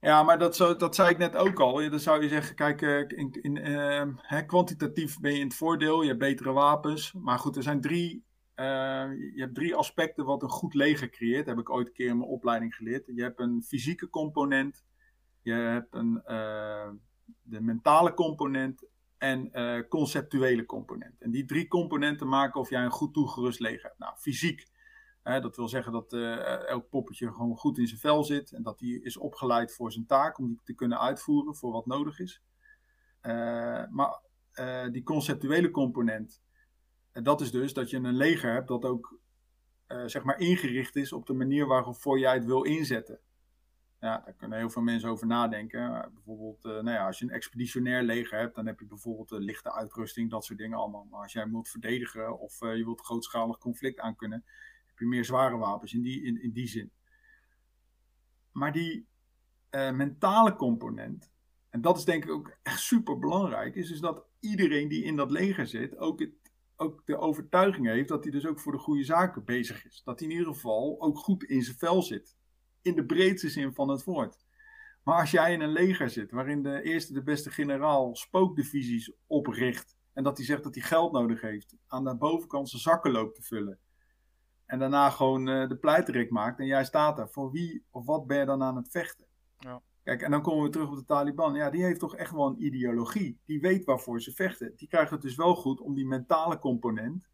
Ja, 0.00 0.22
maar 0.22 0.38
dat, 0.38 0.56
zo, 0.56 0.76
dat 0.76 0.94
zei 0.94 1.10
ik 1.10 1.18
net 1.18 1.36
ook 1.36 1.60
al. 1.60 1.90
Dan 1.90 2.00
zou 2.00 2.22
je 2.22 2.28
zeggen, 2.28 2.54
kijk, 2.54 2.82
in, 3.12 3.32
in, 3.42 3.56
hè, 4.16 4.42
kwantitatief 4.46 5.20
ben 5.20 5.32
je 5.32 5.38
in 5.38 5.46
het 5.46 5.56
voordeel. 5.56 6.02
Je 6.02 6.08
hebt 6.08 6.20
betere 6.20 6.52
wapens. 6.52 7.12
Maar 7.12 7.38
goed, 7.38 7.56
er 7.56 7.62
zijn 7.62 7.80
drie 7.80 8.24
uh, 8.56 9.10
je 9.34 9.40
hebt 9.40 9.54
drie 9.54 9.74
aspecten 9.74 10.24
wat 10.24 10.42
een 10.42 10.48
goed 10.48 10.74
leger 10.74 11.10
creëert. 11.10 11.46
Dat 11.46 11.54
heb 11.56 11.64
ik 11.64 11.70
ooit 11.70 11.86
een 11.86 11.92
keer 11.92 12.08
in 12.08 12.18
mijn 12.18 12.30
opleiding 12.30 12.74
geleerd. 12.74 13.06
Je 13.06 13.22
hebt 13.22 13.40
een 13.40 13.62
fysieke 13.66 14.08
component, 14.08 14.84
je 15.42 15.52
hebt 15.52 15.94
een, 15.94 16.22
uh, 16.26 16.88
de 17.42 17.60
mentale 17.60 18.14
component 18.14 18.86
en 19.18 19.48
uh, 19.52 19.88
conceptuele 19.88 20.66
component. 20.66 21.20
En 21.20 21.30
die 21.30 21.44
drie 21.44 21.68
componenten 21.68 22.28
maken 22.28 22.60
of 22.60 22.70
jij 22.70 22.84
een 22.84 22.90
goed 22.90 23.14
toegerust 23.14 23.60
leger 23.60 23.82
hebt. 23.82 23.98
Nou, 23.98 24.16
fysiek, 24.16 24.70
dat 25.22 25.56
wil 25.56 25.68
zeggen 25.68 25.92
dat 25.92 26.12
elk 26.66 26.88
poppetje 26.88 27.32
gewoon 27.32 27.56
goed 27.56 27.78
in 27.78 27.86
zijn 27.86 28.00
vel 28.00 28.24
zit 28.24 28.52
en 28.52 28.62
dat 28.62 28.80
hij 28.80 28.88
is 28.88 29.16
opgeleid 29.16 29.74
voor 29.74 29.92
zijn 29.92 30.06
taak 30.06 30.38
om 30.38 30.46
die 30.46 30.60
te 30.64 30.74
kunnen 30.74 31.00
uitvoeren 31.00 31.54
voor 31.54 31.72
wat 31.72 31.86
nodig 31.86 32.18
is. 32.18 32.42
maar 33.90 34.20
die 34.90 35.02
conceptuele 35.02 35.70
component, 35.70 36.42
en 37.12 37.22
dat 37.22 37.40
is 37.40 37.50
dus 37.50 37.72
dat 37.72 37.90
je 37.90 37.96
een 37.96 38.16
leger 38.16 38.52
hebt 38.52 38.68
dat 38.68 38.84
ook 38.84 39.18
zeg 40.06 40.22
maar 40.22 40.38
ingericht 40.38 40.96
is 40.96 41.12
op 41.12 41.26
de 41.26 41.34
manier 41.34 41.66
waarvoor 41.66 42.18
jij 42.18 42.34
het 42.34 42.44
wil 42.44 42.62
inzetten. 42.62 43.20
Ja, 44.02 44.22
daar 44.24 44.34
kunnen 44.34 44.58
heel 44.58 44.70
veel 44.70 44.82
mensen 44.82 45.08
over 45.08 45.26
nadenken. 45.26 46.10
bijvoorbeeld, 46.14 46.64
uh, 46.64 46.72
nou 46.72 46.90
ja, 46.90 47.06
als 47.06 47.18
je 47.18 47.24
een 47.24 47.30
expeditionair 47.30 48.02
leger 48.02 48.38
hebt, 48.38 48.54
dan 48.54 48.66
heb 48.66 48.80
je 48.80 48.86
bijvoorbeeld 48.86 49.32
uh, 49.32 49.38
lichte 49.38 49.72
uitrusting, 49.72 50.30
dat 50.30 50.44
soort 50.44 50.58
dingen 50.58 50.78
allemaal. 50.78 51.06
Maar 51.10 51.22
als 51.22 51.32
jij 51.32 51.48
wilt 51.48 51.68
verdedigen 51.68 52.38
of 52.38 52.60
je 52.60 52.84
wilt 52.84 53.00
grootschalig 53.00 53.58
conflict 53.58 54.00
aankunnen, 54.00 54.44
heb 54.86 54.98
je 54.98 55.06
meer 55.06 55.24
zware 55.24 55.56
wapens 55.56 55.94
in 55.94 56.02
die, 56.02 56.22
in, 56.22 56.42
in 56.42 56.52
die 56.52 56.66
zin. 56.66 56.90
Maar 58.52 58.72
die 58.72 59.06
mentale 59.70 60.56
component, 60.56 61.30
en 61.68 61.80
dat 61.80 61.96
is 61.96 62.04
denk 62.04 62.24
ik 62.24 62.30
ook 62.30 62.56
echt 62.62 62.80
super 62.80 63.18
belangrijk, 63.18 63.74
is 63.74 63.88
dus 63.88 64.00
dat 64.00 64.24
iedereen 64.40 64.88
die 64.88 65.04
in 65.04 65.16
dat 65.16 65.30
leger 65.30 65.66
zit 65.66 65.96
ook 65.98 66.20
het 66.20 66.42
ook 66.76 67.02
de 67.06 67.18
overtuiging 67.18 67.86
heeft 67.86 68.08
dat 68.08 68.22
hij 68.22 68.32
dus 68.32 68.46
ook 68.46 68.60
voor 68.60 68.72
de 68.72 68.78
goede 68.78 69.04
zaken 69.04 69.44
bezig 69.44 69.86
is. 69.86 70.02
Dat 70.04 70.18
hij 70.18 70.28
in 70.28 70.34
ieder 70.34 70.52
geval 70.52 70.96
ook 71.00 71.18
goed 71.18 71.44
in 71.44 71.62
zijn 71.62 71.76
vel 71.76 72.02
zit. 72.02 72.36
In 72.82 72.94
de 72.94 73.04
breedste 73.04 73.48
zin 73.48 73.74
van 73.74 73.88
het 73.88 74.04
woord. 74.04 74.36
Maar 75.02 75.20
als 75.20 75.30
jij 75.30 75.52
in 75.52 75.60
een 75.60 75.72
leger 75.72 76.10
zit 76.10 76.30
waarin 76.30 76.62
de 76.62 76.82
eerste, 76.82 77.12
de 77.12 77.22
beste 77.22 77.50
generaal 77.50 78.16
spookdivisies 78.16 79.12
opricht. 79.26 79.96
En 80.12 80.22
dat 80.22 80.36
hij 80.36 80.46
zegt 80.46 80.62
dat 80.62 80.74
hij 80.74 80.84
geld 80.84 81.12
nodig 81.12 81.40
heeft. 81.40 81.76
Aan 81.86 82.04
de 82.04 82.16
bovenkant 82.16 82.68
zijn 82.68 82.82
zakken 82.82 83.10
loopt 83.10 83.34
te 83.34 83.42
vullen. 83.42 83.78
En 84.66 84.78
daarna 84.78 85.10
gewoon 85.10 85.48
uh, 85.48 85.68
de 85.68 85.76
pleiterik 85.76 86.30
maakt. 86.30 86.58
En 86.58 86.66
jij 86.66 86.84
staat 86.84 87.16
daar. 87.16 87.28
Voor 87.28 87.50
wie 87.50 87.84
of 87.90 88.06
wat 88.06 88.26
ben 88.26 88.38
je 88.38 88.44
dan 88.44 88.62
aan 88.62 88.76
het 88.76 88.90
vechten? 88.90 89.26
Ja. 89.58 89.82
Kijk, 90.04 90.22
en 90.22 90.30
dan 90.30 90.42
komen 90.42 90.64
we 90.64 90.70
terug 90.70 90.88
op 90.88 90.96
de 90.96 91.04
Taliban. 91.04 91.54
Ja, 91.54 91.70
die 91.70 91.84
heeft 91.84 92.00
toch 92.00 92.16
echt 92.16 92.32
wel 92.32 92.46
een 92.46 92.64
ideologie. 92.64 93.40
Die 93.44 93.60
weet 93.60 93.84
waarvoor 93.84 94.20
ze 94.20 94.32
vechten. 94.32 94.72
Die 94.76 94.88
krijgen 94.88 95.12
het 95.12 95.22
dus 95.22 95.34
wel 95.34 95.54
goed 95.54 95.80
om 95.80 95.94
die 95.94 96.06
mentale 96.06 96.58
component, 96.58 97.28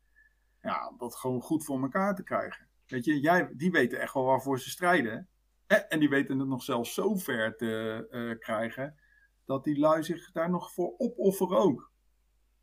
ja, 0.62 0.92
dat 0.98 1.16
gewoon 1.16 1.40
goed 1.40 1.64
voor 1.64 1.82
elkaar 1.82 2.14
te 2.14 2.22
krijgen. 2.22 2.66
Weet 2.86 3.04
je, 3.04 3.20
jij, 3.20 3.50
die 3.56 3.70
weten 3.70 4.00
echt 4.00 4.14
wel 4.14 4.24
waarvoor 4.24 4.60
ze 4.60 4.70
strijden. 4.70 5.28
En 5.68 5.98
die 5.98 6.08
weten 6.08 6.38
het 6.38 6.48
nog 6.48 6.62
zelfs 6.62 6.94
zo 6.94 7.16
ver 7.16 7.56
te 7.56 8.06
uh, 8.10 8.38
krijgen, 8.38 8.98
dat 9.44 9.64
die 9.64 9.78
lui 9.78 10.02
zich 10.02 10.32
daar 10.32 10.50
nog 10.50 10.72
voor 10.72 10.94
opofferen 10.96 11.58
ook. 11.58 11.92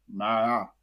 Nou 0.04 0.48
ja, 0.48 0.74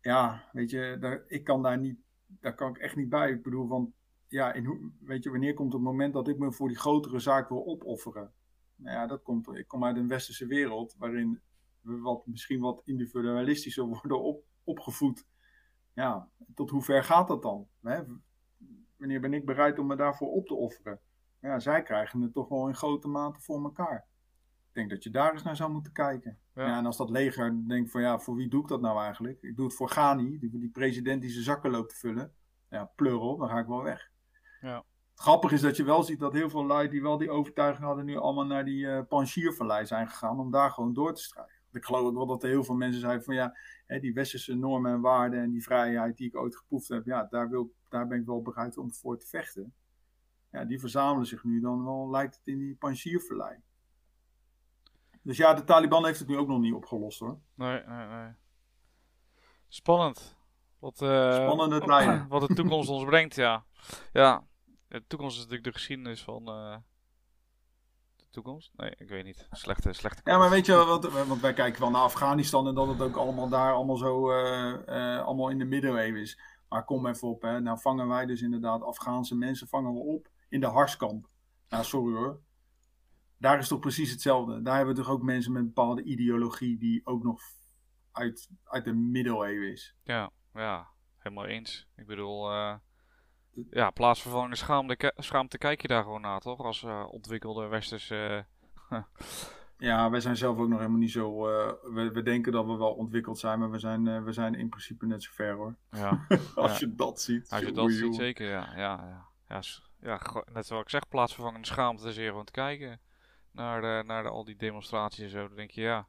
ja, 0.00 0.48
weet 0.52 0.70
je, 0.70 0.96
daar, 1.00 1.24
ik 1.26 1.44
kan 1.44 1.62
daar 1.62 1.78
niet, 1.78 1.98
daar 2.26 2.54
kan 2.54 2.70
ik 2.70 2.78
echt 2.78 2.96
niet 2.96 3.08
bij. 3.08 3.30
Ik 3.30 3.42
bedoel, 3.42 3.68
want 3.68 3.90
ja, 4.28 4.52
in, 4.52 4.94
weet 5.00 5.22
je, 5.22 5.30
wanneer 5.30 5.54
komt 5.54 5.72
het 5.72 5.82
moment 5.82 6.12
dat 6.12 6.28
ik 6.28 6.38
me 6.38 6.52
voor 6.52 6.68
die 6.68 6.78
grotere 6.78 7.18
zaak 7.18 7.48
wil 7.48 7.66
opofferen? 7.66 8.32
Nou 8.76 8.96
ja, 8.96 9.06
dat 9.06 9.22
komt, 9.22 9.48
ik 9.48 9.68
kom 9.68 9.84
uit 9.84 9.96
een 9.96 10.08
westerse 10.08 10.46
wereld 10.46 10.94
waarin 10.98 11.40
we 11.80 11.98
wat, 11.98 12.26
misschien 12.26 12.60
wat 12.60 12.82
individualistischer 12.84 13.84
worden 14.00 14.22
op, 14.22 14.44
opgevoed. 14.64 15.26
Ja, 15.94 16.28
tot 16.54 16.70
hoe 16.70 16.82
ver 16.82 17.04
gaat 17.04 17.28
dat 17.28 17.42
dan? 17.42 17.68
Hè? 17.80 18.02
wanneer 19.00 19.20
ben 19.20 19.34
ik 19.34 19.44
bereid 19.44 19.78
om 19.78 19.86
me 19.86 19.96
daarvoor 19.96 20.28
op 20.28 20.46
te 20.46 20.54
offeren? 20.54 21.00
Ja, 21.40 21.58
zij 21.58 21.82
krijgen 21.82 22.20
het 22.20 22.32
toch 22.32 22.48
wel 22.48 22.68
in 22.68 22.74
grote 22.74 23.08
mate 23.08 23.40
voor 23.40 23.62
elkaar. 23.62 24.06
Ik 24.68 24.76
denk 24.76 24.90
dat 24.90 25.02
je 25.02 25.10
daar 25.10 25.32
eens 25.32 25.42
naar 25.42 25.56
zou 25.56 25.72
moeten 25.72 25.92
kijken. 25.92 26.38
Ja. 26.54 26.66
Ja. 26.66 26.78
en 26.78 26.86
als 26.86 26.96
dat 26.96 27.10
leger 27.10 27.68
denkt 27.68 27.90
van 27.90 28.00
ja, 28.00 28.18
voor 28.18 28.34
wie 28.34 28.48
doe 28.48 28.62
ik 28.62 28.68
dat 28.68 28.80
nou 28.80 29.00
eigenlijk? 29.00 29.42
Ik 29.42 29.56
doe 29.56 29.64
het 29.64 29.74
voor 29.74 29.88
Ghani, 29.88 30.38
die, 30.38 30.50
die 30.50 30.70
president 30.70 31.22
die 31.22 31.30
zijn 31.30 31.44
zakken 31.44 31.70
loopt 31.70 31.88
te 31.88 31.96
vullen. 31.96 32.32
Ja, 32.68 32.84
pleur 32.96 33.18
dan 33.18 33.48
ga 33.48 33.58
ik 33.58 33.66
wel 33.66 33.82
weg. 33.82 34.10
Ja. 34.60 34.84
Grappig 35.14 35.52
is 35.52 35.60
dat 35.60 35.76
je 35.76 35.84
wel 35.84 36.02
ziet 36.02 36.20
dat 36.20 36.32
heel 36.32 36.50
veel 36.50 36.66
lui 36.66 36.88
die 36.88 37.02
wel 37.02 37.18
die 37.18 37.30
overtuiging 37.30 37.86
hadden, 37.86 38.04
nu 38.04 38.16
allemaal 38.16 38.46
naar 38.46 38.64
die 38.64 39.04
Panjshir-vallei 39.04 39.86
zijn 39.86 40.08
gegaan 40.08 40.40
om 40.40 40.50
daar 40.50 40.70
gewoon 40.70 40.92
door 40.92 41.14
te 41.14 41.22
strijden. 41.22 41.54
Ik 41.72 41.84
geloof 41.84 42.06
ook 42.06 42.14
wel 42.14 42.26
dat 42.26 42.42
er 42.42 42.48
heel 42.48 42.64
veel 42.64 42.74
mensen 42.74 43.00
zeiden 43.00 43.24
van 43.24 43.34
ja, 43.34 43.56
hè, 43.86 44.00
die 44.00 44.12
westerse 44.12 44.54
normen 44.54 44.92
en 44.92 45.00
waarden 45.00 45.40
en 45.40 45.50
die 45.50 45.62
vrijheid 45.62 46.16
die 46.16 46.26
ik 46.26 46.36
ooit 46.36 46.56
geproefd 46.56 46.88
heb, 46.88 47.04
ja, 47.04 47.26
daar, 47.30 47.48
wil, 47.48 47.72
daar 47.88 48.06
ben 48.06 48.20
ik 48.20 48.26
wel 48.26 48.42
bereid 48.42 48.78
om 48.78 48.92
voor 48.92 49.18
te 49.18 49.26
vechten. 49.26 49.74
Ja, 50.50 50.64
die 50.64 50.80
verzamelen 50.80 51.26
zich 51.26 51.44
nu 51.44 51.60
dan 51.60 51.84
wel, 51.84 52.10
lijkt 52.10 52.34
het 52.36 52.46
in 52.46 52.58
die 52.58 52.74
Panjshir-vallei. 52.76 53.56
Dus 55.22 55.36
ja, 55.36 55.54
de 55.54 55.64
Taliban 55.64 56.04
heeft 56.04 56.18
het 56.18 56.28
nu 56.28 56.36
ook 56.36 56.48
nog 56.48 56.60
niet 56.60 56.74
opgelost 56.74 57.20
hoor. 57.20 57.38
Nee, 57.54 57.82
nee, 57.86 58.06
nee. 58.06 58.32
Spannend. 59.68 60.36
Wat, 60.78 61.02
eh, 61.02 61.34
Spannende 61.34 61.80
tijden. 61.80 62.26
wat 62.28 62.48
de 62.48 62.54
toekomst 62.54 62.88
ons 62.88 63.04
brengt, 63.04 63.34
ja. 63.34 63.64
Ja, 64.12 64.44
de 64.88 65.06
toekomst 65.06 65.34
is 65.36 65.42
natuurlijk 65.42 65.68
de 65.68 65.78
geschiedenis 65.78 66.22
van... 66.22 66.48
eh, 66.48 66.76
de 68.16 68.26
toekomst? 68.30 68.70
Nee, 68.76 68.94
ik 68.96 69.08
weet 69.08 69.24
niet. 69.24 69.46
Slechte, 69.50 69.92
slechte 69.92 70.20
Ja, 70.24 70.38
maar 70.38 70.50
weet 70.50 70.66
je, 70.66 70.72
wel, 70.72 70.86
wat, 70.86 71.26
want 71.26 71.40
wij 71.40 71.52
kijken 71.52 71.80
wel 71.80 71.90
naar 71.90 72.02
Afghanistan 72.02 72.66
en 72.66 72.74
dat 72.74 72.88
het 72.88 73.00
ook 73.00 73.16
allemaal 73.16 73.48
daar 73.48 73.72
allemaal 73.72 73.96
zo 73.96 74.30
eh, 74.30 75.24
allemaal 75.24 75.48
in 75.48 75.58
de 75.58 75.64
middeleeuwen 75.64 76.20
is. 76.20 76.40
Maar 76.68 76.84
kom 76.84 77.06
even 77.06 77.28
op, 77.28 77.42
hè. 77.42 77.60
Nou 77.60 77.80
vangen 77.80 78.08
wij 78.08 78.26
dus 78.26 78.42
inderdaad 78.42 78.82
Afghaanse 78.82 79.36
mensen 79.36 79.68
vangen 79.68 79.92
we 79.92 79.98
op 79.98 80.28
in 80.50 80.60
de 80.60 80.66
Harskamp. 80.66 81.28
Nou, 81.68 81.84
sorry 81.84 82.14
hoor. 82.16 82.40
Daar 83.36 83.58
is 83.58 83.68
toch 83.68 83.80
precies 83.80 84.10
hetzelfde. 84.10 84.62
Daar 84.62 84.76
hebben 84.76 84.94
we 84.94 85.00
toch 85.00 85.10
ook 85.10 85.22
mensen 85.22 85.52
met 85.52 85.60
een 85.62 85.66
bepaalde 85.72 86.02
ideologie 86.02 86.78
die 86.78 87.00
ook 87.04 87.22
nog 87.22 87.40
uit, 88.12 88.48
uit 88.64 88.84
de 88.84 88.92
middeleeuwen 88.94 89.70
is. 89.72 89.96
Ja, 90.02 90.30
ja, 90.54 90.88
helemaal 91.18 91.46
eens. 91.46 91.86
Ik 91.96 92.06
bedoel, 92.06 92.50
eh, 92.50 92.74
ja, 93.70 93.90
plaatsvervangende 93.90 94.56
schaamte, 94.56 95.12
schaamte 95.16 95.58
kijk 95.58 95.82
je 95.82 95.88
daar 95.88 96.02
gewoon 96.02 96.20
naar, 96.20 96.40
toch? 96.40 96.58
Als 96.60 96.82
eh, 96.82 97.06
ontwikkelde 97.10 97.66
westerse... 97.66 98.46
eh, 98.90 98.98
Ja, 99.78 100.10
wij 100.10 100.20
zijn 100.20 100.36
zelf 100.36 100.58
ook 100.58 100.68
nog 100.68 100.78
helemaal 100.78 100.98
niet 101.00 101.10
zo. 101.10 101.40
we, 101.40 102.10
we 102.12 102.22
denken 102.22 102.52
dat 102.52 102.66
we 102.66 102.76
wel 102.76 102.92
ontwikkeld 102.92 103.38
zijn, 103.38 103.58
maar 103.58 103.70
we 103.70 103.78
zijn, 103.78 104.24
we 104.24 104.32
zijn 104.32 104.54
in 104.54 104.68
principe 104.68 105.06
net 105.06 105.22
zo 105.22 105.30
ver 105.34 105.54
hoor. 105.54 105.76
ja, 105.90 106.26
Als 106.54 106.72
Ja. 106.72 106.86
je 106.86 106.94
dat 106.94 107.20
ziet. 107.20 107.50
als 107.50 107.60
je 107.60 107.72
dat 107.72 107.90
ziet, 107.92 108.14
zeker, 108.14 108.48
ja. 108.48 108.72
Ja, 108.76 108.76
ja. 109.08 109.26
ja, 109.48 109.62
ja 110.00 110.20
net 110.52 110.66
zoals 110.66 110.82
ik 110.82 110.90
zeg, 110.90 111.08
plaatsvervangende 111.08 111.66
schaamte 111.66 112.10
hier 112.10 112.28
gewoon 112.28 112.44
te 112.44 112.52
kijken 112.52 113.00
naar, 113.52 114.04
naar 114.04 114.28
al 114.28 114.44
die 114.44 114.56
demonstraties 114.56 115.24
en 115.24 115.30
zo. 115.30 115.46
Dan 115.46 115.56
denk 115.56 115.70
je, 115.70 115.80
ja... 115.80 116.06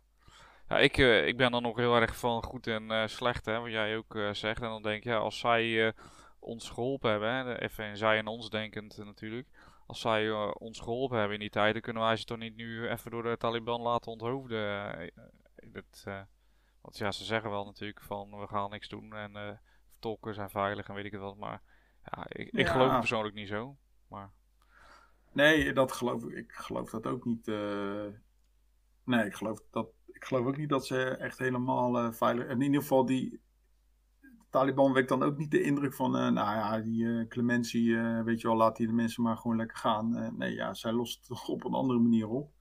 Ja, 0.72 0.78
ik, 0.78 0.98
eh, 0.98 1.28
ik 1.28 1.38
ben 1.38 1.52
dan 1.52 1.62
nog 1.62 1.78
heel 1.78 1.96
erg 1.96 2.18
van 2.18 2.44
goed 2.44 2.68
en 2.68 2.92
eh, 2.92 3.08
slecht, 3.08 3.46
hè, 3.46 3.60
wat 3.60 3.72
jij 3.72 3.98
ook 3.98 4.16
eh, 4.16 4.34
zegt. 4.34 4.62
En 4.62 4.70
dan 4.70 4.82
denk 4.82 5.04
je, 5.04 5.10
ja, 5.10 5.18
als 5.18 5.40
zij 5.40 5.94
ons 6.40 6.70
geholpen 6.70 7.10
hebben, 7.10 7.34
hè, 7.34 7.60
even 7.60 7.86
in 7.86 7.98
zij 7.98 8.18
en 8.18 8.28
ons 8.28 8.50
denkend 8.50 8.98
natuurlijk. 8.98 9.48
Als 9.88 10.00
zij 10.00 10.32
ons 10.54 10.80
geholpen 10.80 11.18
hebben 11.18 11.36
in 11.36 11.42
die 11.42 11.50
tijd, 11.50 11.74
dan 11.74 11.82
kunnen 11.82 12.04
wij 12.04 12.16
ze 12.16 12.26
toch 12.26 12.38
niet 12.38 12.56
nu 12.56 12.90
even 12.90 13.12
door 13.12 13.24
de 13.24 13.38
Taliban 13.38 13.82
laten 13.82 14.12
onthoofden. 14.12 15.12
dat, 15.64 16.04
want 16.82 16.98
ja, 16.98 17.12
ze 17.12 17.24
zeggen 17.24 17.50
wel 17.50 17.66
natuurlijk 17.66 18.02
van, 18.02 18.40
we 18.40 18.48
gaan 18.48 18.70
niks 18.70 18.88
doen 18.88 19.16
en 19.16 19.62
tolken 20.00 20.34
zijn 20.34 20.50
veilig 20.50 20.88
en 20.88 20.96
weet 20.96 21.06
ik 21.06 21.12
het 21.12 21.22
wat. 21.22 21.38
Maar 21.38 21.62
ja, 22.04 22.26
ik, 22.30 22.48
ik 22.52 22.66
Ja. 22.66 22.72
geloof 22.72 22.90
het 22.90 23.00
persoonlijk 23.00 23.36
niet 23.36 23.48
zo. 23.48 23.78
Maar 24.08 24.32
Nee, 25.34 25.74
dat 25.74 25.92
geloof 25.92 26.24
ik. 26.24 26.36
Ik 26.38 26.52
geloof 26.52 26.90
dat 26.90 27.08
ook 27.08 27.26
niet. 27.26 27.48
eh, 27.48 28.06
Nee, 29.06 29.26
ik 29.26 29.34
geloof, 29.36 29.60
dat, 29.72 29.88
ik 30.12 30.26
geloof 30.26 30.46
ook 30.46 30.58
niet 30.58 30.70
dat 30.70 30.86
ze 30.86 31.04
echt 31.10 31.38
helemaal 31.40 31.98
eh, 31.98 32.12
veilig. 32.12 32.48
In 32.48 32.62
ieder 32.62 32.82
geval, 32.82 33.06
die. 33.06 33.42
De 34.20 34.58
Taliban 34.58 34.94
wekt 34.94 35.10
dan 35.10 35.24
ook 35.24 35.38
niet 35.38 35.52
de 35.52 35.62
indruk 35.62 35.94
van. 35.94 36.16
eh, 36.16 36.22
nou 36.30 36.56
ja, 36.58 36.80
die 36.80 37.28
clementie, 37.28 37.98
weet 37.98 38.42
je 38.42 38.48
wel, 38.48 38.58
laat 38.58 38.76
die 38.78 38.88
de 38.88 38.94
mensen 38.94 39.24
maar 39.24 39.38
gewoon 39.38 39.58
lekker 39.58 39.78
gaan. 39.78 40.38
Nee, 40.38 40.54
ja, 40.54 40.74
zij 40.74 40.92
lost 40.92 41.18
het 41.18 41.28
toch 41.28 41.48
op 41.48 41.64
een 41.64 41.74
andere 41.74 42.00
manier 42.00 42.28
op. 42.28 42.52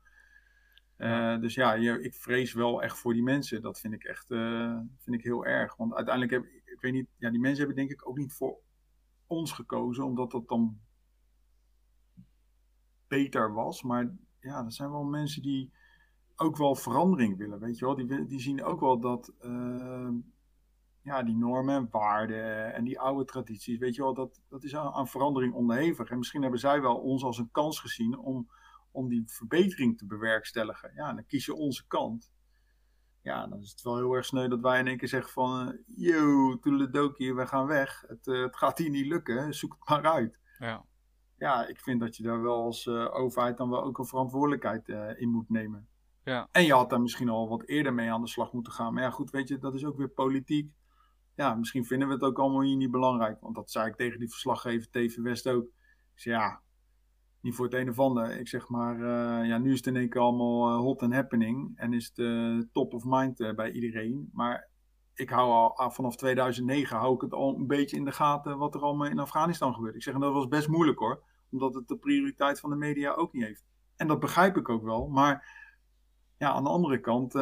Dus 1.41 1.55
ja, 1.55 1.73
je, 1.73 2.03
ik 2.03 2.15
vrees 2.15 2.53
wel 2.53 2.83
echt 2.83 2.99
voor 2.99 3.13
die 3.13 3.23
mensen. 3.23 3.63
Dat 3.63 3.81
vind 3.81 3.95
ik 3.95 4.05
echt 4.05 4.27
vind 4.99 5.13
ik 5.13 5.23
heel 5.23 5.47
erg. 5.47 5.77
Want 5.77 5.95
uiteindelijk 5.95 6.35
heb 6.35 6.45
ik 6.65 6.81
weet 6.81 6.93
niet, 6.93 7.09
ja, 7.17 7.31
die 7.31 7.41
mensen 7.41 7.59
hebben 7.59 7.77
denk 7.77 7.91
ik 7.91 8.09
ook 8.09 8.17
niet 8.17 8.33
voor 8.33 8.59
ons 9.31 9.53
gekozen, 9.53 10.05
omdat 10.05 10.31
dat 10.31 10.49
dan 10.49 10.81
beter 13.07 13.53
was. 13.53 13.83
Maar 13.83 14.17
ja, 14.41 14.65
er 14.65 14.73
zijn 14.73 14.91
wel 14.91 15.05
mensen 15.05 15.43
die 15.43 15.73
ook 16.37 16.57
wel 16.57 16.75
verandering 16.75 17.37
willen, 17.37 17.61
weet 17.61 17.79
je 17.79 17.85
wel. 17.85 17.95
Die, 17.95 18.27
die 18.27 18.41
zien 18.41 18.65
ook 18.65 18.81
wel 18.81 19.01
dat 19.01 19.33
eh, 19.39 20.09
ja, 21.03 21.23
die 21.23 21.37
normen 21.37 21.75
en 21.75 21.89
waarden 21.91 22.75
en 22.75 22.85
die 22.85 23.01
oude 23.01 23.25
tradities, 23.25 23.79
weet 23.79 23.95
je 23.95 24.03
wel, 24.03 24.15
dat, 24.15 24.41
dat 24.49 24.65
is 24.65 24.77
aan, 24.77 25.09
verandering 25.09 25.55
onderhevig. 25.55 26.11
En 26.11 26.19
misschien 26.19 26.43
hebben 26.43 26.61
zij 26.61 26.81
wel 26.81 26.97
ons 26.97 27.23
als 27.23 27.39
een 27.39 27.51
kans 27.51 27.81
gezien 27.81 28.19
om, 28.19 28.51
om 28.91 29.09
die 29.09 29.23
verbetering 29.27 29.99
te 29.99 30.07
bewerkstelligen. 30.07 30.93
Ja, 30.95 31.13
dan 31.13 31.27
kies 31.27 31.45
je 31.47 31.55
onze 31.55 31.87
kant. 31.87 32.31
Ja, 33.23 33.47
dan 33.47 33.61
is 33.61 33.71
het 33.71 33.83
wel 33.83 33.97
heel 33.97 34.13
erg 34.13 34.25
sneu 34.25 34.49
dat 34.49 34.61
wij 34.61 34.79
in 34.79 34.87
één 34.87 34.97
keer 34.97 35.09
zeggen 35.09 35.33
van... 35.33 35.69
eh, 35.69 35.79
Yo, 35.87 36.59
toedeledokie, 36.59 37.35
we 37.35 37.47
gaan 37.47 37.67
weg. 37.67 38.05
Het, 38.07 38.27
eh, 38.27 38.43
het 38.43 38.57
gaat 38.57 38.79
hier 38.79 38.91
niet 38.91 39.07
lukken, 39.07 39.55
zoek 39.55 39.77
het 39.79 39.89
maar 39.89 40.13
uit 40.13 40.39
ja, 40.59 40.85
ja, 41.39 41.67
ik 41.67 41.81
vind 41.81 42.01
dat 42.01 42.17
je 42.17 42.23
daar 42.23 42.43
wel 42.43 42.63
als 42.63 42.87
eh, 42.87 43.15
overheid 43.15 43.57
dan 43.57 43.71
wel 43.71 43.83
ook 43.85 43.99
een 43.99 44.07
verantwoordelijkheid 44.07 44.89
in 45.19 45.29
moet 45.29 45.49
nemen. 45.51 45.89
Ja. 46.25 46.49
En 46.53 46.65
je 46.65 46.73
had 46.73 46.91
daar 46.91 47.01
misschien 47.01 47.29
al 47.29 47.49
wat 47.49 47.63
eerder 47.67 47.95
mee 47.95 48.13
aan 48.13 48.21
de 48.21 48.29
slag 48.29 48.53
moeten 48.53 48.73
gaan. 48.73 48.95
Maar 48.95 49.03
ja, 49.03 49.11
goed, 49.11 49.31
weet 49.31 49.49
je, 49.49 49.59
dat 49.59 49.75
is 49.75 49.85
ook 49.85 49.97
weer 49.97 50.09
politiek. 50.09 50.73
Ja, 51.35 51.55
misschien 51.55 51.85
vinden 51.85 52.09
we 52.09 52.15
het 52.15 52.23
ook 52.23 52.39
allemaal 52.39 52.61
hier 52.63 52.77
niet 52.77 52.91
belangrijk. 52.91 53.41
Want 53.41 53.55
dat 53.55 53.71
zei 53.71 53.87
ik 53.89 53.97
tegen 53.97 54.19
die 54.19 54.29
verslaggever 54.29 54.91
TV 54.91 55.17
West 55.17 55.49
ook. 55.49 55.67
Zei, 56.15 56.35
ja, 56.35 56.61
niet 57.41 57.55
voor 57.55 57.65
het 57.65 57.75
een 57.75 57.89
of 57.89 57.99
ander. 57.99 58.39
Ik 58.39 58.49
zeg 58.49 58.69
maar, 58.69 58.95
eh, 58.95 59.49
ja, 59.49 59.59
nu 59.59 59.71
is 59.71 59.77
het 59.77 59.87
in 59.87 59.97
één 59.97 60.09
keer 60.09 60.21
allemaal 60.21 60.69
eh, 60.69 60.77
hot 60.77 61.03
and 61.03 61.15
happening. 61.15 61.73
En 61.79 61.93
is 61.93 62.07
het 62.07 62.19
eh, 62.19 62.59
top 62.73 62.95
of 62.95 63.03
mind 63.07 63.55
bij 63.57 63.73
iedereen. 63.73 64.31
Maar 64.33 64.69
ik 65.15 65.31
hou 65.31 65.51
al 65.51 65.77
ah, 65.77 65.91
vanaf 65.91 66.17
2009 66.17 66.97
hou 66.97 67.15
ik 67.15 67.21
het 67.21 67.33
al 67.33 67.57
een 67.57 67.67
beetje 67.67 67.97
in 67.97 68.05
de 68.05 68.13
gaten 68.13 68.59
wat 68.59 68.75
er 68.75 68.83
allemaal 68.83 69.07
in 69.07 69.19
Afghanistan 69.19 69.75
gebeurt. 69.75 69.95
Ik 69.95 70.03
zeg, 70.03 70.15
en 70.15 70.21
dat 70.21 70.33
was 70.33 70.49
best 70.49 70.69
moeilijk 70.69 70.99
hoor. 70.99 71.23
Omdat 71.51 71.75
het 71.75 71.89
de 71.89 71.97
prioriteit 71.97 72.61
van 72.61 72.71
de 72.71 72.77
media 72.77 73.13
ook 73.13 73.33
niet 73.33 73.45
heeft. 73.45 73.65
En 73.97 74.07
dat 74.07 74.21
begrijp 74.21 74.57
ik 74.57 74.69
ook 74.69 74.83
wel. 74.83 75.09
Maar 75.09 75.59
ja, 76.39 76.53
aan 76.53 76.65
de 76.65 76.71
andere 76.71 77.01
kant, 77.01 77.33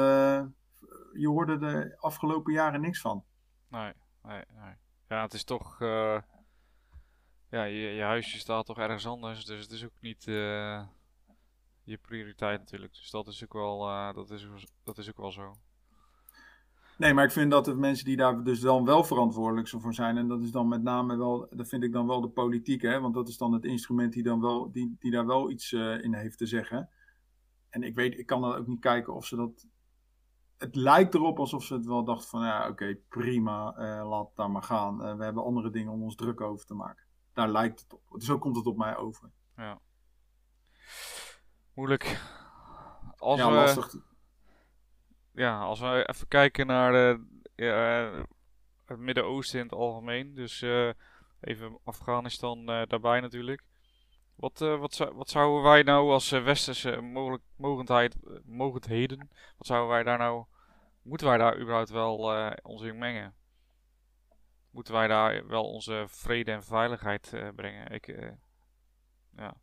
je 1.13 1.29
hoorde 1.29 1.59
de 1.59 1.97
afgelopen 1.99 2.53
jaren 2.53 2.81
niks 2.81 3.01
van. 3.01 3.25
nee, 3.69 3.93
nee, 4.23 4.45
nee. 4.55 4.75
Ja, 5.09 5.23
het 5.23 5.33
is 5.33 5.45
toch... 5.45 5.79
ja, 7.51 7.65
je, 7.65 7.89
je 7.89 8.03
huisje 8.03 8.39
staat 8.39 8.67
toch 8.67 8.79
ergens 8.79 9.07
anders, 9.07 9.45
dus 9.45 9.61
het 9.61 9.71
is 9.71 9.85
ook 9.85 10.01
niet 10.01 10.27
eh, 10.27 10.83
je 11.89 11.97
prioriteit 11.97 12.59
natuurlijk. 12.59 12.95
Dus 12.95 13.11
dat 13.11 13.27
is 13.27 13.45
ook 13.45 13.53
wel, 13.53 13.89
eh, 13.89 14.15
dat 14.15 14.31
is, 14.31 14.49
dat 14.85 14.99
is 14.99 15.09
ook 15.09 15.17
wel 15.17 15.33
zo. 15.33 15.57
Nee, 16.99 17.15
maar 17.15 17.25
ik 17.25 17.31
vind 17.31 17.51
dat 17.51 17.65
de 17.65 17.75
mensen 17.75 18.05
die 18.05 18.17
daar 18.17 18.45
dus 18.45 18.61
dan 18.61 18.85
wel 18.85 19.05
verantwoordelijk 19.05 19.69
voor 19.69 19.95
zijn, 19.95 20.17
en 20.17 20.29
dat 20.29 20.43
is 20.43 20.51
dan 20.51 20.69
met 20.69 20.83
name 20.83 21.17
wel, 21.17 21.49
dat 21.51 21.69
vind 21.69 21.83
ik 21.83 21.93
dan 21.93 22.07
wel 22.07 22.21
de 22.21 22.29
politiek, 22.29 22.83
hè, 22.83 23.01
want 23.01 23.15
dat 23.15 23.29
is 23.29 23.37
dan 23.37 23.53
het 23.53 23.65
instrument 23.65 24.13
die, 24.13 24.23
dan 24.23 24.41
wel, 24.41 24.73
die, 24.73 24.97
die 24.99 25.11
daar 25.11 25.27
wel 25.27 25.51
iets 25.51 25.73
eh, 25.73 26.03
in 26.03 26.15
heeft 26.15 26.39
te 26.39 26.47
zeggen. 26.47 26.89
En 27.71 27.83
ik 27.83 27.95
weet, 27.95 28.19
ik 28.19 28.27
kan 28.27 28.41
dan 28.41 28.55
ook 28.55 28.67
niet 28.67 28.81
kijken 28.81 29.15
of 29.15 29.27
ze 29.27 29.37
dat. 29.37 29.67
Het 30.59 30.75
lijkt 30.75 31.15
erop 31.15 31.39
alsof 31.39 31.65
ze 31.65 31.75
het 31.75 31.87
wel 31.87 32.05
dachten 32.05 32.29
van, 32.29 32.43
ja, 32.43 32.69
oké, 32.69 32.99
prima, 33.09 33.75
eh, 33.77 34.09
laat 34.09 34.31
daar 34.35 34.51
maar 34.51 34.63
gaan. 34.63 35.17
We 35.17 35.25
hebben 35.25 35.45
andere 35.45 35.71
dingen 35.71 35.93
om 35.93 36.03
ons 36.03 36.15
druk 36.15 36.41
over 36.41 36.67
te 36.67 36.75
maken. 36.75 37.08
Daar 37.39 37.49
lijkt 37.49 37.81
het 37.81 37.93
op. 37.93 38.23
Zo 38.23 38.39
komt 38.39 38.57
het 38.57 38.67
op 38.67 38.77
mij 38.77 38.97
over. 38.97 39.31
Ja. 39.57 39.81
Moeilijk. 41.75 42.21
Als 43.17 43.39
ja, 43.39 43.49
we, 43.49 43.55
lastig. 43.55 43.95
ja, 45.33 45.61
als 45.61 45.81
we 45.81 46.05
even 46.09 46.29
kijken 46.29 46.67
naar 46.67 46.93
de, 46.93 47.27
ja, 47.55 48.11
het 48.85 48.99
Midden-Oosten 48.99 49.59
in 49.59 49.65
het 49.65 49.75
algemeen. 49.75 50.35
Dus 50.35 50.63
eh, 50.63 50.91
even 51.41 51.79
Afghanistan 51.85 52.69
eh, 52.69 52.83
daarbij 52.87 53.21
natuurlijk. 53.21 53.65
Wat, 54.35 54.61
eh, 54.61 54.79
wat, 54.79 54.95
zou, 54.95 55.15
wat 55.15 55.29
zouden 55.29 55.63
wij 55.63 55.83
nou 55.83 56.11
als 56.11 56.31
westerse 56.31 57.01
mogelijk, 57.01 57.43
mogendheid, 57.57 58.17
mogendheden, 58.45 59.31
wat 59.57 59.67
zouden 59.67 59.89
wij 59.91 60.03
daar 60.03 60.19
nou, 60.19 60.45
moeten 61.03 61.27
wij 61.27 61.39
daar 61.39 61.59
überhaupt 61.59 61.91
wel 61.91 62.17
ons 62.63 62.83
in 62.83 62.99
mengen? 62.99 63.38
Moeten 64.71 64.93
wij 64.93 65.07
daar 65.07 65.47
wel 65.47 65.65
onze 65.65 66.05
vrede 66.09 66.53
en 66.53 66.63
veiligheid 66.63 67.33
eh, 67.33 67.49
brengen? 67.55 67.91
Ik, 67.91 68.09
eh, 68.09 68.31
ja. 69.37 69.57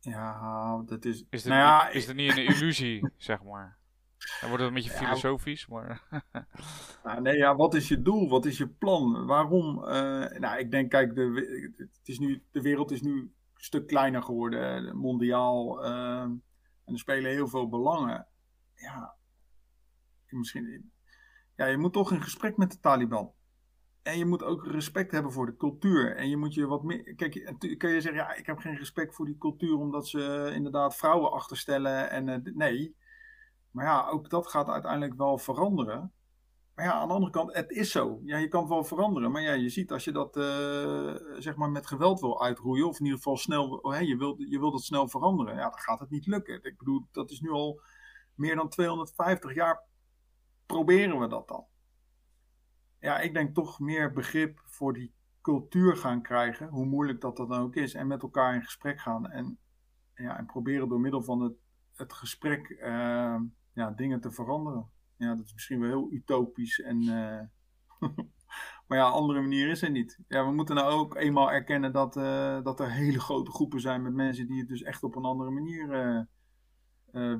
Ja, 0.00 0.82
dat 0.86 1.04
is. 1.04 1.24
Is 1.30 1.44
nou 1.44 1.60
ja, 1.60 1.86
niet, 1.86 1.94
is 1.94 2.06
dit 2.06 2.16
niet 2.16 2.36
een 2.36 2.46
illusie, 2.46 3.10
zeg 3.16 3.42
maar? 3.42 3.78
Dan 4.40 4.48
wordt 4.48 4.64
het 4.64 4.72
een 4.72 4.82
beetje 4.82 4.98
filosofisch, 4.98 5.66
maar... 5.66 6.02
nou, 7.04 7.20
nee, 7.20 7.36
ja, 7.36 7.56
wat 7.56 7.74
is 7.74 7.88
je 7.88 8.02
doel? 8.02 8.28
Wat 8.28 8.44
is 8.44 8.58
je 8.58 8.68
plan? 8.68 9.26
Waarom? 9.26 9.78
Uh, 9.78 10.26
nou, 10.38 10.58
ik 10.58 10.70
denk, 10.70 10.90
kijk, 10.90 11.14
de, 11.14 11.72
het 11.76 12.08
is 12.08 12.18
nu, 12.18 12.42
de 12.50 12.60
wereld 12.60 12.90
is 12.90 13.02
nu 13.02 13.20
een 13.20 13.34
stuk 13.56 13.86
kleiner 13.86 14.22
geworden, 14.22 14.96
mondiaal. 14.96 15.84
Uh, 15.84 16.20
en 16.20 16.92
er 16.92 16.98
spelen 16.98 17.30
heel 17.30 17.48
veel 17.48 17.68
belangen. 17.68 18.26
Ja, 18.74 19.14
misschien... 20.28 20.90
Ja, 21.56 21.66
je 21.66 21.76
moet 21.76 21.92
toch 21.92 22.12
in 22.12 22.22
gesprek 22.22 22.56
met 22.56 22.70
de 22.70 22.80
Taliban. 22.80 23.32
En 24.06 24.18
je 24.18 24.26
moet 24.26 24.42
ook 24.42 24.66
respect 24.66 25.12
hebben 25.12 25.32
voor 25.32 25.46
de 25.46 25.56
cultuur. 25.56 26.16
En 26.16 26.28
je 26.28 26.36
moet 26.36 26.54
je 26.54 26.66
wat 26.66 26.82
meer. 26.82 27.14
Kijk, 27.14 27.54
kun 27.78 27.90
je 27.90 28.00
zeggen, 28.00 28.14
ja, 28.14 28.34
ik 28.34 28.46
heb 28.46 28.58
geen 28.58 28.76
respect 28.76 29.14
voor 29.14 29.26
die 29.26 29.38
cultuur 29.38 29.78
omdat 29.78 30.08
ze 30.08 30.50
inderdaad 30.54 30.96
vrouwen 30.96 31.32
achterstellen. 31.32 32.10
En 32.10 32.28
uh, 32.28 32.54
nee. 32.54 32.96
Maar 33.70 33.84
ja, 33.84 34.08
ook 34.08 34.30
dat 34.30 34.46
gaat 34.46 34.68
uiteindelijk 34.68 35.14
wel 35.14 35.38
veranderen. 35.38 36.12
Maar 36.74 36.84
ja, 36.84 36.92
aan 36.92 37.08
de 37.08 37.14
andere 37.14 37.32
kant, 37.32 37.54
het 37.54 37.70
is 37.70 37.90
zo. 37.90 38.20
Ja, 38.24 38.36
je 38.36 38.48
kan 38.48 38.68
wel 38.68 38.84
veranderen. 38.84 39.30
Maar 39.30 39.42
ja, 39.42 39.52
je 39.52 39.68
ziet 39.68 39.92
als 39.92 40.04
je 40.04 40.12
dat 40.12 40.36
uh, 40.36 41.14
zeg 41.38 41.56
maar 41.56 41.70
met 41.70 41.86
geweld 41.86 42.20
wil 42.20 42.42
uitroeien, 42.42 42.88
of 42.88 42.98
in 42.98 43.04
ieder 43.04 43.18
geval 43.18 43.36
snel, 43.36 43.68
oh, 43.68 43.92
hey, 43.92 44.04
je, 44.04 44.16
wilt, 44.16 44.44
je 44.48 44.58
wilt 44.58 44.74
het 44.74 44.82
snel 44.82 45.08
veranderen, 45.08 45.54
ja, 45.54 45.62
dan 45.62 45.78
gaat 45.78 46.00
het 46.00 46.10
niet 46.10 46.26
lukken. 46.26 46.62
Ik 46.62 46.78
bedoel, 46.78 47.06
dat 47.12 47.30
is 47.30 47.40
nu 47.40 47.50
al 47.50 47.80
meer 48.34 48.56
dan 48.56 48.68
250 48.68 49.54
jaar 49.54 49.82
proberen 50.66 51.18
we 51.18 51.26
dat 51.28 51.48
dan 51.48 51.66
ja, 53.00 53.18
ik 53.18 53.34
denk 53.34 53.54
toch 53.54 53.80
meer 53.80 54.12
begrip 54.12 54.60
voor 54.64 54.92
die 54.92 55.14
cultuur 55.46 55.96
gaan 55.96 56.22
krijgen, 56.22 56.68
hoe 56.68 56.86
moeilijk 56.86 57.20
dat, 57.20 57.36
dat 57.36 57.48
dan 57.48 57.60
ook 57.60 57.74
is, 57.74 57.94
en 57.94 58.06
met 58.06 58.22
elkaar 58.22 58.54
in 58.54 58.62
gesprek 58.62 59.00
gaan 59.00 59.30
en, 59.30 59.58
ja, 60.14 60.38
en 60.38 60.46
proberen 60.46 60.88
door 60.88 61.00
middel 61.00 61.22
van 61.22 61.40
het, 61.40 61.52
het 61.94 62.12
gesprek 62.12 62.68
uh, 62.68 63.40
ja, 63.72 63.90
dingen 63.90 64.20
te 64.20 64.30
veranderen. 64.30 64.90
Ja, 65.16 65.34
dat 65.34 65.44
is 65.44 65.52
misschien 65.52 65.80
wel 65.80 65.88
heel 65.88 66.12
utopisch 66.12 66.80
en. 66.80 67.02
Uh, 67.02 67.40
maar 68.86 68.98
ja, 68.98 69.08
andere 69.08 69.40
manier 69.40 69.68
is 69.68 69.82
er 69.82 69.90
niet. 69.90 70.18
Ja, 70.28 70.46
we 70.46 70.52
moeten 70.52 70.74
nou 70.74 70.92
ook 70.92 71.16
eenmaal 71.16 71.52
erkennen 71.52 71.92
dat, 71.92 72.16
uh, 72.16 72.62
dat 72.62 72.80
er 72.80 72.92
hele 72.92 73.20
grote 73.20 73.50
groepen 73.50 73.80
zijn 73.80 74.02
met 74.02 74.14
mensen 74.14 74.46
die 74.46 74.58
het 74.58 74.68
dus 74.68 74.82
echt 74.82 75.02
op 75.02 75.16
een 75.16 75.24
andere 75.24 75.50
manier 75.50 76.28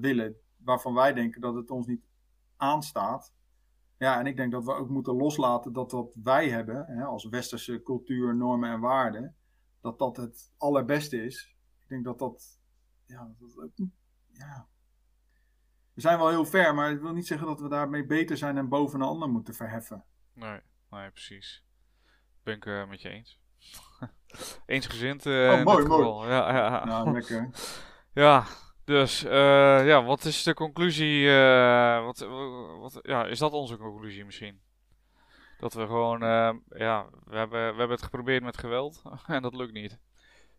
willen. 0.00 0.36
Waarvan 0.57 0.94
wij 0.94 1.12
denken 1.12 1.40
dat 1.40 1.54
het 1.54 1.70
ons 1.70 1.86
niet 1.86 2.07
aanstaat. 2.57 3.34
Ja, 3.99 4.18
en 4.18 4.26
ik 4.26 4.36
denk 4.36 4.53
dat 4.53 4.64
we 4.64 4.72
ook 4.72 4.88
moeten 4.88 5.14
loslaten 5.14 5.72
dat 5.72 5.92
wat 5.92 6.14
wij 6.22 6.49
hebben, 6.49 6.86
hè, 6.86 7.05
als 7.05 7.28
westerse 7.28 7.82
cultuur, 7.82 8.36
normen 8.36 8.70
en 8.70 8.80
waarden, 8.80 9.36
dat 9.80 9.99
dat 9.99 10.16
het 10.16 10.53
allerbeste 10.57 11.24
is. 11.24 11.57
Ik 11.82 11.88
denk 11.88 12.05
dat 12.05 12.18
dat, 12.18 12.61
ja, 13.07 13.34
dat 13.38 13.59
ook, 13.59 13.88
ja. 14.32 14.68
We 15.92 16.01
zijn 16.01 16.18
wel 16.18 16.28
heel 16.28 16.44
ver, 16.44 16.74
maar 16.74 16.90
ik 16.90 17.01
wil 17.01 17.12
niet 17.12 17.26
zeggen 17.26 17.47
dat 17.47 17.61
we 17.61 17.68
daarmee 17.68 18.07
beter 18.07 18.36
zijn 18.36 18.57
en 18.57 18.68
boven 18.68 19.01
een 19.01 19.07
ander 19.07 19.28
moeten 19.28 19.55
verheffen. 19.55 20.05
Nee, 20.32 20.61
nee 20.90 21.11
precies. 21.11 21.64
Ben 22.42 22.57
ik 22.57 22.64
uh, 22.64 22.88
met 22.88 23.03
je 23.03 23.09
eens. 23.09 23.40
Eensgezind. 24.66 25.26
Uh, 25.26 25.53
oh, 25.53 25.64
mooi, 25.64 25.86
mooi. 25.86 26.28
Ja, 26.28 26.55
ja. 26.57 26.84
Nou, 26.84 27.12
lekker. 27.12 27.51
ja, 28.12 28.47
dus 28.87 29.24
uh, 29.24 29.87
ja, 29.87 30.05
wat 30.05 30.24
is 30.24 30.43
de 30.43 30.55
conclusie? 30.55 31.22
Uh, 31.22 32.05
wat, 32.05 32.18
wat, 32.80 32.99
ja, 33.03 33.26
is 33.26 33.39
dat 33.39 33.53
onze 33.53 33.76
conclusie 33.76 34.24
misschien? 34.24 34.61
Dat 35.59 35.74
we 35.74 35.87
gewoon, 35.87 36.22
uh, 36.22 36.55
ja, 36.68 37.07
we 37.24 37.37
hebben, 37.37 37.61
we 37.61 37.78
hebben 37.78 37.97
het 37.97 38.03
geprobeerd 38.03 38.43
met 38.43 38.59
geweld 38.59 39.03
en 39.26 39.43
dat 39.43 39.55
lukt 39.55 39.72
niet. 39.72 39.99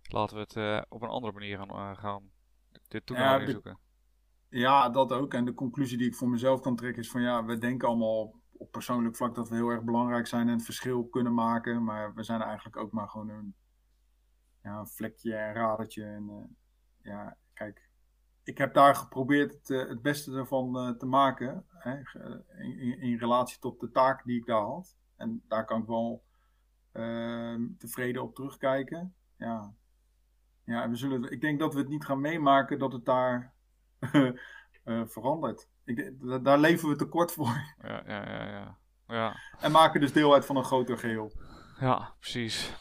Laten 0.01 0.35
we 0.35 0.41
het 0.41 0.85
op 0.89 1.01
een 1.01 1.09
andere 1.09 1.33
manier 1.33 1.57
gaan, 1.57 1.97
gaan 1.97 2.29
dit 2.87 3.05
toen 3.05 3.17
ja, 3.17 3.45
zoeken. 3.45 3.79
Ja, 4.49 4.89
dat 4.89 5.11
ook. 5.11 5.33
En 5.33 5.45
de 5.45 5.53
conclusie 5.53 5.97
die 5.97 6.07
ik 6.07 6.15
voor 6.15 6.29
mezelf 6.29 6.61
kan 6.61 6.75
trekken 6.75 7.01
is 7.01 7.11
van 7.11 7.21
ja, 7.21 7.45
we 7.45 7.57
denken 7.57 7.87
allemaal 7.87 8.33
op 8.51 8.71
persoonlijk 8.71 9.15
vlak 9.15 9.35
dat 9.35 9.49
we 9.49 9.55
heel 9.55 9.69
erg 9.69 9.83
belangrijk 9.83 10.27
zijn 10.27 10.47
en 10.47 10.53
het 10.53 10.65
verschil 10.65 11.05
kunnen 11.05 11.33
maken. 11.33 11.83
Maar 11.83 12.13
we 12.13 12.23
zijn 12.23 12.41
eigenlijk 12.41 12.77
ook 12.77 12.91
maar 12.91 13.09
gewoon 13.09 13.29
een, 13.29 13.55
ja, 14.63 14.79
een 14.79 14.87
vlekje 14.87 15.35
en 15.35 15.53
radertje. 15.53 16.03
En 16.03 16.55
ja, 17.01 17.37
kijk, 17.53 17.86
ik 18.47 18.57
heb 18.57 18.73
daar 18.73 18.95
geprobeerd 18.95 19.53
het, 19.53 19.69
eh, 19.69 19.87
het 19.87 20.01
beste 20.01 20.35
ervan 20.35 20.87
uh, 20.87 20.97
te 20.97 21.05
maken. 21.05 21.65
Hè, 21.69 21.99
in, 22.57 22.99
in, 22.99 23.17
relatie 23.17 23.59
tot 23.59 23.79
de 23.79 23.91
taak 23.91 24.25
die 24.25 24.39
ik 24.39 24.45
daar 24.45 24.61
had. 24.61 24.97
En 25.15 25.43
daar 25.47 25.65
kan 25.65 25.81
ik 25.81 25.87
wel 25.87 26.23
uh, 26.93 27.55
tevreden 27.77 28.21
op 28.21 28.35
terugkijken. 28.35 29.13
Ja. 29.37 29.73
Ja, 30.63 30.89
we 30.89 30.95
zullen, 30.95 31.31
ik 31.31 31.41
denk 31.41 31.59
dat 31.59 31.73
we 31.73 31.79
het 31.79 31.89
niet 31.89 32.05
gaan 32.05 32.21
meemaken 32.21 32.79
dat 32.79 32.91
het 32.91 33.05
daar 33.05 33.53
uh, 33.99 34.31
verandert. 35.15 35.69
Ik, 35.85 36.13
daar 36.43 36.59
leven 36.59 36.89
we 36.89 36.95
tekort 36.95 37.31
voor. 37.31 37.75
Ja, 37.81 38.03
ja, 38.05 38.29
ja, 38.29 38.47
ja, 38.47 38.77
ja. 39.07 39.35
En 39.59 39.71
maken 39.71 40.01
dus 40.01 40.13
deel 40.13 40.33
uit 40.33 40.45
van 40.45 40.55
een 40.55 40.63
groter 40.63 40.97
geheel. 40.97 41.31
Ja, 41.79 42.13
precies. 42.19 42.73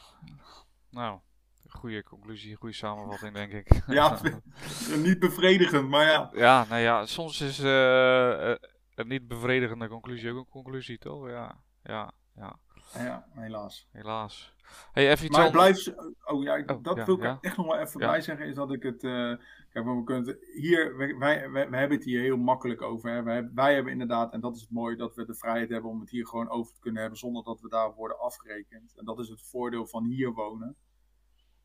Nou, 0.91 1.21
goede 1.69 2.03
conclusie, 2.03 2.57
goede 2.57 2.75
samenvatting, 2.75 3.35
denk 3.35 3.53
ik. 3.53 3.81
Ja, 3.87 4.19
niet 4.97 5.19
bevredigend, 5.19 5.89
maar 5.89 6.05
ja. 6.05 6.31
Ja, 6.35 6.67
nou 6.69 6.81
ja, 6.81 7.07
soms 7.07 7.41
is 7.41 7.61
uh, 7.61 8.55
een 8.95 9.09
niet 9.09 9.29
bevredigende 9.29 9.89
conclusie 9.89 10.31
ook 10.31 10.37
een 10.37 10.49
conclusie, 10.49 10.99
toch? 10.99 11.29
Ja, 11.29 11.61
ja, 11.83 12.13
ja. 12.35 12.59
Ja, 12.95 13.27
helaas. 13.31 13.89
Helaas. 13.93 14.55
Hey, 14.93 15.11
even 15.11 15.27
iets 15.27 15.37
maar 15.37 15.51
blijf... 15.51 15.95
Oh 16.25 16.43
ja, 16.43 16.63
oh, 16.67 16.83
dat 16.83 17.05
wil 17.05 17.15
ik 17.15 17.37
echt 17.41 17.57
nog 17.57 17.67
wel 17.67 17.79
even 17.79 18.01
bij 18.01 18.21
zeggen, 18.21 18.47
is 18.47 18.55
dat 18.55 18.73
ik 18.73 18.83
het... 18.83 19.03
Uh, 19.03 19.35
kijk, 19.71 19.85
we 19.85 20.03
kunnen 20.05 20.39
hier, 20.55 20.97
wij, 20.97 21.17
wij, 21.17 21.51
wij, 21.51 21.79
hebben 21.79 21.97
het 21.97 22.05
hier 22.07 22.21
heel 22.21 22.37
makkelijk 22.37 22.83
over. 22.83 23.11
Hè. 23.11 23.23
Wij, 23.23 23.51
wij 23.55 23.75
hebben 23.75 23.93
inderdaad, 23.93 24.33
en 24.33 24.41
dat 24.41 24.55
is 24.55 24.61
het 24.61 24.71
mooie, 24.71 24.97
dat 24.97 25.15
we 25.15 25.25
de 25.25 25.35
vrijheid 25.35 25.71
hebben 25.71 25.91
om 25.91 26.01
het 26.01 26.11
hier 26.11 26.27
gewoon 26.27 26.49
over 26.49 26.73
te 26.73 26.81
kunnen 26.81 27.01
hebben, 27.01 27.19
zonder 27.19 27.45
dat 27.45 27.61
we 27.61 27.69
daar 27.69 27.95
worden 27.95 28.21
afgerekend. 28.21 28.95
En 28.97 29.05
dat 29.05 29.19
is 29.19 29.29
het 29.29 29.43
voordeel 29.43 29.87
van 29.87 30.05
hier 30.05 30.33
wonen. 30.33 30.77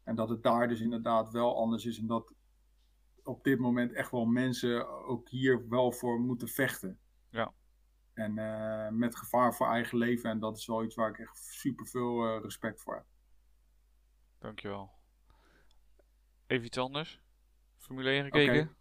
En 0.04 0.16
dat 0.16 0.30
het 0.30 0.43
daar 0.43 0.68
dus 0.68 0.80
inderdaad 0.80 1.30
wel 1.30 1.58
anders 1.58 1.86
is. 1.86 1.99
En 1.99 2.08
dat 2.08 2.34
op 3.24 3.43
dit 3.43 3.60
moment 3.60 3.93
echt 3.93 4.12
wel 4.12 4.26
mensen 4.26 4.88
ook 5.06 5.30
hier 5.30 5.68
wel 5.70 5.91
voor 5.91 6.20
moeten 6.20 6.47
vechten. 6.47 6.99
Ja. 7.30 7.54
En 8.14 8.38
uh, 8.38 8.89
met 8.89 9.16
gevaar 9.16 9.56
voor 9.56 9.68
eigen 9.68 9.97
leven. 9.97 10.30
En 10.30 10.39
dat 10.39 10.58
is 10.58 10.66
wel 10.66 10.84
iets 10.84 10.95
waar 10.95 11.10
ik 11.10 11.20
echt 11.20 11.38
super 11.38 11.88
veel 11.88 12.36
uh, 12.36 12.43
respect 12.43 12.82
voor 12.82 12.95
heb. 12.95 13.06
Dankjewel. 14.39 14.91
Even 16.47 16.66
iets 16.66 16.78
anders. 16.78 17.22
Formule 17.78 18.10
1 18.10 18.24
gekeken? 18.24 18.62
Okay. 18.62 18.76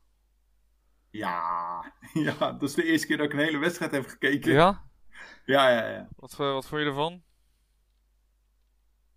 Ja. 1.11 1.93
ja, 2.27 2.53
dat 2.53 2.63
is 2.63 2.75
de 2.75 2.85
eerste 2.85 3.07
keer 3.07 3.17
dat 3.17 3.27
ik 3.27 3.33
een 3.33 3.39
hele 3.39 3.59
wedstrijd 3.59 3.91
heb 3.91 4.07
gekeken. 4.07 4.53
Ja? 4.53 4.89
Ja, 5.45 5.71
ja, 5.71 5.89
ja. 5.89 6.09
Wat, 6.17 6.37
wat 6.37 6.69
vond 6.69 6.81
je 6.81 6.87
ervan? 6.87 7.23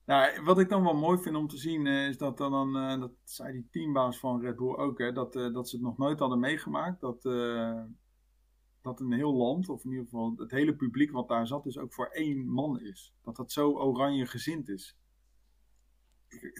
Nou, 0.06 0.43
wat 0.43 0.60
ik 0.60 0.70
dan 0.70 0.84
wel 0.84 0.95
mooi 0.95 1.22
vind 1.22 1.36
om 1.36 1.47
te 1.47 1.58
zien 1.58 1.86
uh, 1.86 2.08
is 2.08 2.18
dat 2.18 2.38
dan, 2.38 2.78
uh, 2.78 2.99
dat 2.99 3.12
zei 3.24 3.51
die 3.51 3.68
teambaas 3.72 4.20
van 4.20 4.41
Red 4.41 4.56
Bull 4.56 4.76
ook, 4.76 4.97
hè, 4.97 5.12
dat, 5.12 5.36
uh, 5.36 5.54
dat 5.54 5.70
ze 5.70 5.76
het 5.76 5.86
nog 5.86 5.97
nooit 5.97 6.20
hadden 6.20 6.39
meegemaakt. 6.39 7.01
Dat, 7.01 7.22
dat 8.82 8.99
een 8.99 9.12
heel 9.12 9.34
land, 9.34 9.70
of 9.70 9.84
in 9.84 9.89
ieder 9.89 10.06
geval 10.06 10.34
het 10.38 10.51
hele 10.51 10.76
publiek 10.76 11.12
wat 11.12 11.28
daar 11.28 11.47
zat, 11.47 11.64
dus 11.64 11.78
ook 11.78 11.93
voor 11.93 12.08
één 12.08 12.47
man 12.47 12.80
is. 12.80 13.14
Dat 13.22 13.36
dat 13.36 13.51
zo 13.51 13.72
oranje 13.72 14.26
gezind 14.26 14.70
is. 14.70 14.97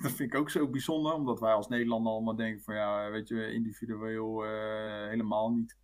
Dat 0.01 0.11
vind 0.11 0.33
ik 0.33 0.39
ook 0.39 0.49
zo 0.49 0.69
bijzonder, 0.69 1.13
omdat 1.13 1.39
wij 1.39 1.53
als 1.53 1.67
Nederlander 1.67 2.11
allemaal 2.11 2.35
denken 2.35 2.63
van 2.63 2.75
ja, 2.75 3.09
weet 3.09 3.27
je, 3.27 3.53
individueel 3.53 4.43
helemaal 5.09 5.51
niet 5.51 5.77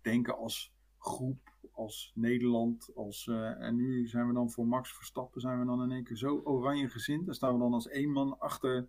denken 0.00 0.36
als 0.36 0.74
groep 0.98 1.53
als 1.72 2.12
Nederland. 2.14 2.90
Als, 2.94 3.26
uh, 3.26 3.60
en 3.60 3.76
nu 3.76 4.06
zijn 4.06 4.26
we 4.28 4.34
dan 4.34 4.50
voor 4.50 4.66
Max 4.66 4.94
Verstappen 4.94 5.40
zijn 5.40 5.60
we 5.60 5.66
dan 5.66 5.82
in 5.82 5.90
één 5.90 6.04
keer 6.04 6.16
zo 6.16 6.40
oranje 6.44 6.88
gezind. 6.88 7.26
Daar 7.26 7.34
staan 7.34 7.52
we 7.52 7.58
dan 7.58 7.72
als 7.72 7.88
één 7.88 8.10
man 8.10 8.38
achter, 8.38 8.88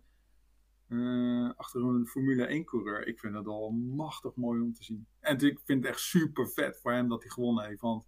uh, 0.88 1.50
achter 1.56 1.82
een 1.82 2.06
Formule 2.06 2.44
1 2.44 2.64
coureur. 2.64 3.06
Ik 3.06 3.18
vind 3.18 3.32
dat 3.32 3.46
al 3.46 3.70
machtig 3.70 4.34
mooi 4.34 4.60
om 4.60 4.72
te 4.72 4.84
zien. 4.84 5.06
En 5.20 5.38
ik 5.38 5.60
vind 5.64 5.82
het 5.82 5.92
echt 5.92 6.00
super 6.00 6.48
vet 6.48 6.80
voor 6.80 6.92
hem 6.92 7.08
dat 7.08 7.22
hij 7.22 7.30
gewonnen 7.30 7.64
heeft. 7.64 7.80
Want 7.80 8.04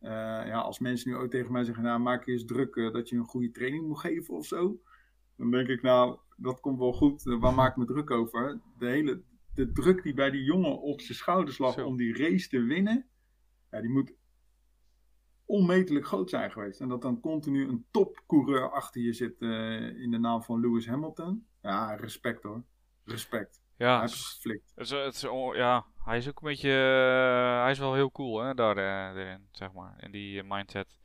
uh, 0.00 0.10
ja, 0.46 0.60
als 0.60 0.78
mensen 0.78 1.10
nu 1.10 1.16
ook 1.16 1.30
tegen 1.30 1.52
mij 1.52 1.64
zeggen, 1.64 1.84
nou 1.84 2.00
maak 2.00 2.24
je 2.24 2.32
eens 2.32 2.44
druk 2.44 2.74
dat 2.74 3.08
je 3.08 3.16
een 3.16 3.24
goede 3.24 3.50
training 3.50 3.86
moet 3.86 4.00
geven 4.00 4.34
of 4.34 4.46
zo. 4.46 4.80
Dan 5.36 5.50
denk 5.50 5.68
ik, 5.68 5.82
nou, 5.82 6.18
dat 6.36 6.60
komt 6.60 6.78
wel 6.78 6.92
goed. 6.92 7.22
waar 7.22 7.54
maak 7.54 7.70
ik 7.70 7.76
me 7.76 7.84
druk 7.84 8.10
over? 8.10 8.60
De 8.78 8.86
hele 8.86 9.22
de 9.56 9.72
druk 9.72 10.02
die 10.02 10.14
bij 10.14 10.30
die 10.30 10.42
jongen 10.42 10.80
op 10.80 11.00
zijn 11.00 11.18
schouders 11.18 11.58
lag 11.58 11.84
om 11.84 11.96
die 11.96 12.16
race 12.16 12.48
te 12.48 12.60
winnen 12.60 13.06
ja, 13.70 13.80
die 13.80 13.90
moet 13.90 14.14
onmetelijk 15.44 16.06
groot 16.06 16.30
zijn 16.30 16.50
geweest. 16.50 16.80
En 16.80 16.88
dat 16.88 17.02
dan 17.02 17.20
continu 17.20 17.68
een 17.68 17.86
topcoureur 17.90 18.70
achter 18.70 19.02
je 19.02 19.12
zit 19.12 19.40
uh, 19.40 20.02
in 20.02 20.10
de 20.10 20.18
naam 20.18 20.42
van 20.42 20.60
Lewis 20.60 20.86
Hamilton. 20.86 21.46
Ja, 21.62 21.94
respect 21.94 22.42
hoor. 22.42 22.64
Respect. 23.04 23.62
Ja, 23.76 23.96
hij 23.96 24.04
is 24.04 24.26
geflikt. 24.26 24.72
Het, 24.74 24.90
het 24.90 25.14
is, 25.14 25.20
ja, 25.54 25.86
hij 26.04 26.16
is 26.16 26.28
ook 26.28 26.40
een 26.40 26.48
beetje. 26.48 26.68
Uh, 26.68 27.62
hij 27.62 27.70
is 27.70 27.78
wel 27.78 27.94
heel 27.94 28.10
cool 28.10 28.40
hè, 28.40 28.54
daar, 28.54 28.76
uh, 28.76 29.22
erin, 29.22 29.48
zeg 29.50 29.72
maar. 29.72 29.94
In 29.98 30.10
die 30.10 30.42
mindset. 30.42 30.98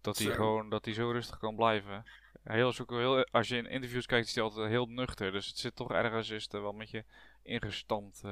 Dat 0.00 0.18
hij 0.18 0.32
gewoon 0.32 0.68
dat 0.68 0.84
hij 0.84 0.94
zo 0.94 1.10
rustig 1.10 1.38
kan 1.38 1.56
blijven. 1.56 2.04
Heel, 2.42 2.72
heel, 2.86 3.24
als 3.24 3.48
je 3.48 3.56
in 3.56 3.66
interviews 3.66 4.06
kijkt, 4.06 4.26
is 4.26 4.34
hij 4.34 4.44
altijd 4.44 4.68
heel 4.68 4.86
nuchter. 4.86 5.32
Dus 5.32 5.46
het 5.46 5.58
zit 5.58 5.76
toch 5.76 5.90
ergens 5.90 6.30
is 6.30 6.52
er 6.52 6.62
wel 6.62 6.72
met 6.72 6.90
je 6.90 7.04
ingestampt. 7.42 8.22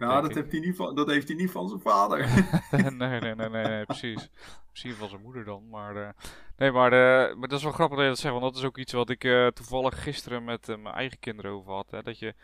Nou, 0.00 0.22
dat 0.22 0.34
heeft, 0.34 0.50
hij 0.50 0.60
niet 0.60 0.76
van, 0.76 0.94
dat 0.94 1.06
heeft 1.06 1.28
hij 1.28 1.36
niet 1.36 1.50
van 1.50 1.68
zijn 1.68 1.80
vader. 1.80 2.18
nee, 2.70 2.90
nee, 2.90 3.20
nee, 3.20 3.48
nee, 3.48 3.48
nee, 3.48 3.84
precies. 3.84 4.28
Misschien 4.70 4.94
van 4.94 5.08
zijn 5.08 5.22
moeder 5.22 5.44
dan, 5.44 5.68
maar... 5.68 5.96
eh, 5.96 6.08
nee, 6.56 6.70
maar, 6.70 6.92
eh, 6.92 7.36
maar 7.36 7.48
dat 7.48 7.58
is 7.58 7.64
wel 7.64 7.72
grappig 7.72 7.96
dat 7.96 8.04
je 8.06 8.12
dat 8.12 8.20
zegt, 8.20 8.34
want 8.34 8.44
dat 8.52 8.56
is 8.62 8.68
ook 8.68 8.78
iets 8.78 8.92
wat 8.92 9.10
ik 9.10 9.24
eh, 9.24 9.46
toevallig 9.46 10.02
gisteren 10.02 10.44
met 10.44 10.66
mijn 10.66 10.94
eigen 10.94 11.18
kinderen 11.18 11.50
over 11.50 11.72
had. 11.72 11.90
Hè, 11.90 12.02
dat 12.02 12.18
je, 12.18 12.34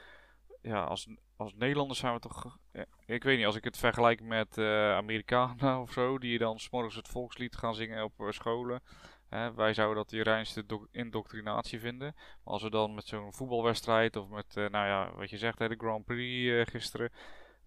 ja, 0.63 0.85
als, 0.85 1.09
als 1.37 1.55
Nederlanders 1.55 1.99
zijn 1.99 2.15
we 2.15 2.21
toch... 2.21 2.59
ik 3.07 3.23
weet 3.23 3.37
niet, 3.37 3.47
als 3.47 3.57
ik 3.57 3.65
het 3.65 3.77
vergelijk 3.77 4.23
met 4.23 4.59
Amerikanen 4.59 5.79
of 5.85 5.93
zo, 5.93 6.19
die 6.19 6.39
dan 6.39 6.59
s'morgens 6.59 6.95
het 6.95 7.09
volkslied 7.09 7.57
gaan 7.57 7.75
zingen 7.75 8.05
op 8.05 8.27
scholen. 8.29 8.83
Hè, 9.29 9.55
wij 9.55 9.75
zouden 9.75 9.97
dat 9.97 10.09
die 10.09 10.23
reinste 10.23 10.67
doc- 10.67 10.89
indoctrinatie 10.91 11.81
vinden. 11.81 12.13
Maar 12.15 12.53
als 12.53 12.63
we 12.63 12.71
dan 12.71 12.95
met 12.95 13.07
zo'n 13.07 13.33
voetbalwedstrijd 13.33 14.17
of 14.17 14.29
met, 14.29 14.55
nou 14.55 14.87
ja, 14.87 15.11
wat 15.17 15.31
je 15.31 15.39
zegt, 15.39 15.59
hè, 15.59 15.69
de 15.69 15.75
Grand 15.79 16.05
Prix 16.05 16.71
gisteren 16.71 17.11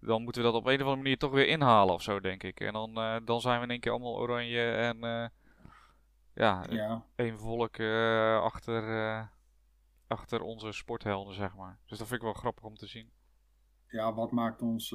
dan 0.00 0.22
moeten 0.22 0.42
we 0.42 0.48
dat 0.48 0.56
op 0.56 0.66
een 0.66 0.74
of 0.74 0.80
andere 0.80 0.96
manier 0.96 1.18
toch 1.18 1.30
weer 1.30 1.48
inhalen 1.48 1.94
of 1.94 2.02
zo, 2.02 2.20
denk 2.20 2.42
ik. 2.42 2.60
En 2.60 2.72
dan, 2.72 2.96
eh, 2.96 3.16
dan 3.24 3.40
zijn 3.40 3.58
we 3.58 3.64
in 3.64 3.70
één 3.70 3.80
keer 3.80 3.92
allemaal 3.92 4.18
oranje 4.18 4.70
en 4.70 5.04
eh, 5.04 5.28
ja, 6.34 6.64
ja. 6.70 7.04
één 7.14 7.38
volk 7.38 7.76
eh, 7.76 8.42
achter, 8.42 9.30
achter 10.06 10.40
onze 10.40 10.72
sporthelden, 10.72 11.34
zeg 11.34 11.56
maar. 11.56 11.78
Dus 11.86 11.98
dat 11.98 12.06
vind 12.08 12.20
ik 12.20 12.26
wel 12.26 12.36
grappig 12.36 12.64
om 12.64 12.74
te 12.74 12.86
zien. 12.86 13.10
ja, 13.88 14.14
wat 14.14 14.30
maakt 14.30 14.62
ons, 14.62 14.94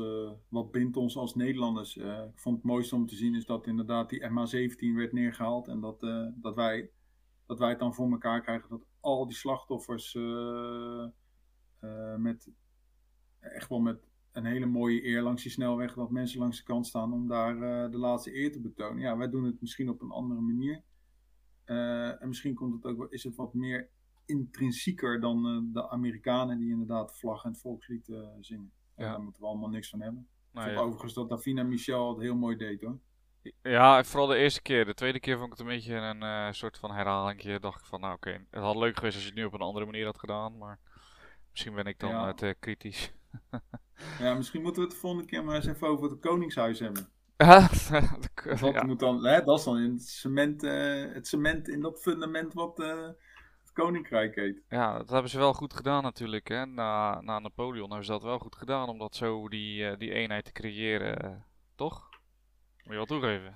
wat 0.49 0.71
bindt 0.71 0.97
ons 0.97 1.17
als 1.17 1.35
Nederlanders? 1.35 1.97
Ik 1.97 2.39
vond 2.39 2.55
het 2.55 2.65
mooiste 2.65 2.95
om 2.95 3.05
te 3.05 3.15
zien 3.15 3.35
is 3.35 3.45
dat 3.45 3.67
inderdaad 3.67 4.09
die 4.09 4.23
MH17 4.23 4.95
werd 4.95 5.13
neergehaald 5.13 5.67
en 5.67 5.79
dat, 5.79 5.99
dat, 6.35 6.55
wij, 6.55 6.89
dat 7.45 7.59
wij 7.59 7.69
het 7.69 7.79
dan 7.79 7.93
voor 7.93 8.11
elkaar 8.11 8.41
krijgen 8.41 8.69
dat 8.69 8.85
al 8.99 9.25
die 9.25 9.35
slachtoffers 9.35 10.17
met 12.17 12.49
echt 13.39 13.69
wel 13.69 13.79
met 13.79 14.07
een 14.36 14.45
hele 14.45 14.65
mooie 14.65 15.05
eer 15.05 15.21
langs 15.21 15.43
die 15.43 15.51
snelweg, 15.51 15.93
dat 15.93 16.09
mensen 16.11 16.39
langs 16.39 16.57
de 16.57 16.63
kant 16.63 16.88
staan 16.88 17.13
om 17.13 17.27
daar 17.27 17.55
eh, 17.55 17.91
de 17.91 17.97
laatste 17.97 18.36
eer 18.36 18.51
te 18.51 18.61
betonen. 18.61 19.01
Ja, 19.01 19.17
wij 19.17 19.29
doen 19.29 19.43
het 19.43 19.61
misschien 19.61 19.89
op 19.89 20.01
een 20.01 20.11
andere 20.11 20.41
manier. 20.41 20.81
Eh, 21.63 22.21
en 22.21 22.27
misschien 22.27 22.53
komt 22.55 22.73
het 22.73 22.86
ook, 22.91 22.97
wel- 22.97 23.07
is 23.09 23.23
het 23.23 23.36
wat 23.36 23.53
meer 23.53 23.89
intrinsieker 24.25 25.19
dan 25.19 25.45
eh, 25.47 25.73
de 25.73 25.89
Amerikanen 25.89 26.57
die 26.57 26.69
inderdaad 26.71 27.09
de 27.09 27.15
vlag 27.15 27.43
en 27.43 27.51
het 27.51 27.59
volkslied 27.61 28.05
zingen. 28.39 28.71
Ja. 28.95 29.09
Daar 29.11 29.21
moeten 29.21 29.41
we 29.41 29.47
allemaal 29.47 29.69
niks 29.69 29.89
van 29.89 30.01
hebben. 30.01 30.27
Nou, 30.51 30.69
ja. 30.71 30.79
overigens 30.79 31.13
dat 31.13 31.29
Davina 31.29 31.63
Michel 31.63 32.09
het 32.09 32.21
heel 32.21 32.36
mooi 32.36 32.55
deed 32.55 32.81
hoor. 32.81 32.99
Ja, 33.61 34.03
vooral 34.03 34.27
de 34.27 34.36
eerste 34.36 34.61
keer. 34.61 34.86
De 34.86 34.93
tweede 34.93 35.19
keer 35.19 35.33
vond 35.38 35.45
ik 35.51 35.57
het 35.57 35.67
een 35.67 35.73
beetje 35.73 35.95
een 35.95 36.53
soort 36.53 36.77
van 36.77 36.91
herhaling. 36.91 37.59
Dacht 37.59 37.79
ik 37.81 37.86
van, 37.86 37.99
nou 37.99 38.13
oké, 38.13 38.45
het 38.49 38.63
had 38.63 38.75
leuk 38.75 38.95
geweest 38.95 39.15
als 39.15 39.23
je 39.23 39.29
het 39.29 39.39
nu 39.39 39.45
op 39.45 39.53
een 39.53 39.59
andere 39.59 39.86
manier 39.86 40.05
had 40.05 40.19
gedaan, 40.19 40.57
maar 40.57 40.79
misschien 41.51 41.75
ben 41.75 41.86
ik 41.86 41.99
dan 41.99 42.09
Ja. 42.09 42.33
te 42.33 42.55
kritisch. 42.59 43.13
Ja, 44.19 44.33
misschien 44.33 44.61
moeten 44.61 44.81
we 44.81 44.88
het 44.88 44.95
de 44.95 45.01
volgende 45.01 45.25
keer 45.25 45.43
maar 45.43 45.55
eens 45.55 45.65
even 45.65 45.88
over 45.88 46.09
het 46.09 46.19
Koningshuis 46.19 46.79
hebben. 46.79 47.07
Dat, 47.38 48.73
ja. 48.73 48.83
moet 48.83 48.99
dan, 48.99 49.25
hè, 49.25 49.43
dat 49.43 49.59
is 49.59 49.65
dan 49.65 49.77
in 49.77 49.91
het 49.91 50.07
cement, 50.07 50.63
eh, 50.63 51.13
het 51.13 51.27
cement 51.27 51.67
in 51.67 51.81
dat 51.81 52.01
fundament 52.01 52.53
wat 52.53 52.79
eh, 52.79 53.07
het 53.61 53.71
Koninkrijk 53.73 54.36
heet. 54.36 54.61
Ja, 54.69 54.97
dat 54.97 55.09
hebben 55.09 55.29
ze 55.29 55.38
wel 55.38 55.53
goed 55.53 55.73
gedaan 55.73 56.03
natuurlijk. 56.03 56.47
Hè. 56.47 56.65
Na, 56.65 57.21
na 57.21 57.39
Napoleon 57.39 57.88
hebben 57.88 58.05
ze 58.05 58.11
dat 58.11 58.23
wel 58.23 58.39
goed 58.39 58.55
gedaan 58.55 58.89
om 58.89 58.97
dat 58.97 59.15
zo 59.15 59.47
die, 59.49 59.88
eh, 59.88 59.97
die 59.97 60.11
eenheid 60.11 60.45
te 60.45 60.51
creëren. 60.51 61.45
toch? 61.75 62.09
Moet 62.83 62.91
je 62.91 62.95
wel 62.95 63.05
toegeven. 63.05 63.51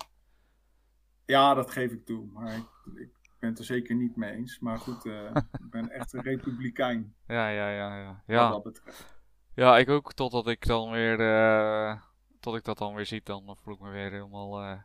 Ja, 1.26 1.54
dat 1.54 1.70
geef 1.70 1.92
ik 1.92 2.06
toe. 2.06 2.26
Maar 2.32 2.54
ik, 2.54 2.66
ik 2.94 3.10
ben 3.38 3.50
het 3.50 3.58
er 3.58 3.64
zeker 3.64 3.94
niet 3.94 4.16
mee 4.16 4.32
eens. 4.32 4.58
Maar 4.58 4.78
goed, 4.78 5.04
ik 5.04 5.70
ben 5.70 5.90
echt 5.90 6.12
een 6.12 6.22
republikein 6.32 7.14
Ja, 7.26 7.48
ja, 7.48 7.70
ja, 7.70 7.96
ja. 7.96 8.06
wat 8.06 8.22
Ja, 8.26 8.50
dat 8.50 8.62
betreft. 8.62 9.19
Ja 9.54 9.78
ik 9.78 9.88
ook. 9.88 10.12
Totdat 10.12 10.46
ik 10.46 10.66
dan 10.66 10.90
weer, 10.90 11.20
eh, 11.20 12.00
tot 12.40 12.54
ik 12.56 12.64
dat 12.64 12.78
dan 12.78 12.94
weer 12.94 13.06
zie, 13.06 13.20
dan 13.24 13.56
voel 13.62 13.74
ik 13.74 13.80
me 13.80 13.90
weer 13.90 14.10
helemaal, 14.10 14.60
eh, 14.62 14.78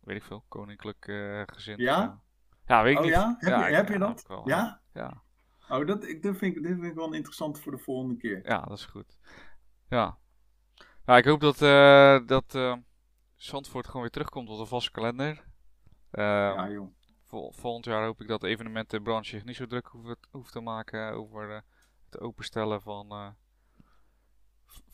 weet 0.00 0.16
ik 0.16 0.22
veel, 0.22 0.44
koninklijk 0.48 1.06
eh 1.08 1.42
gezind. 1.46 1.78
Ja? 1.80 2.20
Ja, 2.66 2.82
weet 2.82 2.92
ik 2.92 2.98
Oh 2.98 3.04
niet. 3.04 3.12
ja? 3.14 3.36
Heb, 3.38 3.58
je, 3.60 3.66
ik- 3.68 3.74
heb 3.74 3.88
je 3.88 3.98
dat? 3.98 4.26
wel, 4.26 4.48
Ja? 4.48 4.80
Ja, 4.92 5.22
Oh, 5.68 5.86
dat, 5.86 6.04
ik, 6.04 6.22
dat, 6.22 6.36
vind 6.36 6.56
ik, 6.56 6.62
dit 6.62 6.72
vind 6.72 6.84
ik 6.84 6.94
wel 6.94 7.12
interessant 7.12 7.60
voor 7.60 7.72
de 7.72 7.78
volgende 7.78 8.16
keer. 8.16 8.40
ja, 8.46 8.60
dat 8.60 8.78
is 8.78 8.84
goed. 8.84 9.18
Ja. 9.88 10.18
Ja, 11.06 11.16
ik 11.16 11.24
hoop 11.24 11.40
dat, 11.40 11.58
dat 12.28 12.78
Zandvoort 13.36 13.86
gewoon 13.86 14.02
weer 14.02 14.10
terugkomt 14.10 14.48
op 14.48 14.58
de 14.58 14.66
vaste 14.66 14.90
kalender. 14.90 15.44
Ja, 16.10 16.68
joh. 16.68 16.94
Vol- 17.24 17.52
volgend 17.52 17.84
jaar 17.84 18.04
hoop 18.04 18.20
ik 18.20 18.28
dat 18.28 18.40
de 18.40 18.48
evenementenbranche 18.48 19.30
zich 19.30 19.44
niet 19.44 19.56
zo 19.56 19.66
druk 19.66 19.86
hoeft, 19.86 20.16
hoeft 20.30 20.52
te 20.52 20.60
maken 20.60 21.12
over 21.12 21.64
het 22.10 22.20
openstellen 22.20 22.82
van, 22.82 23.36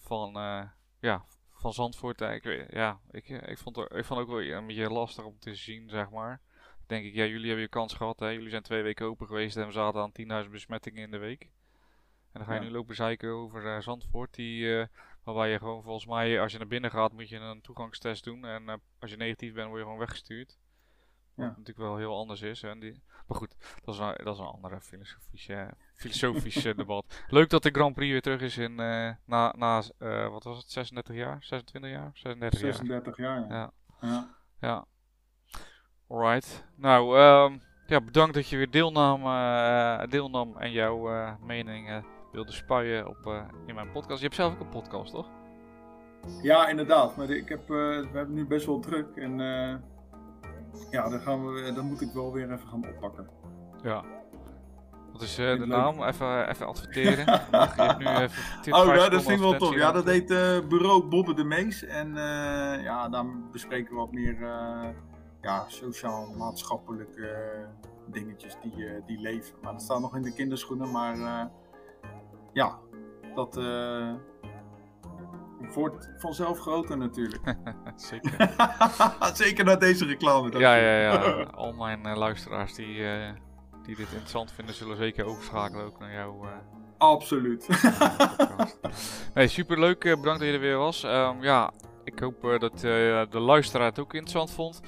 van, 0.04 0.36
eh, 0.36 0.62
ja, 1.00 1.24
van 1.52 1.72
Zandvoort. 1.72 2.20
Ik, 2.20 2.70
ja, 2.72 3.00
ik, 3.10 3.28
eh, 3.28 3.48
ik, 3.50 3.58
vond 3.58 3.76
er, 3.76 3.96
ik 3.96 4.04
vond 4.04 4.20
het 4.20 4.28
ook 4.28 4.34
wel 4.34 4.42
een 4.56 4.66
beetje 4.66 4.90
lastig 4.90 5.24
om 5.24 5.38
te 5.38 5.54
zien, 5.54 5.88
zeg 5.88 6.10
maar. 6.10 6.40
Denk 6.86 7.04
ik, 7.04 7.14
ja, 7.14 7.24
jullie 7.24 7.46
hebben 7.46 7.62
je 7.64 7.68
kans 7.68 7.94
gehad. 7.94 8.18
Hè? 8.20 8.28
Jullie 8.28 8.50
zijn 8.50 8.62
twee 8.62 8.82
weken 8.82 9.06
open 9.06 9.26
geweest 9.26 9.56
en 9.56 9.66
we 9.66 9.72
zaten 9.72 10.00
aan 10.00 10.44
10.000 10.44 10.50
besmettingen 10.50 11.02
in 11.02 11.10
de 11.10 11.18
week. 11.18 11.42
En 12.32 12.40
dan 12.40 12.44
ga 12.44 12.54
je 12.54 12.60
Ja. 12.60 12.66
nu 12.66 12.72
lopen 12.72 12.94
zeiken 12.94 13.30
over 13.30 13.74
eh, 13.74 13.80
Zandvoort, 13.80 14.34
die, 14.34 14.86
waarbij 15.24 15.50
je 15.50 15.58
gewoon 15.58 15.82
volgens 15.82 16.06
mij, 16.06 16.40
als 16.40 16.52
je 16.52 16.58
naar 16.58 16.66
binnen 16.66 16.90
gaat, 16.90 17.12
moet 17.12 17.28
je 17.28 17.36
een 17.38 17.60
toegangstest 17.60 18.24
doen. 18.24 18.44
En 18.44 18.80
als 18.98 19.10
je 19.10 19.16
negatief 19.16 19.54
bent, 19.54 19.66
word 19.66 19.78
je 19.78 19.84
gewoon 19.84 19.98
weggestuurd. 19.98 20.58
Wat 21.34 21.44
Ja. 21.44 21.50
natuurlijk 21.50 21.78
wel 21.78 21.96
heel 21.96 22.16
anders 22.16 22.42
is. 22.42 22.62
Hè? 22.62 22.78
Die, 22.78 23.02
maar 23.26 23.36
goed, 23.38 23.54
dat 23.84 23.94
is, 23.94 24.00
een, 24.00 24.24
dat 24.24 24.34
is 24.34 24.40
een 24.40 24.46
andere 24.46 24.80
filosofische, 24.80 25.74
filosofisch 25.94 26.64
eh, 26.64 26.76
debat. 26.76 27.22
Leuk 27.28 27.50
dat 27.50 27.62
de 27.62 27.70
Grand 27.70 27.94
Prix 27.94 28.10
weer 28.10 28.22
terug 28.22 28.40
is 28.40 28.58
in, 28.58 28.80
eh, 28.80 29.10
na, 29.24 29.54
na 29.56 29.82
eh, 29.98 30.28
wat 30.28 30.44
was 30.44 30.56
het, 30.56 30.70
36 30.70 31.14
jaar? 31.14 31.36
26 31.40 31.90
jaar? 31.90 32.10
36 32.14 32.60
jaar. 32.60 32.74
36 32.74 33.16
jaar. 33.16 33.46
Ja. 33.48 33.54
Ja. 33.54 33.70
Ja. 34.00 34.28
Ja. 34.60 34.84
Alright. 36.08 36.64
Nou, 36.76 37.18
ehm, 37.18 37.58
ja, 37.86 38.00
bedankt 38.00 38.34
dat 38.34 38.48
je 38.48 38.56
weer 38.56 38.70
deelnam, 38.70 39.20
deelnam 40.10 40.56
en 40.56 40.70
jouw 40.70 41.10
eh, 41.10 41.32
mening 41.40 42.04
wilde 42.32 42.52
spuien 42.52 43.08
op, 43.08 43.44
in 43.66 43.74
mijn 43.74 43.90
podcast. 43.90 44.18
Je 44.18 44.24
hebt 44.24 44.34
zelf 44.34 44.52
ook 44.52 44.60
een 44.60 44.68
podcast, 44.68 45.12
toch? 45.12 45.28
Ja, 46.42 46.68
inderdaad. 46.68 47.16
Maar 47.16 47.30
ik 47.30 47.48
heb, 47.48 47.68
we 47.68 48.08
hebben 48.12 48.34
nu 48.34 48.46
best 48.46 48.66
wel 48.66 48.80
druk. 48.80 49.16
En 49.16 49.38
ja, 50.90 51.08
dan, 51.08 51.20
gaan 51.20 51.46
we, 51.46 51.72
dan 51.74 51.86
moet 51.86 52.00
ik 52.00 52.12
wel 52.12 52.32
weer 52.32 52.52
even 52.52 52.68
gaan 52.68 52.88
oppakken. 52.88 53.28
Ja. 53.82 54.04
Wat 55.14 55.22
is 55.22 55.38
eh, 55.38 55.58
de 55.58 55.66
naam? 55.66 56.02
Even, 56.02 56.48
even 56.48 56.66
adverteren. 56.66 57.24
Mag 57.50 57.76
je 57.76 57.94
nu 57.98 58.06
even 58.06 58.62
10, 58.62 58.74
Oh, 58.74 58.84
5 58.84 58.98
ja, 58.98 59.08
dat 59.08 59.22
vind 59.22 59.34
ik 59.34 59.40
wel 59.40 59.56
tof. 59.56 59.74
Ja, 59.74 59.92
dat 59.92 60.04
heet 60.04 60.30
eh, 60.30 60.58
Bureau 60.68 61.04
Bobbe 61.04 61.34
de 61.34 61.44
Mees. 61.44 61.84
En 61.84 62.16
eh, 62.16 62.82
ja, 62.82 63.08
daar 63.08 63.24
bespreken 63.52 63.92
we 63.94 64.00
wat 64.00 64.12
meer 64.12 64.42
eh, 64.42 64.88
ja, 65.42 65.64
sociaal-maatschappelijke 65.68 67.26
eh, 67.26 67.66
dingetjes 68.06 68.56
die, 68.62 68.86
eh, 68.86 69.06
die 69.06 69.20
leven. 69.20 69.54
Maar 69.62 69.72
dat 69.72 69.82
staat 69.82 70.00
nog 70.00 70.16
in 70.16 70.22
de 70.22 70.34
kinderschoenen. 70.34 70.90
Maar 70.90 71.14
eh, 71.14 71.44
ja, 72.52 72.78
dat 73.34 73.56
eh, 73.56 74.12
wordt 75.74 76.10
vanzelf 76.18 76.58
groter 76.58 76.96
natuurlijk. 76.96 77.54
Zeker. 77.96 78.50
Zeker 79.44 79.64
na 79.64 79.76
deze 79.76 80.06
reclame. 80.06 80.58
Ja, 80.58 80.74
ja, 80.74 80.98
ja. 81.00 81.42
Al 81.42 81.72
mijn 81.72 82.06
eh, 82.06 82.16
luisteraars 82.16 82.74
die, 82.74 83.04
eh, 83.08 83.30
die 83.84 83.96
dit 83.96 84.08
interessant 84.10 84.52
vinden, 84.52 84.74
zullen 84.74 84.96
zeker 84.96 85.24
overschakelen 85.24 85.84
ook 85.86 85.98
naar 85.98 86.12
jou. 86.12 86.46
eh, 86.46 86.52
Absoluut. 86.98 87.68
nee, 89.34 89.48
superleuk. 89.58 90.04
eh, 90.04 90.16
bedankt 90.16 90.38
dat 90.40 90.48
je 90.48 90.54
er 90.54 90.60
weer 90.60 90.76
was. 90.76 91.02
Ehm, 91.02 91.42
ja, 91.42 91.72
ik 92.04 92.18
hoop 92.18 92.44
eh, 92.44 92.58
dat 92.58 92.74
eh, 92.74 92.80
de 93.30 93.38
luisteraar 93.40 93.86
het 93.86 93.98
ook 93.98 94.14
interessant 94.14 94.50
vond. 94.50 94.80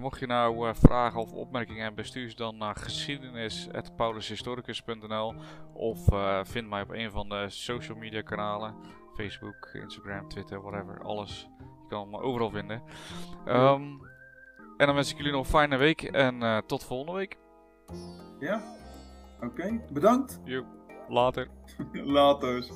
Mocht 0.00 0.20
je 0.20 0.26
nou 0.26 0.74
vragen 0.74 1.20
of 1.20 1.32
opmerkingen 1.32 1.82
hebben, 1.82 2.04
stuur 2.04 2.30
ze 2.30 2.36
dan 2.36 2.56
naar 2.56 2.76
geschiedenis.paulushistoricus.nl 2.76 5.34
of 5.74 5.98
vind 6.42 6.68
mij 6.68 6.82
op 6.82 6.90
een 6.90 7.10
van 7.10 7.28
de 7.28 7.44
social 7.48 7.98
media 7.98 8.22
kanalen. 8.22 8.74
Facebook, 9.16 9.68
Instagram, 9.72 10.28
Twitter, 10.28 10.60
whatever. 10.62 11.00
Alles. 11.02 11.48
Je 11.58 11.86
kan 11.88 12.10
me 12.10 12.20
overal 12.20 12.50
vinden. 12.50 12.82
Ehm, 13.46 13.82
en 14.76 14.86
dan 14.86 14.94
wens 14.94 15.10
ik 15.10 15.16
jullie 15.16 15.32
nog 15.32 15.40
een 15.44 15.50
fijne 15.50 15.76
week 15.76 16.02
en 16.02 16.64
tot 16.66 16.84
volgende 16.84 17.12
week. 17.18 17.38
Ja? 18.40 18.62
Oké, 19.42 19.80
bedankt. 19.92 20.40
Joep, 20.44 20.66
later. 21.08 21.48
Laters. 21.92 22.70